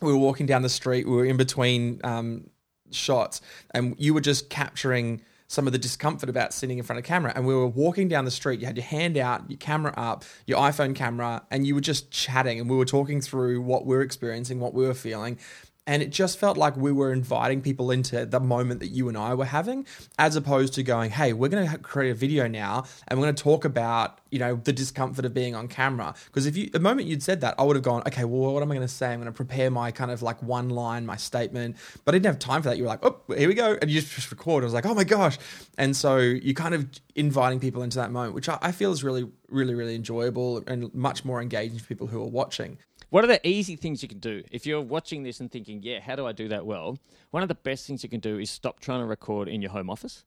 We 0.00 0.12
were 0.12 0.18
walking 0.18 0.46
down 0.46 0.62
the 0.62 0.68
street. 0.68 1.06
We 1.06 1.14
were 1.14 1.24
in 1.24 1.36
between 1.36 2.00
um, 2.02 2.50
shots, 2.90 3.40
and 3.70 3.94
you 3.98 4.12
were 4.12 4.20
just 4.20 4.50
capturing 4.50 5.22
some 5.52 5.66
of 5.66 5.72
the 5.74 5.78
discomfort 5.78 6.30
about 6.30 6.54
sitting 6.54 6.78
in 6.78 6.84
front 6.84 6.98
of 6.98 7.04
camera. 7.04 7.30
And 7.36 7.46
we 7.46 7.54
were 7.54 7.66
walking 7.66 8.08
down 8.08 8.24
the 8.24 8.30
street. 8.30 8.60
You 8.60 8.66
had 8.66 8.78
your 8.78 8.86
hand 8.86 9.18
out, 9.18 9.50
your 9.50 9.58
camera 9.58 9.92
up, 9.98 10.24
your 10.46 10.58
iPhone 10.58 10.94
camera, 10.94 11.44
and 11.50 11.66
you 11.66 11.74
were 11.74 11.82
just 11.82 12.10
chatting. 12.10 12.58
And 12.58 12.70
we 12.70 12.76
were 12.76 12.86
talking 12.86 13.20
through 13.20 13.60
what 13.60 13.84
we 13.84 13.94
are 13.94 14.00
experiencing, 14.00 14.60
what 14.60 14.72
we 14.72 14.86
were 14.86 14.94
feeling. 14.94 15.38
And 15.84 16.00
it 16.00 16.10
just 16.10 16.38
felt 16.38 16.56
like 16.56 16.76
we 16.76 16.92
were 16.92 17.12
inviting 17.12 17.60
people 17.60 17.90
into 17.90 18.24
the 18.24 18.38
moment 18.38 18.78
that 18.80 18.88
you 18.88 19.08
and 19.08 19.18
I 19.18 19.34
were 19.34 19.44
having, 19.44 19.84
as 20.16 20.36
opposed 20.36 20.74
to 20.74 20.84
going, 20.84 21.10
hey, 21.10 21.32
we're 21.32 21.48
going 21.48 21.68
to 21.68 21.78
create 21.78 22.10
a 22.10 22.14
video 22.14 22.46
now 22.46 22.84
and 23.08 23.18
we're 23.18 23.26
going 23.26 23.34
to 23.34 23.42
talk 23.42 23.64
about, 23.64 24.20
you 24.30 24.38
know, 24.38 24.54
the 24.54 24.72
discomfort 24.72 25.24
of 25.24 25.34
being 25.34 25.56
on 25.56 25.66
camera. 25.66 26.14
Because 26.26 26.46
if 26.46 26.56
you, 26.56 26.70
the 26.70 26.78
moment 26.78 27.08
you'd 27.08 27.22
said 27.22 27.40
that, 27.40 27.56
I 27.58 27.64
would 27.64 27.74
have 27.74 27.82
gone, 27.82 28.02
okay, 28.06 28.24
well, 28.24 28.54
what 28.54 28.62
am 28.62 28.70
I 28.70 28.76
going 28.76 28.86
to 28.86 28.94
say? 28.94 29.08
I'm 29.08 29.18
going 29.18 29.26
to 29.26 29.32
prepare 29.32 29.72
my 29.72 29.90
kind 29.90 30.12
of 30.12 30.22
like 30.22 30.40
one 30.40 30.70
line, 30.70 31.04
my 31.04 31.16
statement. 31.16 31.76
But 32.04 32.14
I 32.14 32.18
didn't 32.18 32.26
have 32.26 32.38
time 32.38 32.62
for 32.62 32.68
that. 32.68 32.76
You 32.76 32.84
were 32.84 32.88
like, 32.88 33.04
oh, 33.04 33.20
here 33.36 33.48
we 33.48 33.54
go. 33.54 33.76
And 33.82 33.90
you 33.90 34.00
just 34.00 34.30
record. 34.30 34.62
I 34.62 34.66
was 34.66 34.74
like, 34.74 34.86
oh 34.86 34.94
my 34.94 35.04
gosh. 35.04 35.36
And 35.78 35.96
so 35.96 36.18
you're 36.18 36.54
kind 36.54 36.76
of 36.76 36.88
inviting 37.16 37.58
people 37.58 37.82
into 37.82 37.98
that 37.98 38.12
moment, 38.12 38.34
which 38.34 38.48
I, 38.48 38.56
I 38.62 38.70
feel 38.70 38.92
is 38.92 39.02
really, 39.02 39.28
really, 39.48 39.74
really 39.74 39.96
enjoyable 39.96 40.62
and 40.68 40.94
much 40.94 41.24
more 41.24 41.42
engaging 41.42 41.80
for 41.80 41.86
people 41.86 42.06
who 42.06 42.22
are 42.22 42.28
watching. 42.28 42.78
What 43.12 43.24
are 43.24 43.26
the 43.26 43.46
easy 43.46 43.76
things 43.76 44.02
you 44.02 44.08
can 44.08 44.20
do? 44.20 44.42
If 44.50 44.64
you're 44.64 44.80
watching 44.80 45.22
this 45.22 45.40
and 45.40 45.52
thinking, 45.52 45.82
yeah, 45.82 46.00
how 46.00 46.16
do 46.16 46.26
I 46.26 46.32
do 46.32 46.48
that 46.48 46.64
well? 46.64 46.96
One 47.30 47.42
of 47.42 47.50
the 47.50 47.54
best 47.54 47.86
things 47.86 48.02
you 48.02 48.08
can 48.08 48.20
do 48.20 48.38
is 48.38 48.50
stop 48.50 48.80
trying 48.80 49.00
to 49.00 49.04
record 49.04 49.50
in 49.50 49.60
your 49.60 49.70
home 49.70 49.90
office. 49.90 50.24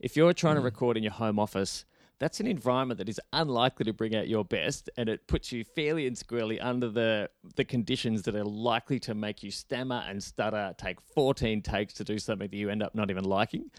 If 0.00 0.16
you're 0.16 0.32
trying 0.32 0.56
to 0.56 0.60
mm. 0.60 0.64
record 0.64 0.96
in 0.96 1.04
your 1.04 1.12
home 1.12 1.38
office, 1.38 1.84
that's 2.18 2.40
an 2.40 2.48
environment 2.48 2.98
that 2.98 3.08
is 3.08 3.20
unlikely 3.32 3.84
to 3.84 3.92
bring 3.92 4.16
out 4.16 4.26
your 4.26 4.44
best, 4.44 4.90
and 4.96 5.08
it 5.08 5.28
puts 5.28 5.52
you 5.52 5.62
fairly 5.62 6.08
and 6.08 6.18
squarely 6.18 6.58
under 6.58 6.88
the 6.88 7.30
the 7.54 7.64
conditions 7.64 8.22
that 8.22 8.34
are 8.34 8.42
likely 8.42 8.98
to 8.98 9.14
make 9.14 9.44
you 9.44 9.52
stammer 9.52 10.02
and 10.08 10.20
stutter, 10.20 10.74
take 10.76 11.00
14 11.00 11.62
takes 11.62 11.94
to 11.94 12.02
do 12.02 12.18
something 12.18 12.48
that 12.50 12.56
you 12.56 12.68
end 12.68 12.82
up 12.82 12.96
not 12.96 13.10
even 13.10 13.22
liking. 13.22 13.70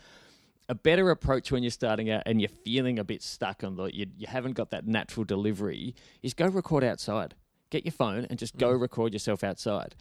A 0.69 0.75
better 0.75 1.09
approach 1.09 1.51
when 1.51 1.61
you're 1.61 1.71
starting 1.71 2.09
out 2.09 2.23
and 2.25 2.39
you're 2.39 2.47
feeling 2.47 2.99
a 2.99 3.03
bit 3.03 3.21
stuck 3.21 3.65
on 3.65 3.75
the 3.75 3.93
you, 3.93 4.05
you 4.17 4.27
haven't 4.27 4.53
got 4.53 4.69
that 4.69 4.87
natural 4.87 5.25
delivery 5.25 5.93
is 6.23 6.33
go 6.33 6.47
record 6.47 6.85
outside. 6.85 7.35
Get 7.69 7.85
your 7.85 7.91
phone 7.91 8.25
and 8.29 8.39
just 8.39 8.57
go 8.57 8.73
mm. 8.73 8.81
record 8.81 9.13
yourself 9.13 9.43
outside 9.43 9.95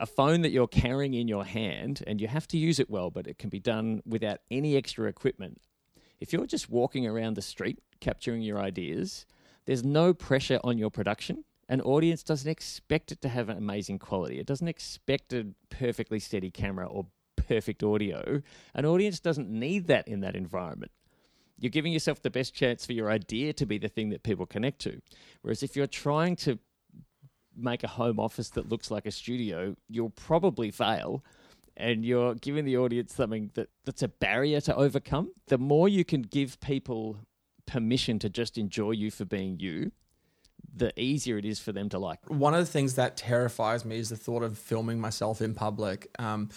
a 0.00 0.06
phone 0.06 0.40
that 0.40 0.50
you're 0.50 0.66
carrying 0.66 1.14
in 1.14 1.28
your 1.28 1.44
hand, 1.44 2.02
and 2.06 2.20
you 2.20 2.26
have 2.26 2.48
to 2.48 2.58
use 2.58 2.80
it 2.80 2.88
well, 2.88 3.10
but 3.10 3.26
it 3.26 3.38
can 3.38 3.50
be 3.50 3.60
done 3.60 4.02
without 4.06 4.38
any 4.50 4.76
extra 4.76 5.06
equipment. 5.06 5.60
If 6.18 6.32
you're 6.32 6.46
just 6.46 6.70
walking 6.70 7.06
around 7.06 7.34
the 7.34 7.42
street 7.42 7.78
capturing 8.00 8.40
your 8.40 8.58
ideas, 8.58 9.26
there's 9.66 9.84
no 9.84 10.14
pressure 10.14 10.58
on 10.64 10.78
your 10.78 10.90
production. 10.90 11.44
An 11.68 11.82
audience 11.82 12.22
doesn't 12.22 12.50
expect 12.50 13.12
it 13.12 13.20
to 13.20 13.28
have 13.28 13.50
an 13.50 13.58
amazing 13.58 13.98
quality. 13.98 14.40
It 14.40 14.46
doesn't 14.46 14.68
expect 14.68 15.32
a 15.34 15.48
perfectly 15.68 16.18
steady 16.18 16.50
camera 16.50 16.86
or 16.86 17.06
perfect 17.36 17.82
audio. 17.82 18.42
An 18.74 18.86
audience 18.86 19.20
doesn't 19.20 19.50
need 19.50 19.86
that 19.86 20.08
in 20.08 20.20
that 20.20 20.34
environment. 20.34 20.92
You're 21.58 21.70
giving 21.70 21.92
yourself 21.92 22.22
the 22.22 22.30
best 22.30 22.54
chance 22.54 22.86
for 22.86 22.94
your 22.94 23.10
idea 23.10 23.52
to 23.52 23.66
be 23.66 23.76
the 23.76 23.88
thing 23.88 24.08
that 24.10 24.22
people 24.22 24.46
connect 24.46 24.80
to. 24.80 25.02
Whereas 25.42 25.62
if 25.62 25.76
you're 25.76 25.86
trying 25.86 26.36
to 26.36 26.58
make 27.62 27.82
a 27.84 27.88
home 27.88 28.18
office 28.18 28.50
that 28.50 28.68
looks 28.68 28.90
like 28.90 29.06
a 29.06 29.10
studio, 29.10 29.76
you'll 29.88 30.10
probably 30.10 30.70
fail. 30.70 31.24
And 31.76 32.04
you're 32.04 32.34
giving 32.34 32.64
the 32.64 32.76
audience 32.76 33.14
something 33.14 33.50
that, 33.54 33.70
that's 33.84 34.02
a 34.02 34.08
barrier 34.08 34.60
to 34.62 34.76
overcome. 34.76 35.32
The 35.46 35.56
more 35.56 35.88
you 35.88 36.04
can 36.04 36.22
give 36.22 36.60
people 36.60 37.18
permission 37.66 38.18
to 38.18 38.28
just 38.28 38.58
enjoy 38.58 38.90
you 38.90 39.10
for 39.10 39.24
being 39.24 39.58
you, 39.60 39.92
the 40.74 40.92
easier 41.00 41.38
it 41.38 41.44
is 41.44 41.58
for 41.58 41.72
them 41.72 41.88
to 41.88 41.98
like. 41.98 42.18
One 42.28 42.54
of 42.54 42.60
the 42.60 42.70
things 42.70 42.94
that 42.96 43.16
terrifies 43.16 43.84
me 43.84 43.98
is 43.98 44.10
the 44.10 44.16
thought 44.16 44.42
of 44.42 44.58
filming 44.58 45.00
myself 45.00 45.40
in 45.40 45.54
public. 45.54 46.08
Um, 46.18 46.50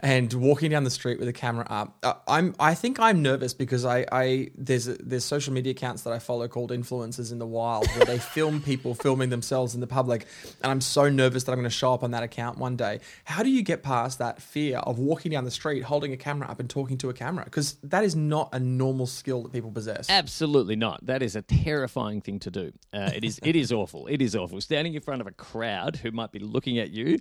and 0.00 0.32
walking 0.34 0.70
down 0.70 0.84
the 0.84 0.90
street 0.90 1.18
with 1.18 1.28
a 1.28 1.32
camera 1.32 1.66
up. 1.68 1.96
Uh, 2.02 2.14
I'm 2.26 2.54
I 2.60 2.74
think 2.74 3.00
I'm 3.00 3.22
nervous 3.22 3.54
because 3.54 3.84
I, 3.84 4.06
I 4.12 4.50
there's 4.56 4.86
a, 4.88 4.94
there's 4.94 5.24
social 5.24 5.52
media 5.52 5.72
accounts 5.72 6.02
that 6.02 6.12
I 6.12 6.18
follow 6.18 6.46
called 6.48 6.70
influencers 6.70 7.32
in 7.32 7.38
the 7.38 7.46
wild 7.46 7.86
where 7.88 8.04
they 8.04 8.18
film 8.34 8.60
people 8.60 8.94
filming 8.94 9.30
themselves 9.30 9.74
in 9.74 9.80
the 9.80 9.86
public, 9.86 10.26
and 10.62 10.70
I'm 10.70 10.80
so 10.80 11.08
nervous 11.08 11.44
that 11.44 11.52
I'm 11.52 11.58
going 11.58 11.64
to 11.64 11.70
show 11.70 11.92
up 11.92 12.02
on 12.02 12.12
that 12.12 12.22
account 12.22 12.58
one 12.58 12.76
day. 12.76 13.00
How 13.24 13.42
do 13.42 13.50
you 13.50 13.62
get 13.62 13.82
past 13.82 14.18
that 14.18 14.40
fear 14.40 14.78
of 14.78 14.98
walking 14.98 15.32
down 15.32 15.44
the 15.44 15.50
street 15.50 15.82
holding 15.82 16.12
a 16.12 16.16
camera 16.16 16.48
up 16.48 16.60
and 16.60 16.70
talking 16.70 16.98
to 16.98 17.10
a 17.10 17.14
camera? 17.14 17.44
Because 17.44 17.74
that 17.82 18.04
is 18.04 18.14
not 18.14 18.50
a 18.52 18.60
normal 18.60 19.06
skill 19.06 19.42
that 19.42 19.52
people 19.52 19.70
possess. 19.70 20.08
Absolutely 20.08 20.76
not. 20.76 21.04
That 21.06 21.22
is 21.22 21.34
a 21.34 21.42
terrifying 21.42 22.20
thing 22.20 22.38
to 22.40 22.50
do. 22.50 22.72
Uh, 22.92 23.10
it 23.14 23.24
is. 23.24 23.40
It 23.42 23.56
is 23.56 23.72
awful. 23.72 24.06
It 24.06 24.22
is 24.22 24.36
awful. 24.36 24.60
Standing 24.60 24.94
in 24.94 25.00
front 25.00 25.20
of 25.20 25.26
a 25.26 25.32
crowd 25.32 25.96
who 25.96 26.10
might 26.10 26.32
be 26.32 26.38
looking 26.38 26.78
at 26.78 26.90
you 26.90 27.18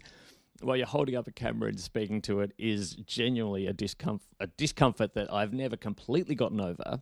while 0.61 0.77
you're 0.77 0.87
holding 0.87 1.15
up 1.15 1.27
a 1.27 1.31
camera 1.31 1.69
and 1.69 1.79
speaking 1.79 2.21
to 2.23 2.41
it 2.41 2.53
is 2.57 2.95
genuinely 2.95 3.67
a 3.67 3.73
discomfort, 3.73 4.27
a 4.39 4.47
discomfort 4.47 5.13
that 5.13 5.31
I've 5.31 5.53
never 5.53 5.77
completely 5.77 6.35
gotten 6.35 6.61
over. 6.61 7.01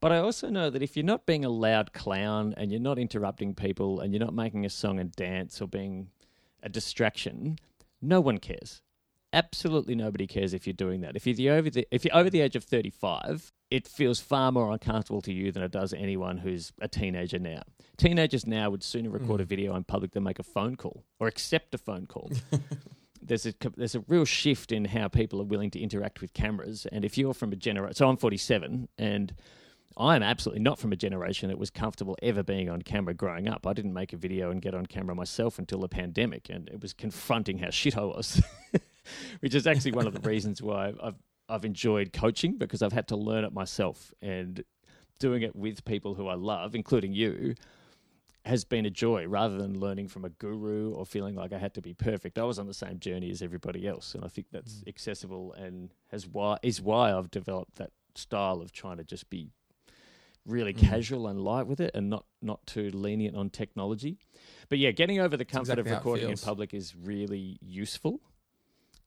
But 0.00 0.12
I 0.12 0.18
also 0.18 0.48
know 0.48 0.68
that 0.68 0.82
if 0.82 0.96
you're 0.96 1.04
not 1.04 1.26
being 1.26 1.44
a 1.44 1.48
loud 1.48 1.92
clown 1.92 2.54
and 2.56 2.72
you're 2.72 2.80
not 2.80 2.98
interrupting 2.98 3.54
people 3.54 4.00
and 4.00 4.12
you're 4.12 4.24
not 4.24 4.34
making 4.34 4.66
a 4.66 4.70
song 4.70 4.98
and 4.98 5.12
dance 5.12 5.60
or 5.60 5.68
being 5.68 6.08
a 6.62 6.68
distraction, 6.68 7.58
no 8.00 8.20
one 8.20 8.38
cares. 8.38 8.82
Absolutely 9.32 9.94
nobody 9.94 10.26
cares 10.26 10.52
if 10.52 10.66
you're 10.66 10.74
doing 10.74 11.00
that. 11.02 11.16
If 11.16 11.26
you're 11.26 11.36
the 11.36 11.50
over 11.50 11.70
the 11.70 11.86
if 11.90 12.04
you're 12.04 12.16
over 12.16 12.28
the 12.28 12.40
age 12.40 12.56
of 12.56 12.64
35, 12.64 13.52
it 13.72 13.88
feels 13.88 14.20
far 14.20 14.52
more 14.52 14.70
uncomfortable 14.70 15.22
to 15.22 15.32
you 15.32 15.50
than 15.50 15.62
it 15.62 15.70
does 15.70 15.94
anyone 15.94 16.36
who's 16.36 16.74
a 16.82 16.88
teenager 16.88 17.38
now. 17.38 17.62
Teenagers 17.96 18.46
now 18.46 18.68
would 18.68 18.82
sooner 18.82 19.08
record 19.08 19.40
a 19.40 19.44
mm. 19.44 19.48
video 19.48 19.74
in 19.74 19.82
public 19.82 20.12
than 20.12 20.24
make 20.24 20.38
a 20.38 20.42
phone 20.42 20.76
call 20.76 21.04
or 21.18 21.26
accept 21.26 21.74
a 21.74 21.78
phone 21.78 22.04
call. 22.04 22.30
there's 23.22 23.46
a 23.46 23.54
there's 23.74 23.94
a 23.94 24.00
real 24.08 24.26
shift 24.26 24.72
in 24.72 24.84
how 24.84 25.08
people 25.08 25.40
are 25.40 25.44
willing 25.44 25.70
to 25.70 25.80
interact 25.80 26.20
with 26.20 26.34
cameras. 26.34 26.86
And 26.92 27.02
if 27.02 27.16
you're 27.16 27.32
from 27.32 27.50
a 27.50 27.56
generation, 27.56 27.94
so 27.94 28.10
I'm 28.10 28.18
47, 28.18 28.88
and 28.98 29.34
I'm 29.96 30.22
absolutely 30.22 30.62
not 30.62 30.78
from 30.78 30.92
a 30.92 30.96
generation 30.96 31.48
that 31.48 31.58
was 31.58 31.70
comfortable 31.70 32.14
ever 32.22 32.42
being 32.42 32.68
on 32.68 32.82
camera 32.82 33.14
growing 33.14 33.48
up. 33.48 33.66
I 33.66 33.72
didn't 33.72 33.94
make 33.94 34.12
a 34.12 34.18
video 34.18 34.50
and 34.50 34.60
get 34.60 34.74
on 34.74 34.84
camera 34.84 35.14
myself 35.14 35.58
until 35.58 35.80
the 35.80 35.88
pandemic, 35.88 36.50
and 36.50 36.68
it 36.68 36.82
was 36.82 36.92
confronting 36.92 37.56
how 37.56 37.70
shit 37.70 37.96
I 37.96 38.04
was, 38.04 38.42
which 39.40 39.54
is 39.54 39.66
actually 39.66 39.92
one 39.92 40.06
of 40.06 40.12
the 40.12 40.28
reasons 40.28 40.60
why 40.60 40.92
I've 41.02 41.16
I've 41.52 41.64
enjoyed 41.66 42.12
coaching 42.12 42.56
because 42.56 42.80
I've 42.82 42.92
had 42.94 43.08
to 43.08 43.16
learn 43.16 43.44
it 43.44 43.52
myself 43.52 44.14
and 44.22 44.64
doing 45.18 45.42
it 45.42 45.54
with 45.54 45.84
people 45.84 46.14
who 46.14 46.26
I 46.26 46.34
love, 46.34 46.74
including 46.74 47.12
you 47.12 47.54
has 48.44 48.64
been 48.64 48.84
a 48.86 48.90
joy 48.90 49.24
rather 49.26 49.56
than 49.56 49.78
learning 49.78 50.08
from 50.08 50.24
a 50.24 50.28
guru 50.30 50.92
or 50.94 51.06
feeling 51.06 51.36
like 51.36 51.52
I 51.52 51.58
had 51.58 51.74
to 51.74 51.82
be 51.82 51.94
perfect. 51.94 52.38
I 52.38 52.42
was 52.44 52.58
on 52.58 52.66
the 52.66 52.74
same 52.74 52.98
journey 52.98 53.30
as 53.30 53.40
everybody 53.40 53.86
else, 53.86 54.14
and 54.16 54.24
I 54.24 54.28
think 54.28 54.48
that's 54.50 54.80
Mm. 54.80 54.88
accessible 54.88 55.52
and 55.52 55.94
has 56.08 56.26
why 56.26 56.58
is 56.62 56.80
why 56.80 57.12
I've 57.16 57.30
developed 57.30 57.76
that 57.76 57.92
style 58.16 58.60
of 58.60 58.72
trying 58.72 58.96
to 58.96 59.04
just 59.04 59.30
be 59.30 59.52
really 60.44 60.74
Mm. 60.74 60.78
casual 60.78 61.28
and 61.28 61.40
light 61.40 61.68
with 61.68 61.80
it 61.80 61.92
and 61.94 62.10
not 62.10 62.26
not 62.40 62.66
too 62.66 62.90
lenient 62.90 63.36
on 63.36 63.48
technology. 63.48 64.18
But 64.68 64.78
yeah, 64.80 64.90
getting 64.90 65.20
over 65.20 65.36
the 65.36 65.44
comfort 65.44 65.74
exactly 65.74 65.92
of 65.92 65.98
recording 65.98 66.28
in 66.30 66.36
public 66.38 66.74
is 66.74 66.96
really 66.96 67.58
useful. 67.60 68.20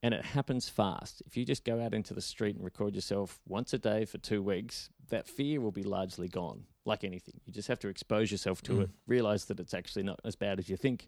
And 0.06 0.14
it 0.14 0.24
happens 0.24 0.70
fast. 0.70 1.24
If 1.26 1.36
you 1.36 1.46
just 1.46 1.66
go 1.66 1.82
out 1.82 1.96
into 1.96 2.14
the 2.14 2.22
street 2.22 2.56
and 2.56 2.64
record 2.64 2.94
yourself 2.94 3.40
once 3.48 3.74
a 3.74 3.80
day 3.80 4.06
for 4.06 4.20
two 4.20 4.44
weeks, 4.44 4.92
that 5.10 5.28
fear 5.28 5.60
will 5.60 5.72
be 5.72 5.82
largely 5.82 6.28
gone. 6.28 6.66
Like 6.86 7.04
anything, 7.04 7.42
you 7.44 7.52
just 7.52 7.68
have 7.70 7.80
to 7.80 7.88
expose 7.88 8.30
yourself 8.32 8.62
to 8.64 8.74
Mm. 8.74 8.82
it, 8.84 8.90
realize 9.08 9.46
that 9.46 9.60
it's 9.60 9.74
actually 9.74 10.04
not 10.04 10.20
as 10.24 10.36
bad 10.36 10.60
as 10.60 10.70
you 10.70 10.78
think, 10.78 11.08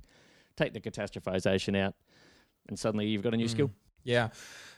take 0.55 0.73
the 0.73 0.81
catastrophization 0.81 1.77
out, 1.77 1.93
and 2.69 2.79
suddenly 2.79 3.05
you've 3.05 3.21
got 3.21 3.35
a 3.35 3.37
new 3.37 3.45
Mm. 3.45 3.51
skill. 3.51 3.71
Yeah. 4.07 4.29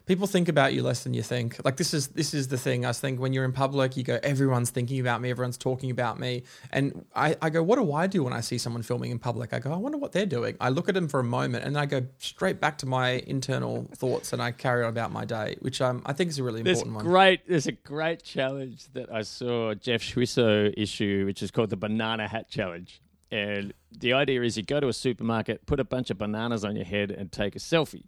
People 0.05 0.25
think 0.25 0.49
about 0.49 0.73
you 0.73 0.81
less 0.81 1.03
than 1.03 1.13
you 1.13 1.21
think. 1.21 1.63
Like 1.63 1.77
this 1.77 1.93
is 1.93 2.07
this 2.07 2.33
is 2.33 2.47
the 2.47 2.57
thing. 2.57 2.83
I 2.83 2.93
think 2.93 3.19
when 3.19 3.31
you're 3.31 3.45
in 3.45 3.51
public, 3.51 3.95
you 3.95 4.01
go, 4.01 4.19
everyone's 4.23 4.71
thinking 4.71 4.99
about 4.99 5.21
me, 5.21 5.29
everyone's 5.29 5.55
talking 5.55 5.91
about 5.91 6.19
me. 6.19 6.45
And 6.71 7.05
I, 7.15 7.37
I 7.43 7.51
go, 7.51 7.61
what 7.61 7.75
do 7.75 7.93
I 7.93 8.07
do 8.07 8.23
when 8.23 8.33
I 8.33 8.41
see 8.41 8.57
someone 8.57 8.81
filming 8.81 9.11
in 9.11 9.19
public? 9.19 9.53
I 9.53 9.59
go, 9.59 9.71
I 9.71 9.75
wonder 9.75 9.99
what 9.99 10.11
they're 10.11 10.25
doing. 10.25 10.57
I 10.59 10.69
look 10.69 10.89
at 10.89 10.95
them 10.95 11.07
for 11.07 11.19
a 11.19 11.23
moment 11.23 11.63
and 11.63 11.75
then 11.75 11.83
I 11.83 11.85
go 11.85 12.07
straight 12.17 12.59
back 12.59 12.79
to 12.79 12.87
my 12.87 13.23
internal 13.27 13.87
thoughts 13.95 14.33
and 14.33 14.41
I 14.41 14.49
carry 14.51 14.83
on 14.83 14.89
about 14.89 15.11
my 15.11 15.25
day, 15.25 15.57
which 15.59 15.79
um, 15.79 16.01
I 16.07 16.13
think 16.13 16.31
is 16.31 16.39
a 16.39 16.43
really 16.43 16.63
There's 16.63 16.79
important 16.79 16.95
one. 16.95 17.05
great. 17.05 17.47
There's 17.47 17.67
a 17.67 17.73
great 17.73 18.23
challenge 18.23 18.87
that 18.93 19.13
I 19.13 19.21
saw 19.21 19.75
Jeff 19.75 20.01
Schwissow 20.01 20.73
issue, 20.75 21.25
which 21.27 21.43
is 21.43 21.51
called 21.51 21.69
the 21.69 21.77
banana 21.77 22.27
hat 22.27 22.49
challenge. 22.49 22.99
And 23.31 23.75
the 23.95 24.13
idea 24.13 24.41
is 24.41 24.57
you 24.57 24.63
go 24.63 24.79
to 24.79 24.87
a 24.87 24.93
supermarket, 24.93 25.67
put 25.67 25.79
a 25.79 25.83
bunch 25.83 26.09
of 26.09 26.17
bananas 26.17 26.65
on 26.65 26.75
your 26.75 26.85
head, 26.85 27.11
and 27.11 27.31
take 27.31 27.55
a 27.55 27.59
selfie. 27.59 28.05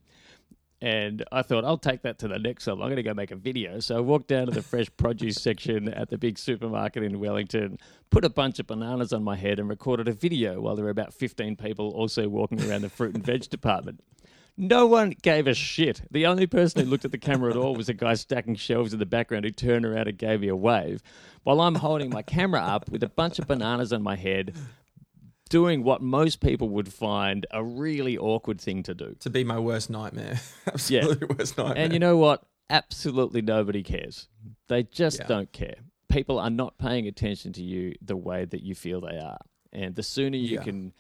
And 0.82 1.24
I 1.32 1.44
thought 1.44 1.64
I'll 1.64 1.78
take 1.78 2.02
that 2.02 2.18
to 2.20 2.28
the 2.28 2.40
next 2.40 2.66
level. 2.66 2.84
I'm 2.84 2.90
going 2.90 2.98
to 2.98 3.04
go 3.04 3.14
make 3.14 3.30
a 3.30 3.36
video. 3.36 3.80
So 3.80 3.98
I 3.98 4.00
walked 4.00 4.28
down 4.28 4.48
to 4.48 4.52
the 4.52 4.64
fresh 4.64 4.88
produce 4.98 5.36
section 5.42 5.88
at 5.90 6.10
the 6.10 6.18
big 6.18 6.40
supermarket 6.40 7.04
in 7.04 7.20
Wellington, 7.20 7.78
put 8.10 8.26
a 8.26 8.30
bunch 8.30 8.60
of 8.60 8.68
bananas 8.68 9.14
on 9.14 9.24
my 9.24 9.36
head, 9.36 9.60
and 9.60 9.70
recorded 9.70 10.08
a 10.08 10.14
video 10.14 10.60
while 10.60 10.76
there 10.76 10.86
were 10.86 10.92
about 10.92 11.14
15 11.14 11.56
people 11.56 11.92
also 11.92 12.28
walking 12.28 12.62
around 12.68 12.82
the 12.82 12.90
fruit 12.90 13.14
and 13.14 13.24
veg 13.24 13.48
department. 13.50 14.02
No 14.58 14.86
one 14.86 15.16
gave 15.22 15.48
a 15.48 15.54
shit. 15.54 16.02
The 16.12 16.26
only 16.26 16.46
person 16.46 16.84
who 16.84 16.90
looked 16.90 17.06
at 17.06 17.12
the 17.12 17.18
camera 17.18 17.52
at 17.52 17.58
all 17.58 17.76
was 17.76 17.88
a 17.88 17.94
guy 17.94 18.16
stacking 18.16 18.56
shelves 18.56 18.92
in 18.92 19.00
the 19.00 19.06
background 19.06 19.46
who 19.46 19.52
turned 19.52 19.86
around 19.86 20.08
and 20.08 20.18
gave 20.18 20.42
me 20.42 20.50
a 20.50 20.56
wave 20.56 21.02
while 21.44 21.62
I'm 21.62 21.76
holding 21.76 22.10
my 22.10 22.22
camera 22.22 22.62
up 22.62 22.90
with 22.90 23.04
a 23.04 23.10
bunch 23.10 23.40
of 23.40 23.48
bananas 23.48 23.94
on 23.94 24.04
my 24.04 24.16
head, 24.16 24.56
doing 25.52 25.84
what 25.84 26.02
most 26.02 26.40
people 26.40 26.70
would 26.70 26.92
find 26.92 27.46
a 27.52 27.64
really 27.64 28.18
awkward 28.18 28.60
thing 28.60 28.82
to 28.84 28.94
do. 28.96 29.16
To 29.20 29.30
be 29.30 29.44
my 29.44 29.60
worst 29.60 29.90
nightmare. 29.90 30.40
Absolutely 30.68 31.28
worst 31.38 31.58
nightmare. 31.58 31.78
And 31.84 31.94
you 31.94 32.00
know 32.00 32.18
what? 32.18 32.44
Absolutely 32.70 33.42
nobody 33.42 33.84
cares. 33.84 34.30
They 34.70 34.84
just 34.84 35.20
Yeah. 35.20 35.28
don't 35.28 35.52
care. 35.52 35.76
People 36.10 36.40
are 36.40 36.50
not 36.50 36.78
paying 36.78 37.06
attention 37.08 37.52
to 37.54 37.64
you 37.64 37.96
the 38.02 38.16
way 38.18 38.46
that 38.46 38.64
you 38.64 38.74
feel 38.76 39.02
they 39.02 39.18
are. 39.20 39.40
And 39.74 39.94
the 39.96 40.04
sooner 40.04 40.38
you 40.38 40.56
Yeah. 40.56 40.64
can 40.64 40.94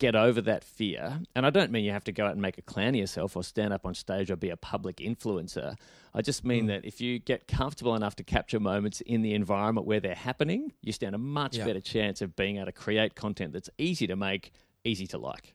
get 0.00 0.16
over 0.16 0.40
that 0.40 0.64
fear, 0.64 1.20
and 1.36 1.46
I 1.46 1.50
don't 1.50 1.70
mean 1.70 1.84
you 1.84 1.92
have 1.92 2.02
to 2.04 2.12
go 2.12 2.26
out 2.26 2.32
and 2.32 2.42
make 2.42 2.58
a 2.58 2.62
clown 2.62 2.88
of 2.88 2.94
yourself 2.96 3.36
or 3.36 3.44
stand 3.44 3.72
up 3.72 3.86
on 3.86 3.94
stage 3.94 4.30
or 4.30 4.36
be 4.36 4.50
a 4.50 4.56
public 4.56 4.96
influencer. 4.96 5.76
I 6.12 6.22
just 6.22 6.42
Mm. 6.42 6.46
mean 6.48 6.66
that 6.66 6.84
if 6.84 7.00
you 7.00 7.20
get 7.20 7.46
comfortable 7.46 7.94
enough 7.94 8.16
to 8.16 8.24
capture 8.24 8.58
moments 8.58 9.00
in 9.02 9.22
the 9.22 9.34
environment 9.34 9.86
where 9.86 10.00
they're 10.00 10.16
happening, 10.16 10.72
you 10.82 10.92
stand 10.92 11.14
a 11.14 11.18
much 11.18 11.56
Yeah. 11.56 11.66
better 11.66 11.80
chance 11.80 12.20
of 12.20 12.34
being 12.34 12.56
able 12.56 12.66
to 12.66 12.72
create 12.72 13.14
content 13.14 13.52
that's 13.52 13.70
easy 13.78 14.08
to 14.08 14.16
make, 14.16 14.50
easy 14.84 15.06
to 15.06 15.18
like. 15.18 15.54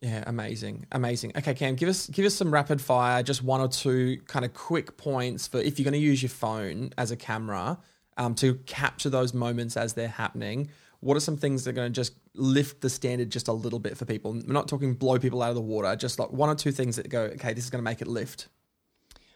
Yeah, 0.00 0.22
amazing, 0.26 0.86
amazing. 0.92 1.32
Okay, 1.36 1.54
Cam, 1.54 1.74
give 1.74 1.88
us 1.88 2.06
give 2.06 2.24
us 2.24 2.34
some 2.34 2.52
rapid 2.54 2.80
fire, 2.80 3.22
just 3.24 3.42
one 3.42 3.60
or 3.60 3.66
two 3.68 4.20
kind 4.26 4.44
of 4.44 4.54
quick 4.54 4.96
points 4.96 5.48
for 5.48 5.58
if 5.58 5.78
you're 5.78 5.84
going 5.84 6.00
to 6.00 6.06
use 6.06 6.22
your 6.22 6.30
phone 6.30 6.90
as 6.96 7.10
a 7.10 7.16
camera 7.16 7.78
um, 8.16 8.34
to 8.36 8.54
capture 8.66 9.10
those 9.10 9.34
moments 9.34 9.76
as 9.76 9.94
they're 9.94 10.06
happening. 10.08 10.70
What 11.00 11.16
are 11.16 11.20
some 11.20 11.36
things 11.36 11.64
that 11.64 11.70
are 11.70 11.74
going 11.74 11.92
to 11.92 11.94
just 11.94 12.14
lift 12.34 12.80
the 12.80 12.90
standard 12.90 13.30
just 13.30 13.48
a 13.48 13.52
little 13.52 13.78
bit 13.78 13.96
for 13.96 14.04
people? 14.04 14.32
We're 14.32 14.52
not 14.52 14.66
talking 14.68 14.94
blow 14.94 15.18
people 15.18 15.42
out 15.42 15.50
of 15.50 15.54
the 15.54 15.60
water, 15.60 15.94
just 15.94 16.18
like 16.18 16.32
one 16.32 16.48
or 16.48 16.54
two 16.54 16.72
things 16.72 16.96
that 16.96 17.08
go, 17.08 17.22
okay, 17.22 17.52
this 17.52 17.64
is 17.64 17.70
going 17.70 17.78
to 17.78 17.84
make 17.90 18.02
it 18.02 18.08
lift. 18.08 18.48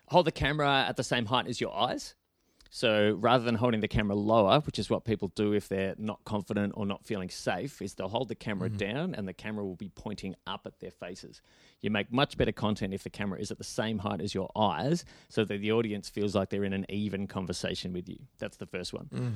hold 0.09 0.27
the 0.27 0.33
camera 0.33 0.85
at 0.89 0.97
the 0.97 1.05
same 1.05 1.27
height 1.27 1.47
as 1.47 1.61
your 1.61 1.75
eyes. 1.77 2.15
So 2.75 3.19
rather 3.21 3.45
than 3.45 3.57
holding 3.57 3.83
the 3.83 3.89
camera 3.89 4.17
lower, 4.17 4.61
which 4.61 4.79
is 4.79 4.89
what 4.89 5.05
people 5.05 5.29
do 5.35 5.53
if 5.53 5.69
they're 5.69 5.95
not 5.99 6.25
confident 6.25 6.73
or 6.75 6.87
not 6.87 7.05
feeling 7.05 7.29
safe, 7.29 7.83
is 7.83 7.95
they'll 7.95 8.09
hold 8.09 8.29
the 8.29 8.35
camera 8.35 8.71
mm-hmm. 8.71 8.79
down 8.79 9.15
and 9.15 9.29
the 9.29 9.35
camera 9.35 9.63
will 9.63 9.77
be 9.77 9.91
pointing 9.91 10.35
up 10.47 10.63
at 10.65 10.81
their 10.81 10.91
faces. 10.91 11.43
You 11.83 11.91
make 11.91 12.11
much 12.11 12.39
better 12.39 12.53
content 12.53 12.95
if 12.95 13.03
the 13.03 13.11
camera 13.11 13.39
is 13.39 13.51
at 13.51 13.59
the 13.59 13.65
same 13.65 13.99
height 13.99 14.23
as 14.23 14.35
your 14.35 14.51
eyes, 14.57 15.05
so 15.29 15.45
that 15.45 15.61
the 15.61 15.71
audience 15.71 16.09
feels 16.09 16.35
like 16.35 16.49
they're 16.49 16.65
in 16.65 16.73
an 16.73 16.87
even 16.89 17.27
conversation 17.27 17.93
with 17.93 18.09
you. 18.09 18.19
That's 18.39 18.57
the 18.57 18.67
first 18.67 18.95
one. 18.95 19.11
Mm. 19.15 19.33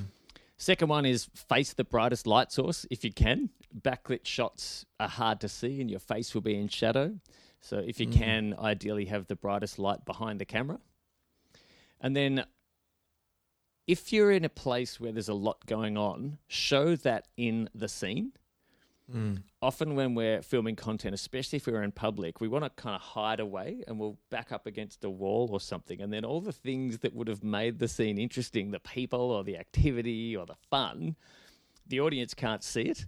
Second 0.57 0.87
one 0.89 1.05
is 1.05 1.29
face 1.35 1.73
the 1.73 1.83
brightest 1.83 2.25
light 2.25 2.51
source 2.51 2.85
if 2.89 3.03
you 3.03 3.13
can. 3.13 3.49
Backlit 3.79 4.25
shots 4.25 4.85
are 4.99 5.07
hard 5.07 5.39
to 5.41 5.49
see 5.49 5.79
and 5.81 5.89
your 5.89 5.99
face 5.99 6.33
will 6.33 6.41
be 6.41 6.55
in 6.55 6.67
shadow. 6.67 7.19
So 7.61 7.77
if 7.77 7.99
you 7.99 8.07
mm. 8.07 8.13
can, 8.13 8.55
ideally 8.57 9.05
have 9.05 9.27
the 9.27 9.35
brightest 9.35 9.77
light 9.77 10.03
behind 10.05 10.39
the 10.39 10.45
camera. 10.45 10.79
And 12.01 12.15
then 12.15 12.45
if 13.87 14.11
you're 14.11 14.31
in 14.31 14.45
a 14.45 14.49
place 14.49 14.99
where 14.99 15.11
there's 15.11 15.29
a 15.29 15.33
lot 15.33 15.65
going 15.65 15.97
on, 15.97 16.39
show 16.47 16.95
that 16.97 17.27
in 17.37 17.69
the 17.73 17.87
scene. 17.87 18.33
Often, 19.61 19.95
when 19.95 20.15
we're 20.15 20.41
filming 20.41 20.75
content, 20.75 21.15
especially 21.15 21.57
if 21.57 21.67
we're 21.67 21.83
in 21.83 21.91
public, 21.91 22.41
we 22.41 22.47
want 22.47 22.65
to 22.65 22.69
kind 22.69 22.95
of 22.95 23.01
hide 23.01 23.39
away 23.39 23.83
and 23.87 23.97
we'll 23.99 24.17
back 24.29 24.51
up 24.51 24.65
against 24.67 25.03
a 25.03 25.09
wall 25.09 25.49
or 25.51 25.59
something. 25.59 26.01
And 26.01 26.11
then 26.11 26.25
all 26.25 26.41
the 26.41 26.51
things 26.51 26.99
that 26.99 27.13
would 27.13 27.27
have 27.27 27.43
made 27.43 27.79
the 27.79 27.87
scene 27.87 28.17
interesting 28.17 28.71
the 28.71 28.79
people 28.79 29.31
or 29.31 29.43
the 29.43 29.57
activity 29.57 30.35
or 30.35 30.45
the 30.45 30.57
fun 30.69 31.15
the 31.89 31.99
audience 31.99 32.33
can't 32.33 32.63
see 32.63 32.81
it. 32.83 33.05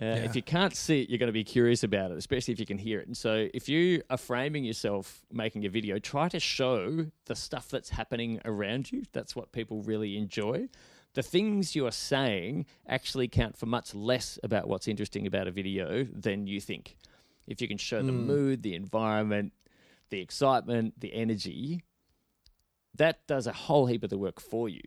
Uh, 0.00 0.04
If 0.24 0.36
you 0.36 0.42
can't 0.42 0.74
see 0.76 1.02
it, 1.02 1.10
you're 1.10 1.18
going 1.18 1.26
to 1.26 1.32
be 1.32 1.42
curious 1.44 1.82
about 1.82 2.12
it, 2.12 2.16
especially 2.18 2.52
if 2.52 2.60
you 2.60 2.66
can 2.66 2.78
hear 2.78 3.00
it. 3.00 3.06
And 3.08 3.16
so, 3.16 3.48
if 3.52 3.68
you 3.68 4.02
are 4.08 4.16
framing 4.16 4.64
yourself 4.64 5.22
making 5.32 5.66
a 5.66 5.68
video, 5.68 5.98
try 5.98 6.28
to 6.28 6.38
show 6.38 7.06
the 7.24 7.34
stuff 7.34 7.68
that's 7.68 7.90
happening 7.90 8.40
around 8.44 8.92
you. 8.92 9.02
That's 9.12 9.34
what 9.34 9.50
people 9.50 9.82
really 9.82 10.16
enjoy. 10.16 10.68
The 11.14 11.22
things 11.22 11.74
you 11.74 11.86
are 11.86 11.92
saying 11.92 12.66
actually 12.86 13.28
count 13.28 13.56
for 13.56 13.66
much 13.66 13.94
less 13.94 14.38
about 14.42 14.68
what's 14.68 14.86
interesting 14.86 15.26
about 15.26 15.48
a 15.48 15.50
video 15.50 16.04
than 16.04 16.46
you 16.46 16.60
think. 16.60 16.96
If 17.46 17.60
you 17.60 17.66
can 17.66 17.78
show 17.78 18.02
the 18.02 18.12
hmm. 18.12 18.26
mood, 18.26 18.62
the 18.62 18.74
environment, 18.74 19.52
the 20.10 20.20
excitement, 20.20 21.00
the 21.00 21.12
energy, 21.12 21.82
that 22.96 23.26
does 23.26 23.46
a 23.46 23.52
whole 23.52 23.86
heap 23.86 24.04
of 24.04 24.10
the 24.10 24.18
work 24.18 24.40
for 24.40 24.68
you. 24.68 24.82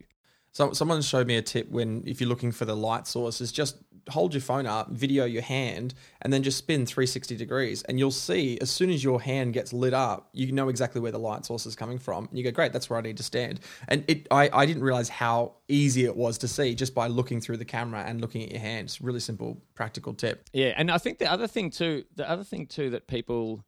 So 0.53 0.71
someone 0.71 1.01
showed 1.01 1.28
me 1.28 1.36
a 1.36 1.41
tip 1.41 1.69
when 1.69 2.03
if 2.05 2.21
you're 2.21 2.30
looking 2.30 2.51
for 2.51 2.65
the 2.65 2.76
light 2.76 3.07
source 3.07 3.41
is 3.41 3.51
just 3.51 3.78
hold 4.10 4.34
your 4.34 4.41
phone 4.41 4.66
up, 4.66 4.89
video 4.89 5.26
your 5.26 5.41
hand, 5.41 5.93
and 6.22 6.32
then 6.32 6.43
just 6.43 6.58
spin 6.58 6.86
360 6.86 7.36
degrees, 7.36 7.84
and 7.84 7.99
you'll 7.99 8.12
see 8.12 8.58
as 8.62 8.70
soon 8.70 8.89
as 8.89 9.04
your 9.04 9.22
hand 9.22 9.54
gets 9.54 9.74
lit 9.74 9.93
up, 9.93 10.30
you 10.34 10.51
know 10.51 10.70
exactly 10.70 11.01
where 11.01 11.12
the 11.12 11.20
light 11.20 11.45
source 11.45 11.66
is 11.66 11.76
coming 11.76 11.99
from. 11.99 12.26
And 12.26 12.38
you 12.38 12.43
go, 12.43 12.51
great, 12.51 12.74
that's 12.74 12.89
where 12.89 12.99
I 12.99 13.01
need 13.01 13.18
to 13.18 13.24
stand. 13.24 13.60
And 13.88 14.04
it, 14.08 14.28
I, 14.32 14.49
I 14.51 14.66
didn't 14.66 14.84
realize 14.84 15.10
how 15.10 15.54
easy 15.68 16.06
it 16.06 16.16
was 16.16 16.38
to 16.39 16.47
see 16.47 16.76
just 16.76 16.93
by 16.93 17.08
looking 17.08 17.41
through 17.41 17.58
the 17.58 17.66
camera 17.66 18.04
and 18.06 18.22
looking 18.22 18.43
at 18.43 18.51
your 18.51 18.62
hands. 18.62 19.01
Really 19.01 19.20
simple, 19.20 19.62
practical 19.76 20.14
tip. 20.14 20.49
Yeah, 20.54 20.74
and 20.76 20.91
I 20.91 20.97
think 20.97 21.20
the 21.20 21.32
other 21.32 21.47
thing 21.47 21.70
too, 21.70 22.06
the 22.16 22.30
other 22.30 22.43
thing 22.43 22.68
too 22.68 22.89
that 22.91 23.08
people 23.08 23.64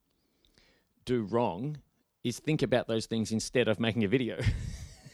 do 1.05 1.23
wrong 1.23 1.77
is 2.23 2.39
think 2.39 2.63
about 2.63 2.87
those 2.87 3.05
things 3.05 3.31
instead 3.31 3.67
of 3.67 3.79
making 3.79 4.03
a 4.03 4.07
video. 4.07 4.39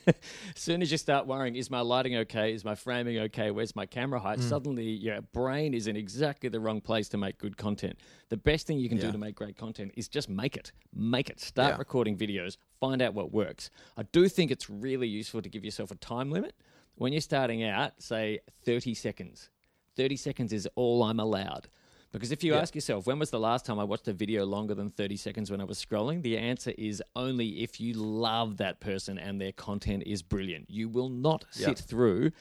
as 0.08 0.16
soon 0.56 0.82
as 0.82 0.92
you 0.92 0.98
start 0.98 1.28
worrying, 1.28 1.56
is 1.56 1.70
my 1.70 1.82
lighting 1.82 2.16
okay? 2.18 2.54
Is 2.54 2.64
my 2.66 2.76
framing 2.76 3.18
okay? 3.20 3.52
Where's 3.52 3.76
my 3.76 3.86
camera 3.86 4.20
height? 4.20 4.40
Mm. 4.40 4.50
Suddenly 4.50 4.90
your 4.90 5.22
brain 5.22 5.74
is 5.74 5.88
in 5.88 5.96
exactly 5.96 6.50
the 6.50 6.60
wrong 6.60 6.82
place 6.82 7.08
to 7.10 7.18
make 7.18 7.38
good 7.38 7.58
content. 7.58 8.00
The 8.30 8.38
best 8.38 8.68
thing 8.68 8.80
you 8.80 8.90
can 8.90 8.98
Yeah. 8.98 9.06
do 9.08 9.12
to 9.14 9.18
make 9.18 9.36
great 9.36 9.58
content 9.58 9.94
is 9.96 10.08
just 10.08 10.30
make 10.30 10.56
it. 10.58 10.72
Make 10.94 11.30
it. 11.30 11.40
Start 11.40 11.74
Yeah. 11.74 11.78
recording 11.78 12.18
videos. 12.18 12.58
Find 12.80 13.02
out 13.02 13.14
what 13.14 13.32
works. 13.32 13.70
I 13.98 14.04
do 14.04 14.28
think 14.28 14.52
it's 14.52 14.70
really 14.70 15.08
useful 15.08 15.42
to 15.42 15.50
give 15.50 15.64
yourself 15.64 15.92
a 15.92 15.96
time 15.96 16.32
limit. 16.32 16.56
When 16.96 17.14
you're 17.14 17.22
starting 17.22 17.64
out, 17.64 18.02
say 18.02 18.40
30 18.64 18.94
seconds. 18.94 19.50
30 19.96 20.16
seconds 20.16 20.54
is 20.54 20.68
all 20.76 21.04
I'm 21.04 21.20
allowed. 21.20 21.68
Because 22.12 22.32
if 22.32 22.44
you 22.44 22.54
Yeah. 22.54 22.60
ask 22.60 22.76
yourself, 22.76 23.08
when 23.08 23.20
was 23.20 23.30
the 23.30 23.40
last 23.40 23.66
time 23.66 23.80
I 23.80 23.84
watched 23.86 24.08
a 24.08 24.14
video 24.14 24.46
longer 24.46 24.76
than 24.76 24.90
30 24.90 25.16
seconds 25.16 25.50
when 25.50 25.62
I 25.62 25.64
was 25.64 25.84
scrolling? 25.84 26.22
The 26.24 26.38
answer 26.38 26.74
is 26.78 27.02
only 27.16 27.62
if 27.64 27.80
you 27.80 27.94
love 27.94 28.58
that 28.58 28.80
person 28.82 29.18
and 29.18 29.40
their 29.40 29.54
content 29.54 30.04
is 30.06 30.22
brilliant. 30.22 30.70
You 30.70 30.90
will 30.90 31.10
not 31.10 31.46
sit 31.52 31.68
Yeah. 31.68 31.74
through 31.76 32.32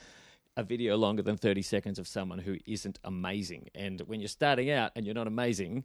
a 0.56 0.64
video 0.64 0.96
longer 0.96 1.22
than 1.22 1.36
30 1.36 1.62
seconds 1.62 1.98
of 1.98 2.08
someone 2.08 2.40
who 2.40 2.58
isn't 2.66 2.98
amazing. 3.04 3.68
And 3.74 4.00
when 4.02 4.20
you're 4.20 4.28
starting 4.28 4.70
out 4.70 4.90
and 4.96 5.06
you're 5.06 5.14
not 5.14 5.28
amazing, 5.28 5.84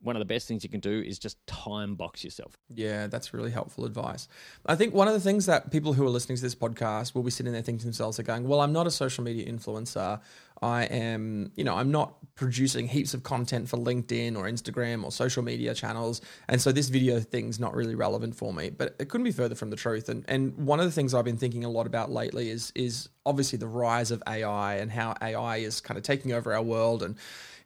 one 0.00 0.14
of 0.14 0.20
the 0.20 0.24
best 0.26 0.46
things 0.46 0.62
you 0.62 0.70
can 0.70 0.78
do 0.78 1.02
is 1.02 1.18
just 1.18 1.44
time 1.48 1.96
box 1.96 2.22
yourself. 2.22 2.56
Yeah, 2.72 3.08
that's 3.08 3.34
really 3.34 3.50
helpful 3.50 3.84
advice. 3.84 4.28
I 4.64 4.76
think 4.76 4.94
one 4.94 5.08
of 5.08 5.14
the 5.14 5.20
things 5.20 5.46
that 5.46 5.72
people 5.72 5.92
who 5.92 6.06
are 6.06 6.08
listening 6.08 6.36
to 6.36 6.42
this 6.42 6.54
podcast 6.54 7.16
will 7.16 7.24
be 7.24 7.32
sitting 7.32 7.52
there 7.52 7.62
thinking 7.62 7.80
to 7.80 7.86
themselves, 7.86 8.16
they're 8.16 8.24
going, 8.24 8.46
well, 8.46 8.60
I'm 8.60 8.72
not 8.72 8.86
a 8.86 8.92
social 8.92 9.24
media 9.24 9.44
influencer. 9.52 10.20
I 10.62 10.84
am, 10.84 11.52
you 11.54 11.64
know, 11.64 11.74
I'm 11.74 11.90
not 11.90 12.14
producing 12.34 12.86
heaps 12.88 13.14
of 13.14 13.22
content 13.22 13.68
for 13.68 13.76
LinkedIn 13.76 14.36
or 14.36 14.44
Instagram 14.44 15.04
or 15.04 15.10
social 15.10 15.42
media 15.42 15.74
channels. 15.74 16.20
And 16.48 16.60
so 16.60 16.72
this 16.72 16.88
video 16.88 17.20
thing's 17.20 17.58
not 17.58 17.74
really 17.74 17.94
relevant 17.94 18.36
for 18.36 18.52
me. 18.52 18.70
But 18.70 18.96
it 18.98 19.08
couldn't 19.08 19.24
be 19.24 19.32
further 19.32 19.54
from 19.54 19.70
the 19.70 19.76
truth. 19.76 20.08
And 20.08 20.24
and 20.28 20.56
one 20.56 20.80
of 20.80 20.86
the 20.86 20.92
things 20.92 21.14
I've 21.14 21.24
been 21.24 21.36
thinking 21.36 21.64
a 21.64 21.70
lot 21.70 21.86
about 21.86 22.10
lately 22.10 22.50
is 22.50 22.72
is 22.74 23.08
obviously 23.26 23.58
the 23.58 23.66
rise 23.66 24.10
of 24.10 24.22
AI 24.26 24.76
and 24.76 24.90
how 24.90 25.14
AI 25.20 25.58
is 25.58 25.80
kind 25.80 25.98
of 25.98 26.04
taking 26.04 26.32
over 26.32 26.54
our 26.54 26.62
world. 26.62 27.02
And 27.02 27.16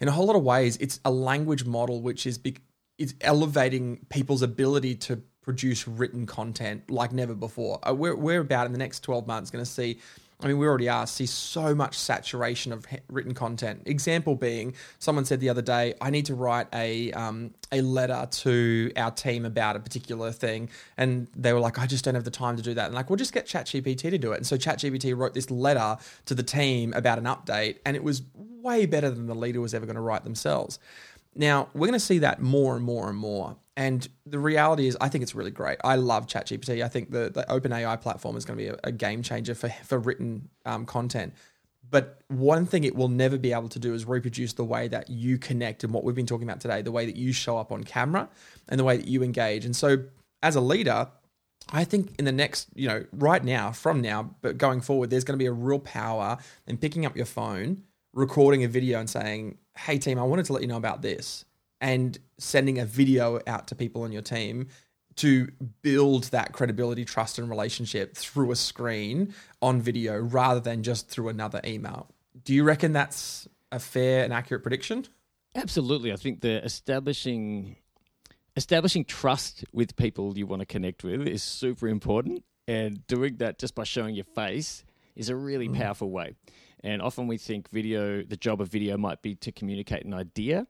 in 0.00 0.08
a 0.08 0.12
whole 0.12 0.26
lot 0.26 0.36
of 0.36 0.42
ways, 0.42 0.76
it's 0.78 1.00
a 1.04 1.10
language 1.10 1.64
model 1.64 2.00
which 2.02 2.26
is 2.26 2.38
big 2.38 2.60
it's 2.98 3.14
elevating 3.20 3.98
people's 4.10 4.42
ability 4.42 4.94
to 4.94 5.22
produce 5.42 5.88
written 5.88 6.24
content 6.24 6.88
like 6.90 7.12
never 7.12 7.34
before. 7.34 7.80
Uh, 7.86 7.94
We're, 7.94 8.14
we're 8.14 8.40
about 8.40 8.66
in 8.66 8.72
the 8.72 8.78
next 8.78 9.00
12 9.00 9.26
months 9.26 9.50
going 9.50 9.64
to 9.64 9.70
see, 9.70 9.98
I 10.42 10.48
mean, 10.48 10.58
we 10.58 10.66
already 10.66 10.88
are, 10.88 11.06
see 11.06 11.26
so 11.26 11.74
much 11.74 11.96
saturation 11.96 12.72
of 12.72 12.84
written 13.08 13.32
content. 13.32 13.82
Example 13.86 14.34
being, 14.34 14.74
someone 14.98 15.24
said 15.24 15.38
the 15.40 15.48
other 15.48 15.62
day, 15.62 15.94
I 16.00 16.10
need 16.10 16.26
to 16.26 16.34
write 16.34 16.66
a, 16.72 17.12
um, 17.12 17.54
a 17.70 17.80
letter 17.80 18.26
to 18.30 18.92
our 18.96 19.12
team 19.12 19.44
about 19.44 19.76
a 19.76 19.80
particular 19.80 20.32
thing. 20.32 20.68
And 20.96 21.28
they 21.36 21.52
were 21.52 21.60
like, 21.60 21.78
I 21.78 21.86
just 21.86 22.04
don't 22.04 22.14
have 22.14 22.24
the 22.24 22.30
time 22.30 22.56
to 22.56 22.62
do 22.62 22.74
that. 22.74 22.86
And 22.86 22.94
like, 22.94 23.08
we'll 23.08 23.18
just 23.18 23.32
get 23.32 23.46
ChatGPT 23.46 24.10
to 24.10 24.18
do 24.18 24.32
it. 24.32 24.38
And 24.38 24.46
so 24.46 24.56
ChatGPT 24.56 25.16
wrote 25.16 25.34
this 25.34 25.50
letter 25.50 25.96
to 26.26 26.34
the 26.34 26.42
team 26.42 26.92
about 26.92 27.18
an 27.18 27.24
update, 27.24 27.76
and 27.86 27.96
it 27.96 28.02
was 28.02 28.22
way 28.34 28.86
better 28.86 29.10
than 29.10 29.26
the 29.26 29.34
leader 29.34 29.60
was 29.60 29.74
ever 29.74 29.86
going 29.86 29.96
to 29.96 30.02
write 30.02 30.24
themselves. 30.24 30.78
Now, 31.34 31.68
we're 31.74 31.86
going 31.86 31.92
to 31.92 32.00
see 32.00 32.18
that 32.18 32.40
more 32.40 32.76
and 32.76 32.84
more 32.84 33.08
and 33.08 33.16
more. 33.16 33.56
And 33.76 34.06
the 34.26 34.38
reality 34.38 34.86
is, 34.86 34.98
I 35.00 35.08
think 35.08 35.22
it's 35.22 35.34
really 35.34 35.50
great. 35.50 35.78
I 35.82 35.96
love 35.96 36.26
ChatGPT. 36.26 36.84
I 36.84 36.88
think 36.88 37.10
the, 37.10 37.30
the 37.30 37.44
OpenAI 37.48 38.00
platform 38.00 38.36
is 38.36 38.44
going 38.44 38.58
to 38.58 38.64
be 38.64 38.68
a, 38.68 38.76
a 38.84 38.92
game 38.92 39.22
changer 39.22 39.54
for, 39.54 39.70
for 39.84 39.98
written 39.98 40.50
um, 40.66 40.84
content. 40.84 41.32
But 41.90 42.20
one 42.28 42.66
thing 42.66 42.84
it 42.84 42.94
will 42.94 43.08
never 43.08 43.36
be 43.38 43.52
able 43.52 43.68
to 43.70 43.78
do 43.78 43.94
is 43.94 44.06
reproduce 44.06 44.54
the 44.54 44.64
way 44.64 44.88
that 44.88 45.10
you 45.10 45.38
connect 45.38 45.84
and 45.84 45.92
what 45.92 46.04
we've 46.04 46.14
been 46.14 46.26
talking 46.26 46.48
about 46.48 46.60
today, 46.60 46.82
the 46.82 46.92
way 46.92 47.06
that 47.06 47.16
you 47.16 47.32
show 47.32 47.58
up 47.58 47.72
on 47.72 47.84
camera 47.84 48.28
and 48.68 48.78
the 48.78 48.84
way 48.84 48.96
that 48.96 49.06
you 49.06 49.22
engage. 49.22 49.64
And 49.64 49.76
so, 49.76 50.04
as 50.42 50.56
a 50.56 50.60
leader, 50.60 51.08
I 51.70 51.84
think 51.84 52.14
in 52.18 52.24
the 52.24 52.32
next, 52.32 52.68
you 52.74 52.88
know, 52.88 53.04
right 53.12 53.44
now, 53.44 53.72
from 53.72 54.00
now, 54.00 54.34
but 54.40 54.58
going 54.58 54.80
forward, 54.80 55.10
there's 55.10 55.24
going 55.24 55.38
to 55.38 55.42
be 55.42 55.46
a 55.46 55.52
real 55.52 55.78
power 55.78 56.38
in 56.66 56.78
picking 56.78 57.06
up 57.06 57.16
your 57.16 57.26
phone, 57.26 57.82
recording 58.12 58.64
a 58.64 58.68
video 58.68 58.98
and 58.98 59.08
saying, 59.08 59.58
hey, 59.76 59.98
team, 59.98 60.18
I 60.18 60.24
wanted 60.24 60.46
to 60.46 60.52
let 60.52 60.62
you 60.62 60.68
know 60.68 60.76
about 60.76 61.02
this, 61.02 61.44
and 61.80 62.18
sending 62.38 62.78
a 62.78 62.84
video 62.84 63.40
out 63.46 63.68
to 63.68 63.74
people 63.74 64.02
on 64.02 64.12
your 64.12 64.22
team 64.22 64.68
to 65.16 65.48
build 65.82 66.24
that 66.24 66.52
credibility, 66.52 67.04
trust, 67.04 67.38
and 67.38 67.50
relationship 67.50 68.16
through 68.16 68.50
a 68.50 68.56
screen 68.56 69.34
on 69.60 69.80
video 69.80 70.18
rather 70.18 70.60
than 70.60 70.82
just 70.82 71.08
through 71.08 71.28
another 71.28 71.60
email. 71.64 72.08
Do 72.44 72.54
you 72.54 72.64
reckon 72.64 72.92
that's 72.92 73.46
a 73.70 73.78
fair 73.78 74.24
and 74.24 74.32
accurate 74.32 74.62
prediction? 74.62 75.06
Absolutely. 75.54 76.12
I 76.12 76.16
think 76.16 76.40
the 76.40 76.64
establishing 76.64 77.76
establishing 78.56 79.04
trust 79.04 79.64
with 79.72 79.96
people 79.96 80.36
you 80.36 80.46
want 80.46 80.60
to 80.60 80.66
connect 80.66 81.02
with 81.04 81.26
is 81.26 81.42
super 81.42 81.88
important 81.88 82.44
and 82.68 83.06
doing 83.06 83.36
that 83.36 83.58
just 83.58 83.74
by 83.74 83.84
showing 83.84 84.14
your 84.14 84.24
face 84.24 84.84
is 85.16 85.30
a 85.30 85.36
really 85.36 85.68
mm. 85.68 85.76
powerful 85.76 86.10
way. 86.10 86.34
And 86.82 87.00
often 87.00 87.26
we 87.26 87.38
think 87.38 87.70
video 87.70 88.22
the 88.22 88.36
job 88.36 88.60
of 88.60 88.68
video 88.68 88.96
might 88.96 89.22
be 89.22 89.34
to 89.36 89.52
communicate 89.52 90.04
an 90.04 90.14
idea. 90.14 90.66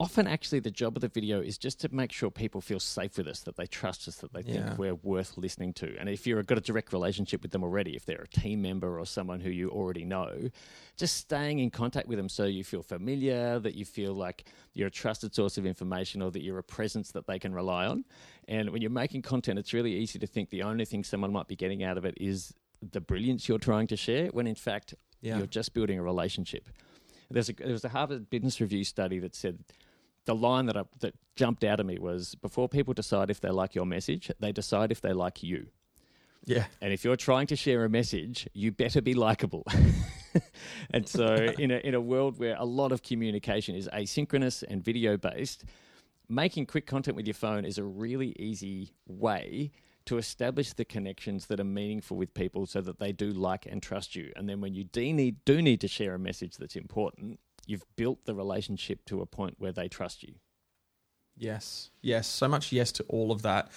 Often 0.00 0.26
actually 0.26 0.58
the 0.58 0.72
job 0.72 0.96
of 0.96 1.02
the 1.02 1.08
video 1.08 1.40
is 1.40 1.56
just 1.56 1.80
to 1.82 1.94
make 1.94 2.10
sure 2.10 2.28
people 2.28 2.60
feel 2.60 2.80
safe 2.80 3.16
with 3.16 3.28
us, 3.28 3.40
that 3.42 3.56
they 3.56 3.64
trust 3.66 4.08
us, 4.08 4.16
that 4.16 4.32
they 4.32 4.42
think 4.42 4.56
Yeah. 4.56 4.74
we're 4.76 4.96
worth 4.96 5.38
listening 5.38 5.72
to. 5.74 5.96
And 5.98 6.08
if 6.08 6.26
you've 6.26 6.44
got 6.46 6.58
a 6.58 6.60
direct 6.60 6.92
relationship 6.92 7.42
with 7.42 7.52
them 7.52 7.62
already, 7.62 7.94
if 7.94 8.04
they're 8.04 8.22
a 8.22 8.28
team 8.28 8.60
member 8.60 8.98
or 8.98 9.06
someone 9.06 9.38
who 9.38 9.50
you 9.50 9.70
already 9.70 10.04
know, 10.04 10.50
just 10.96 11.16
staying 11.16 11.60
in 11.60 11.70
contact 11.70 12.08
with 12.08 12.18
them 12.18 12.28
so 12.28 12.44
you 12.44 12.64
feel 12.64 12.82
familiar, 12.82 13.60
that 13.60 13.76
you 13.76 13.84
feel 13.84 14.12
like 14.14 14.46
you're 14.74 14.88
a 14.88 14.90
trusted 14.90 15.32
source 15.32 15.56
of 15.58 15.64
information 15.64 16.20
or 16.22 16.32
that 16.32 16.42
you're 16.42 16.58
a 16.58 16.64
presence 16.64 17.12
that 17.12 17.28
they 17.28 17.38
can 17.38 17.54
rely 17.54 17.86
on. 17.86 18.04
And 18.48 18.70
when 18.70 18.82
you're 18.82 18.90
making 18.90 19.22
content, 19.22 19.60
it's 19.60 19.72
really 19.72 19.92
easy 19.94 20.18
to 20.18 20.26
think 20.26 20.50
the 20.50 20.64
only 20.64 20.84
thing 20.84 21.04
someone 21.04 21.32
might 21.32 21.46
be 21.46 21.56
getting 21.56 21.84
out 21.84 21.96
of 21.96 22.04
it 22.04 22.18
is 22.20 22.52
the 22.82 23.00
brilliance 23.00 23.48
you're 23.48 23.58
trying 23.58 23.86
to 23.86 23.96
share, 23.96 24.26
when 24.28 24.48
in 24.48 24.56
fact, 24.56 24.94
Yeah. 25.24 25.38
you're 25.38 25.46
just 25.46 25.72
building 25.72 25.98
a 25.98 26.02
relationship. 26.02 26.68
There's 27.30 27.48
a, 27.48 27.54
there 27.54 27.72
was 27.72 27.84
a 27.84 27.88
Harvard 27.88 28.28
Business 28.28 28.60
Review 28.60 28.84
study 28.84 29.18
that 29.20 29.34
said 29.34 29.58
the 30.26 30.34
line 30.34 30.66
that 30.66 30.76
I, 30.76 30.82
that 31.00 31.14
jumped 31.34 31.64
out 31.64 31.80
at 31.80 31.86
me 31.86 31.98
was 31.98 32.34
before 32.36 32.68
people 32.68 32.92
decide 32.92 33.30
if 33.30 33.40
they 33.40 33.48
like 33.48 33.74
your 33.74 33.86
message, 33.86 34.30
they 34.38 34.52
decide 34.52 34.92
if 34.92 35.00
they 35.00 35.14
like 35.14 35.42
you. 35.42 35.68
Yeah. 36.44 36.66
And 36.82 36.92
if 36.92 37.04
you're 37.04 37.16
trying 37.16 37.46
to 37.48 37.56
share 37.56 37.84
a 37.84 37.88
message, 37.88 38.46
you 38.52 38.70
better 38.70 39.00
be 39.00 39.14
likable. 39.14 39.64
and 40.90 41.08
so, 41.08 41.34
in 41.58 41.70
a, 41.70 41.76
in 41.78 41.94
a 41.94 42.00
world 42.00 42.38
where 42.38 42.56
a 42.58 42.66
lot 42.66 42.92
of 42.92 43.02
communication 43.02 43.74
is 43.74 43.88
asynchronous 43.94 44.62
and 44.68 44.84
video 44.84 45.16
based, 45.16 45.64
making 46.28 46.66
quick 46.66 46.86
content 46.86 47.16
with 47.16 47.26
your 47.26 47.34
phone 47.34 47.64
is 47.64 47.78
a 47.78 47.84
really 47.84 48.36
easy 48.38 48.92
way 49.06 49.72
to 50.06 50.18
establish 50.18 50.72
the 50.72 50.84
connections 50.84 51.46
that 51.46 51.60
are 51.60 51.64
meaningful 51.64 52.16
with 52.16 52.34
people 52.34 52.66
so 52.66 52.80
that 52.80 52.98
they 52.98 53.12
do 53.12 53.30
like 53.30 53.66
and 53.66 53.82
trust 53.82 54.14
you. 54.14 54.32
And 54.36 54.48
then 54.48 54.60
when 54.60 54.74
you 54.74 54.84
do 54.84 55.12
need, 55.12 55.44
do 55.44 55.62
need 55.62 55.80
to 55.80 55.88
share 55.88 56.14
a 56.14 56.18
message 56.18 56.56
that's 56.56 56.76
important, 56.76 57.40
you've 57.66 57.84
built 57.96 58.24
the 58.24 58.34
relationship 58.34 59.04
to 59.06 59.22
a 59.22 59.26
point 59.26 59.56
where 59.58 59.72
they 59.72 59.88
trust 59.88 60.22
you. 60.22 60.34
Yes, 61.36 61.90
yes, 62.00 62.26
so 62.26 62.46
much 62.48 62.70
yes 62.70 62.92
to 62.92 63.04
all 63.08 63.32
of 63.32 63.42
that. 63.42 63.70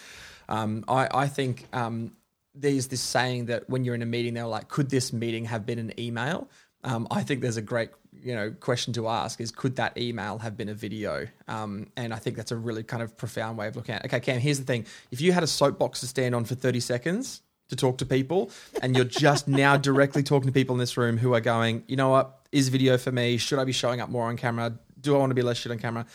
Um, 0.48 0.84
I, 0.88 1.08
I 1.12 1.28
think 1.28 1.66
um, 1.74 2.12
there's 2.54 2.88
this 2.88 3.02
saying 3.02 3.46
that 3.46 3.70
when 3.70 3.84
you're 3.84 3.96
in 3.96 4.02
a 4.02 4.08
meeting, 4.08 4.34
they're 4.34 4.46
like, 4.46 4.68
could 4.68 4.90
this 4.90 5.12
meeting 5.12 5.46
have 5.46 5.66
been 5.66 5.80
an 5.80 6.00
email? 6.00 6.50
Um, 6.84 7.08
I 7.12 7.24
think 7.24 7.42
there's 7.42 7.58
a 7.58 7.62
great, 7.62 7.90
you 8.14 8.36
know, 8.36 8.52
question 8.52 8.94
to 8.94 9.08
ask 9.08 9.42
is 9.42 9.52
could 9.52 9.76
that 9.78 9.98
email 9.98 10.38
have 10.40 10.56
been 10.56 10.70
a 10.70 10.74
video? 10.74 11.28
Um, 11.48 11.88
and 11.98 12.14
I 12.14 12.18
think 12.18 12.36
that's 12.36 12.52
a 12.52 12.56
really 12.56 12.84
kind 12.84 13.04
of 13.04 13.18
profound 13.18 13.58
way 13.58 13.68
of 13.68 13.76
looking 13.76 13.96
at 13.96 14.06
it. 14.06 14.08
Okay, 14.08 14.20
Cam, 14.20 14.40
here's 14.40 14.60
the 14.60 14.66
thing. 14.66 14.86
If 15.12 15.22
you 15.22 15.32
had 15.32 15.44
a 15.44 15.48
soapbox 15.48 16.00
to 16.02 16.08
stand 16.08 16.36
on 16.36 16.46
for 16.46 16.56
30 16.56 16.80
seconds 16.80 17.42
to 17.70 17.76
talk 17.76 17.98
to 17.98 18.06
people 18.06 18.50
and 18.82 18.96
you're 18.96 19.06
just 19.06 19.48
now 19.48 19.76
directly 19.78 20.24
talking 20.24 20.48
to 20.48 20.54
people 20.54 20.76
in 20.76 20.80
this 20.80 20.98
room 20.98 21.18
who 21.18 21.34
are 21.34 21.42
going, 21.42 21.84
you 21.88 21.96
know 21.96 22.10
what, 22.10 22.40
is 22.52 22.70
video 22.70 22.98
for 22.98 23.12
me? 23.12 23.38
Should 23.38 23.60
I 23.60 23.66
be 23.66 23.74
showing 23.74 24.00
up 24.00 24.10
more 24.10 24.28
on 24.28 24.38
camera? 24.38 24.78
Do 25.00 25.16
I 25.16 25.20
want 25.20 25.32
to 25.32 25.36
be 25.36 25.42
less 25.42 25.58
shit 25.58 25.72
on 25.72 25.80
camera? 25.80 26.06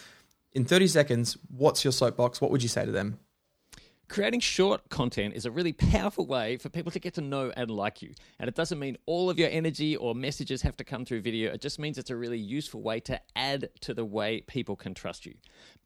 In 0.52 0.64
30 0.64 0.86
seconds, 0.88 1.38
what's 1.50 1.84
your 1.84 1.92
soapbox? 1.92 2.40
What 2.40 2.50
would 2.50 2.62
you 2.62 2.68
say 2.68 2.84
to 2.84 2.92
them? 2.92 3.18
Creating 4.12 4.40
short 4.40 4.86
content 4.90 5.32
is 5.34 5.46
a 5.46 5.50
really 5.50 5.72
powerful 5.72 6.26
way 6.26 6.58
for 6.58 6.68
people 6.68 6.92
to 6.92 6.98
get 6.98 7.14
to 7.14 7.22
know 7.22 7.50
and 7.56 7.70
like 7.70 8.02
you. 8.02 8.12
And 8.38 8.46
it 8.46 8.54
doesn't 8.54 8.78
mean 8.78 8.98
all 9.06 9.30
of 9.30 9.38
your 9.38 9.48
energy 9.50 9.96
or 9.96 10.14
messages 10.14 10.60
have 10.60 10.76
to 10.76 10.84
come 10.84 11.06
through 11.06 11.22
video. 11.22 11.50
It 11.50 11.62
just 11.62 11.78
means 11.78 11.96
it's 11.96 12.10
a 12.10 12.16
really 12.16 12.36
useful 12.38 12.82
way 12.82 13.00
to 13.00 13.18
add 13.36 13.70
to 13.80 13.94
the 13.94 14.04
way 14.04 14.42
people 14.42 14.76
can 14.76 14.92
trust 14.92 15.24
you. 15.24 15.32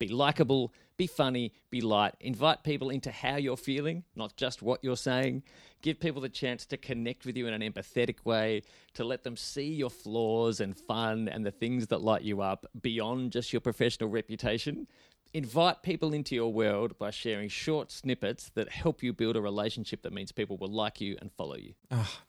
Be 0.00 0.08
likable, 0.08 0.74
be 0.96 1.06
funny, 1.06 1.52
be 1.70 1.80
light. 1.80 2.14
Invite 2.18 2.64
people 2.64 2.90
into 2.90 3.12
how 3.12 3.36
you're 3.36 3.56
feeling, 3.56 4.02
not 4.16 4.36
just 4.36 4.60
what 4.60 4.82
you're 4.82 4.96
saying. 4.96 5.44
Give 5.80 6.00
people 6.00 6.20
the 6.20 6.28
chance 6.28 6.66
to 6.66 6.76
connect 6.76 7.26
with 7.26 7.36
you 7.36 7.46
in 7.46 7.54
an 7.54 7.62
empathetic 7.62 8.24
way, 8.24 8.62
to 8.94 9.04
let 9.04 9.22
them 9.22 9.36
see 9.36 9.72
your 9.72 9.90
flaws 9.90 10.58
and 10.58 10.76
fun 10.76 11.28
and 11.28 11.46
the 11.46 11.52
things 11.52 11.86
that 11.86 12.02
light 12.02 12.22
you 12.22 12.40
up 12.40 12.66
beyond 12.82 13.30
just 13.30 13.52
your 13.52 13.60
professional 13.60 14.08
reputation 14.08 14.88
invite 15.36 15.82
people 15.82 16.14
into 16.14 16.34
your 16.34 16.50
world 16.50 16.98
by 16.98 17.10
sharing 17.10 17.46
short 17.50 17.92
snippets 17.92 18.50
that 18.54 18.70
help 18.70 19.02
you 19.02 19.12
build 19.12 19.36
a 19.36 19.40
relationship 19.42 20.00
that 20.00 20.10
means 20.10 20.32
people 20.32 20.56
will 20.56 20.72
like 20.72 20.98
you 20.98 21.14
and 21.20 21.30
follow 21.30 21.56
you. 21.56 21.74
Ah, 21.90 22.22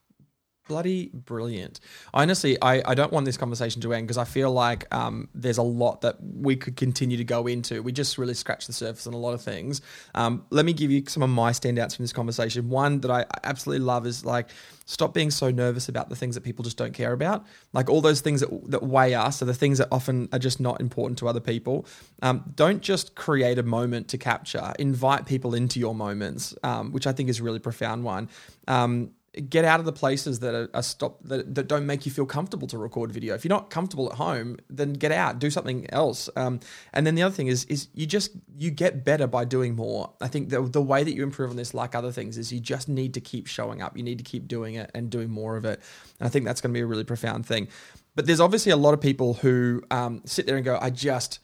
bloody 0.68 1.10
brilliant. 1.14 1.80
Honestly, 2.14 2.62
I, 2.62 2.82
I 2.86 2.96
don't 2.96 3.12
want 3.12 3.26
this 3.26 3.38
conversation 3.38 3.82
to 3.82 3.94
end 3.94 4.08
because 4.08 4.18
I 4.18 4.26
feel 4.26 4.52
like 4.52 4.94
um, 4.94 5.30
there's 5.34 5.58
a 5.58 5.64
lot 5.64 6.02
that 6.02 6.18
we 6.22 6.56
could 6.56 6.76
continue 6.76 7.18
to 7.18 7.24
go 7.24 7.48
into. 7.48 7.82
We 7.82 7.92
just 7.92 8.18
really 8.18 8.34
scratched 8.34 8.68
the 8.68 8.74
surface 8.74 9.08
on 9.08 9.14
a 9.14 9.18
lot 9.18 9.34
of 9.34 9.42
things. 9.42 9.82
Um, 10.16 10.46
let 10.50 10.66
me 10.66 10.74
give 10.74 10.92
you 10.92 11.04
some 11.08 11.24
of 11.24 11.30
my 11.30 11.52
standouts 11.52 11.96
from 11.96 12.04
this 12.04 12.14
conversation. 12.14 12.70
One 12.70 13.02
that 13.02 13.12
I 13.12 13.26
absolutely 13.44 13.86
love 13.86 14.06
is 14.06 14.26
like, 14.26 14.50
stop 14.86 15.14
being 15.14 15.30
so 15.30 15.52
nervous 15.52 15.90
about 15.90 16.10
the 16.10 16.16
things 16.16 16.36
that 16.36 16.42
people 16.42 16.64
just 16.64 16.78
don't 16.78 16.94
care 16.94 17.12
about. 17.12 17.46
Like 17.74 17.90
all 17.90 18.02
those 18.02 18.22
things 18.22 18.40
that, 18.40 18.72
that 18.72 18.84
weigh 18.84 19.14
us 19.14 19.42
are 19.42 19.46
the 19.46 19.54
things 19.54 19.78
that 19.80 19.90
often 19.92 20.30
are 20.32 20.40
just 20.40 20.60
not 20.60 20.80
important 20.80 21.20
to 21.20 21.28
other 21.28 21.42
people. 21.42 21.86
Um, 22.22 22.44
don't 22.56 22.82
just 22.82 23.16
create 23.16 23.60
a 23.60 23.64
moment 23.64 24.08
to 24.10 24.18
capture, 24.18 24.74
invite 24.80 25.26
people 25.26 25.54
into 25.54 25.80
your 25.80 25.94
moments, 25.94 26.56
um, 26.64 26.92
which 26.92 27.06
I 27.06 27.12
think 27.12 27.30
is 27.30 27.40
a 27.40 27.44
really 27.44 27.60
profound 27.60 28.04
one. 28.04 28.30
Um, 28.68 29.12
get 29.42 29.66
out 29.66 29.80
of 29.80 29.86
the 29.86 29.94
places 29.94 30.40
that 30.40 30.54
are, 30.54 30.70
are 30.74 30.84
stop 30.84 31.20
that, 31.24 31.56
that 31.56 31.68
don't 31.68 31.86
make 31.86 32.06
you 32.06 32.12
feel 32.12 32.26
comfortable 32.26 32.68
to 32.68 32.78
record 32.78 33.12
video. 33.12 33.36
If 33.36 33.44
you're 33.44 33.50
not 33.50 33.70
comfortable 33.70 34.10
at 34.12 34.18
home, 34.18 34.58
then 34.70 34.94
get 34.94 35.12
out, 35.12 35.40
do 35.40 35.50
something 35.50 35.92
else. 35.94 36.30
Um, 36.36 36.60
and 36.94 37.06
then 37.06 37.16
the 37.16 37.24
other 37.24 37.36
thing 37.36 37.48
is 37.48 37.66
is 37.66 37.88
you 37.94 38.06
just 38.06 38.32
you 38.58 38.72
get 38.72 39.06
better 39.06 39.28
by 39.28 39.46
doing 39.46 39.76
more. 39.76 40.12
I 40.22 40.28
think 40.28 40.50
the 40.50 40.62
the 40.62 40.82
way 40.82 41.04
that 41.04 41.14
you 41.14 41.24
improve 41.24 41.50
on 41.50 41.56
this, 41.56 41.74
like 41.74 41.96
other 41.96 42.12
things, 42.12 42.38
is 42.38 42.52
you 42.52 42.60
just 42.60 42.90
need 42.90 43.14
to 43.14 43.22
keep 43.22 43.48
showing 43.48 43.82
up. 43.82 43.98
You 43.98 44.04
need 44.04 44.18
to 44.18 44.24
keep 44.24 44.48
doing 44.48 44.76
it 44.76 44.92
and 44.94 45.10
doing 45.10 45.30
more 45.30 45.58
of 45.58 45.66
it. 45.66 45.82
And 46.20 46.28
I 46.28 46.30
think 46.30 46.46
that's 46.46 46.62
going 46.62 46.74
to 46.74 46.78
be 46.78 46.82
a 46.82 46.88
really 46.88 47.04
profound 47.04 47.46
thing. 47.46 47.68
But 48.16 48.26
there's 48.26 48.40
obviously 48.40 48.72
a 48.72 48.78
lot 48.78 48.94
of 48.94 49.02
people 49.02 49.36
who 49.36 49.84
um, 49.92 50.24
sit 50.26 50.48
there 50.48 50.56
and 50.56 50.66
go, 50.66 50.80
I 50.82 50.90
just 50.90 51.40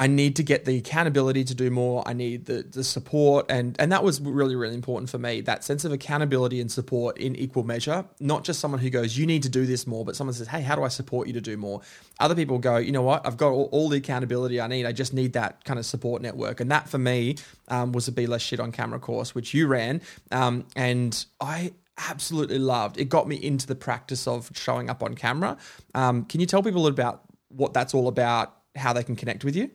I 0.00 0.06
need 0.06 0.36
to 0.36 0.44
get 0.44 0.64
the 0.64 0.78
accountability 0.78 1.42
to 1.44 1.54
do 1.56 1.70
more. 1.70 2.06
I 2.06 2.12
need 2.12 2.46
the, 2.46 2.62
the 2.62 2.84
support. 2.84 3.46
And, 3.48 3.74
and 3.80 3.90
that 3.90 4.04
was 4.04 4.20
really, 4.20 4.54
really 4.54 4.74
important 4.74 5.10
for 5.10 5.18
me 5.18 5.40
that 5.40 5.64
sense 5.64 5.84
of 5.84 5.90
accountability 5.92 6.60
and 6.60 6.70
support 6.70 7.18
in 7.18 7.34
equal 7.34 7.64
measure. 7.64 8.04
Not 8.20 8.44
just 8.44 8.60
someone 8.60 8.80
who 8.80 8.90
goes, 8.90 9.18
you 9.18 9.26
need 9.26 9.42
to 9.42 9.48
do 9.48 9.66
this 9.66 9.88
more, 9.88 10.04
but 10.04 10.14
someone 10.14 10.34
says, 10.34 10.46
hey, 10.46 10.62
how 10.62 10.76
do 10.76 10.84
I 10.84 10.88
support 10.88 11.26
you 11.26 11.32
to 11.32 11.40
do 11.40 11.56
more? 11.56 11.80
Other 12.20 12.36
people 12.36 12.58
go, 12.58 12.76
you 12.76 12.92
know 12.92 13.02
what? 13.02 13.26
I've 13.26 13.36
got 13.36 13.50
all, 13.50 13.68
all 13.72 13.88
the 13.88 13.96
accountability 13.96 14.60
I 14.60 14.68
need. 14.68 14.86
I 14.86 14.92
just 14.92 15.12
need 15.12 15.32
that 15.32 15.64
kind 15.64 15.80
of 15.80 15.86
support 15.86 16.22
network. 16.22 16.60
And 16.60 16.70
that 16.70 16.88
for 16.88 16.98
me 16.98 17.36
um, 17.66 17.90
was 17.90 18.06
a 18.06 18.12
Be 18.12 18.28
Less 18.28 18.42
Shit 18.42 18.60
on 18.60 18.70
Camera 18.70 19.00
course, 19.00 19.34
which 19.34 19.52
you 19.52 19.66
ran. 19.66 20.00
Um, 20.30 20.64
and 20.76 21.26
I 21.40 21.72
absolutely 21.96 22.60
loved. 22.60 23.00
It 23.00 23.08
got 23.08 23.26
me 23.26 23.34
into 23.34 23.66
the 23.66 23.74
practice 23.74 24.28
of 24.28 24.52
showing 24.54 24.90
up 24.90 25.02
on 25.02 25.14
camera. 25.14 25.56
Um, 25.96 26.24
can 26.24 26.38
you 26.38 26.46
tell 26.46 26.62
people 26.62 26.86
about 26.86 27.22
what 27.48 27.72
that's 27.72 27.94
all 27.94 28.06
about, 28.06 28.54
how 28.76 28.92
they 28.92 29.02
can 29.02 29.16
connect 29.16 29.44
with 29.44 29.56
you? 29.56 29.72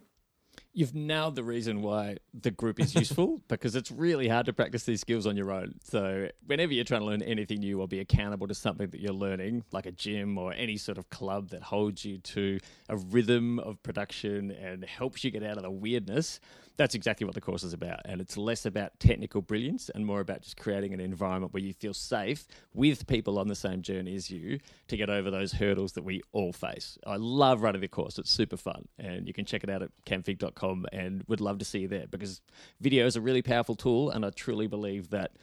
You've 0.76 0.96
nailed 0.96 1.36
the 1.36 1.44
reason 1.44 1.84
why 1.84 2.18
the 2.34 2.50
group 2.50 2.80
is 2.80 2.96
useful 2.96 3.42
because 3.48 3.76
it's 3.76 3.92
really 3.92 4.28
hard 4.28 4.48
to 4.48 4.54
practice 4.54 4.84
these 4.84 5.02
skills 5.02 5.28
on 5.28 5.38
your 5.38 5.52
own. 5.52 5.76
So, 5.84 6.30
whenever 6.48 6.74
you're 6.74 6.84
trying 6.84 7.02
to 7.02 7.06
learn 7.06 7.22
anything 7.22 7.60
new 7.60 7.80
or 7.80 7.88
be 7.88 8.00
accountable 8.00 8.48
to 8.48 8.56
something 8.56 8.88
that 8.88 9.00
you're 9.00 9.14
learning, 9.14 9.66
like 9.72 9.86
a 9.86 9.92
gym 9.92 10.36
or 10.38 10.52
any 10.54 10.78
sort 10.78 10.98
of 10.98 11.12
club 11.12 11.50
that 11.50 11.62
holds 11.62 12.04
you 12.04 12.18
to 12.18 12.60
a 12.90 12.98
rhythm 12.98 13.60
of 13.60 13.84
production 13.84 14.50
and 14.50 14.84
helps 14.84 15.24
you 15.24 15.30
get 15.30 15.44
out 15.44 15.58
of 15.58 15.64
the 15.64 15.70
weirdness, 15.70 16.40
that's 16.76 16.96
exactly 16.96 17.26
what 17.26 17.36
the 17.36 17.42
course 17.42 17.64
is 17.64 17.74
about. 17.74 18.02
And 18.06 18.20
it's 18.20 18.38
less 18.38 18.66
about 18.66 19.00
technical 19.00 19.42
brilliance 19.42 19.90
and 19.94 20.06
more 20.06 20.20
about 20.20 20.42
just 20.42 20.58
creating 20.58 20.94
an 20.94 21.00
environment 21.00 21.54
where 21.54 21.62
you 21.62 21.74
feel 21.74 21.94
safe 21.94 22.48
with 22.74 23.06
people 23.08 23.38
on 23.38 23.48
the 23.48 23.56
same 23.56 23.82
journey 23.82 24.16
as 24.16 24.32
you 24.32 24.60
to 24.88 24.98
get 24.98 25.10
over 25.10 25.30
those 25.30 25.54
hurdles 25.54 25.94
that 25.94 26.04
we 26.04 26.22
all 26.32 26.52
face. 26.52 26.98
I 27.06 27.18
love 27.18 27.62
running 27.62 27.82
the 27.82 27.88
course, 27.88 28.18
it's 28.18 28.32
super 28.32 28.58
fun. 28.58 28.88
And 28.98 29.28
you 29.28 29.34
can 29.34 29.46
check 29.46 29.64
it 29.64 29.70
out 29.70 29.84
at 29.84 29.90
camfink.com 30.06 30.88
and 30.92 31.24
would 31.28 31.42
love 31.42 31.60
to 31.60 31.66
see 31.66 31.80
you 31.80 31.88
there 31.88 32.08
because 32.10 32.42
video 32.82 33.06
is 33.06 33.16
a 33.16 33.22
really 33.22 33.42
powerful 33.42 33.76
tool. 33.76 34.10
And 34.10 34.26
I 34.26 34.32
truly 34.32 34.68
believe 34.68 35.10
that 35.12 35.34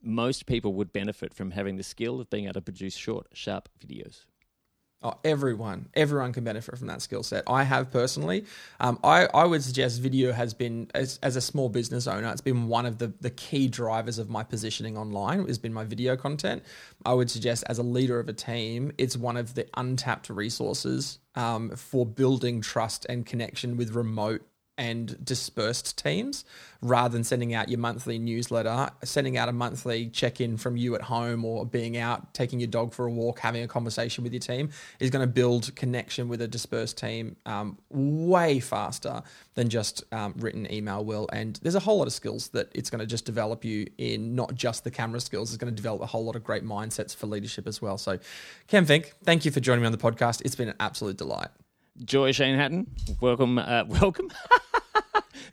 most 0.00 0.46
people 0.46 0.74
would 0.74 0.92
benefit 0.92 1.34
from 1.34 1.50
having 1.50 1.76
the 1.76 1.82
skill 1.82 2.20
of 2.20 2.30
being 2.30 2.44
able 2.44 2.54
to 2.54 2.60
produce 2.60 2.94
short, 2.94 3.26
sharp 3.32 3.68
videos. 3.84 4.26
Oh, 5.00 5.14
everyone, 5.22 5.88
everyone 5.94 6.32
can 6.32 6.42
benefit 6.42 6.76
from 6.76 6.88
that 6.88 7.02
skill 7.02 7.22
set. 7.22 7.44
I 7.46 7.62
have 7.62 7.92
personally. 7.92 8.44
Um, 8.80 8.98
I, 9.04 9.28
I 9.32 9.44
would 9.44 9.62
suggest 9.62 10.00
video 10.00 10.32
has 10.32 10.54
been, 10.54 10.90
as, 10.92 11.20
as 11.22 11.36
a 11.36 11.40
small 11.40 11.68
business 11.68 12.08
owner, 12.08 12.28
it's 12.32 12.40
been 12.40 12.66
one 12.66 12.84
of 12.84 12.98
the, 12.98 13.12
the 13.20 13.30
key 13.30 13.68
drivers 13.68 14.18
of 14.18 14.28
my 14.28 14.42
positioning 14.42 14.98
online, 14.98 15.46
has 15.46 15.56
been 15.56 15.72
my 15.72 15.84
video 15.84 16.16
content. 16.16 16.64
I 17.06 17.14
would 17.14 17.30
suggest, 17.30 17.62
as 17.68 17.78
a 17.78 17.84
leader 17.84 18.18
of 18.18 18.28
a 18.28 18.32
team, 18.32 18.90
it's 18.98 19.16
one 19.16 19.36
of 19.36 19.54
the 19.54 19.68
untapped 19.76 20.30
resources 20.30 21.20
um, 21.36 21.70
for 21.76 22.04
building 22.04 22.60
trust 22.60 23.06
and 23.08 23.24
connection 23.24 23.76
with 23.76 23.94
remote 23.94 24.42
and 24.78 25.22
dispersed 25.24 25.98
teams 25.98 26.44
rather 26.80 27.12
than 27.12 27.24
sending 27.24 27.54
out 27.54 27.68
your 27.68 27.78
monthly 27.78 28.18
newsletter, 28.18 28.88
sending 29.02 29.36
out 29.36 29.48
a 29.48 29.52
monthly 29.52 30.06
check 30.06 30.40
in 30.40 30.56
from 30.56 30.76
you 30.76 30.94
at 30.94 31.02
home 31.02 31.44
or 31.44 31.66
being 31.66 31.96
out, 31.96 32.32
taking 32.34 32.60
your 32.60 32.68
dog 32.68 32.92
for 32.92 33.06
a 33.06 33.10
walk, 33.10 33.40
having 33.40 33.62
a 33.64 33.68
conversation 33.68 34.22
with 34.22 34.32
your 34.32 34.40
team 34.40 34.70
is 35.00 35.10
going 35.10 35.26
to 35.26 35.32
build 35.32 35.74
connection 35.74 36.28
with 36.28 36.40
a 36.40 36.46
dispersed 36.46 36.96
team 36.96 37.36
um, 37.46 37.76
way 37.90 38.60
faster 38.60 39.22
than 39.54 39.68
just 39.68 40.04
um, 40.12 40.34
written 40.38 40.72
email 40.72 41.04
will. 41.04 41.28
And 41.32 41.58
there's 41.62 41.74
a 41.74 41.80
whole 41.80 41.98
lot 41.98 42.06
of 42.06 42.12
skills 42.12 42.48
that 42.50 42.70
it's 42.74 42.90
going 42.90 43.00
to 43.00 43.06
just 43.06 43.24
develop 43.24 43.64
you 43.64 43.88
in, 43.98 44.36
not 44.36 44.54
just 44.54 44.84
the 44.84 44.90
camera 44.90 45.20
skills, 45.20 45.50
it's 45.50 45.58
going 45.58 45.72
to 45.72 45.76
develop 45.76 46.00
a 46.00 46.06
whole 46.06 46.24
lot 46.24 46.36
of 46.36 46.44
great 46.44 46.64
mindsets 46.64 47.14
for 47.14 47.26
leadership 47.26 47.66
as 47.66 47.82
well. 47.82 47.98
So, 47.98 48.18
Cam 48.68 48.84
Fink, 48.86 49.14
thank 49.24 49.44
you 49.44 49.50
for 49.50 49.58
joining 49.58 49.82
me 49.82 49.86
on 49.86 49.92
the 49.92 49.98
podcast. 49.98 50.42
It's 50.44 50.54
been 50.54 50.68
an 50.68 50.76
absolute 50.78 51.16
delight. 51.16 51.48
Joy 52.04 52.32
Shane 52.32 52.56
Hatton, 52.56 52.86
welcome. 53.20 53.58
Uh, 53.58 53.84
welcome. 53.88 54.30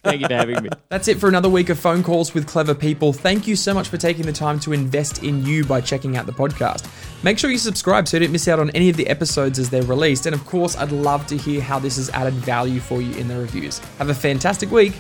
Thank 0.03 0.21
you 0.21 0.27
for 0.27 0.35
having 0.35 0.61
me. 0.61 0.69
That's 0.89 1.07
it 1.07 1.19
for 1.19 1.27
another 1.27 1.49
week 1.49 1.69
of 1.69 1.79
phone 1.79 2.03
calls 2.03 2.33
with 2.33 2.47
clever 2.47 2.75
people. 2.75 3.11
Thank 3.11 3.47
you 3.47 3.55
so 3.55 3.73
much 3.73 3.89
for 3.89 3.97
taking 3.97 4.25
the 4.25 4.31
time 4.31 4.59
to 4.59 4.71
invest 4.71 5.23
in 5.23 5.43
you 5.43 5.65
by 5.65 5.81
checking 5.81 6.15
out 6.15 6.27
the 6.27 6.31
podcast. 6.31 6.87
Make 7.23 7.39
sure 7.39 7.49
you 7.49 7.57
subscribe 7.57 8.07
so 8.07 8.17
you 8.17 8.21
don't 8.21 8.31
miss 8.31 8.47
out 8.47 8.59
on 8.59 8.69
any 8.71 8.89
of 8.89 8.97
the 8.97 9.07
episodes 9.07 9.57
as 9.57 9.71
they're 9.71 9.81
released. 9.83 10.27
And 10.27 10.35
of 10.35 10.45
course, 10.45 10.77
I'd 10.77 10.91
love 10.91 11.25
to 11.27 11.37
hear 11.37 11.59
how 11.59 11.79
this 11.79 11.95
has 11.95 12.11
added 12.11 12.33
value 12.33 12.79
for 12.79 13.01
you 13.01 13.15
in 13.15 13.27
the 13.27 13.39
reviews. 13.39 13.79
Have 13.97 14.09
a 14.09 14.13
fantastic 14.13 14.69
week. 14.69 14.93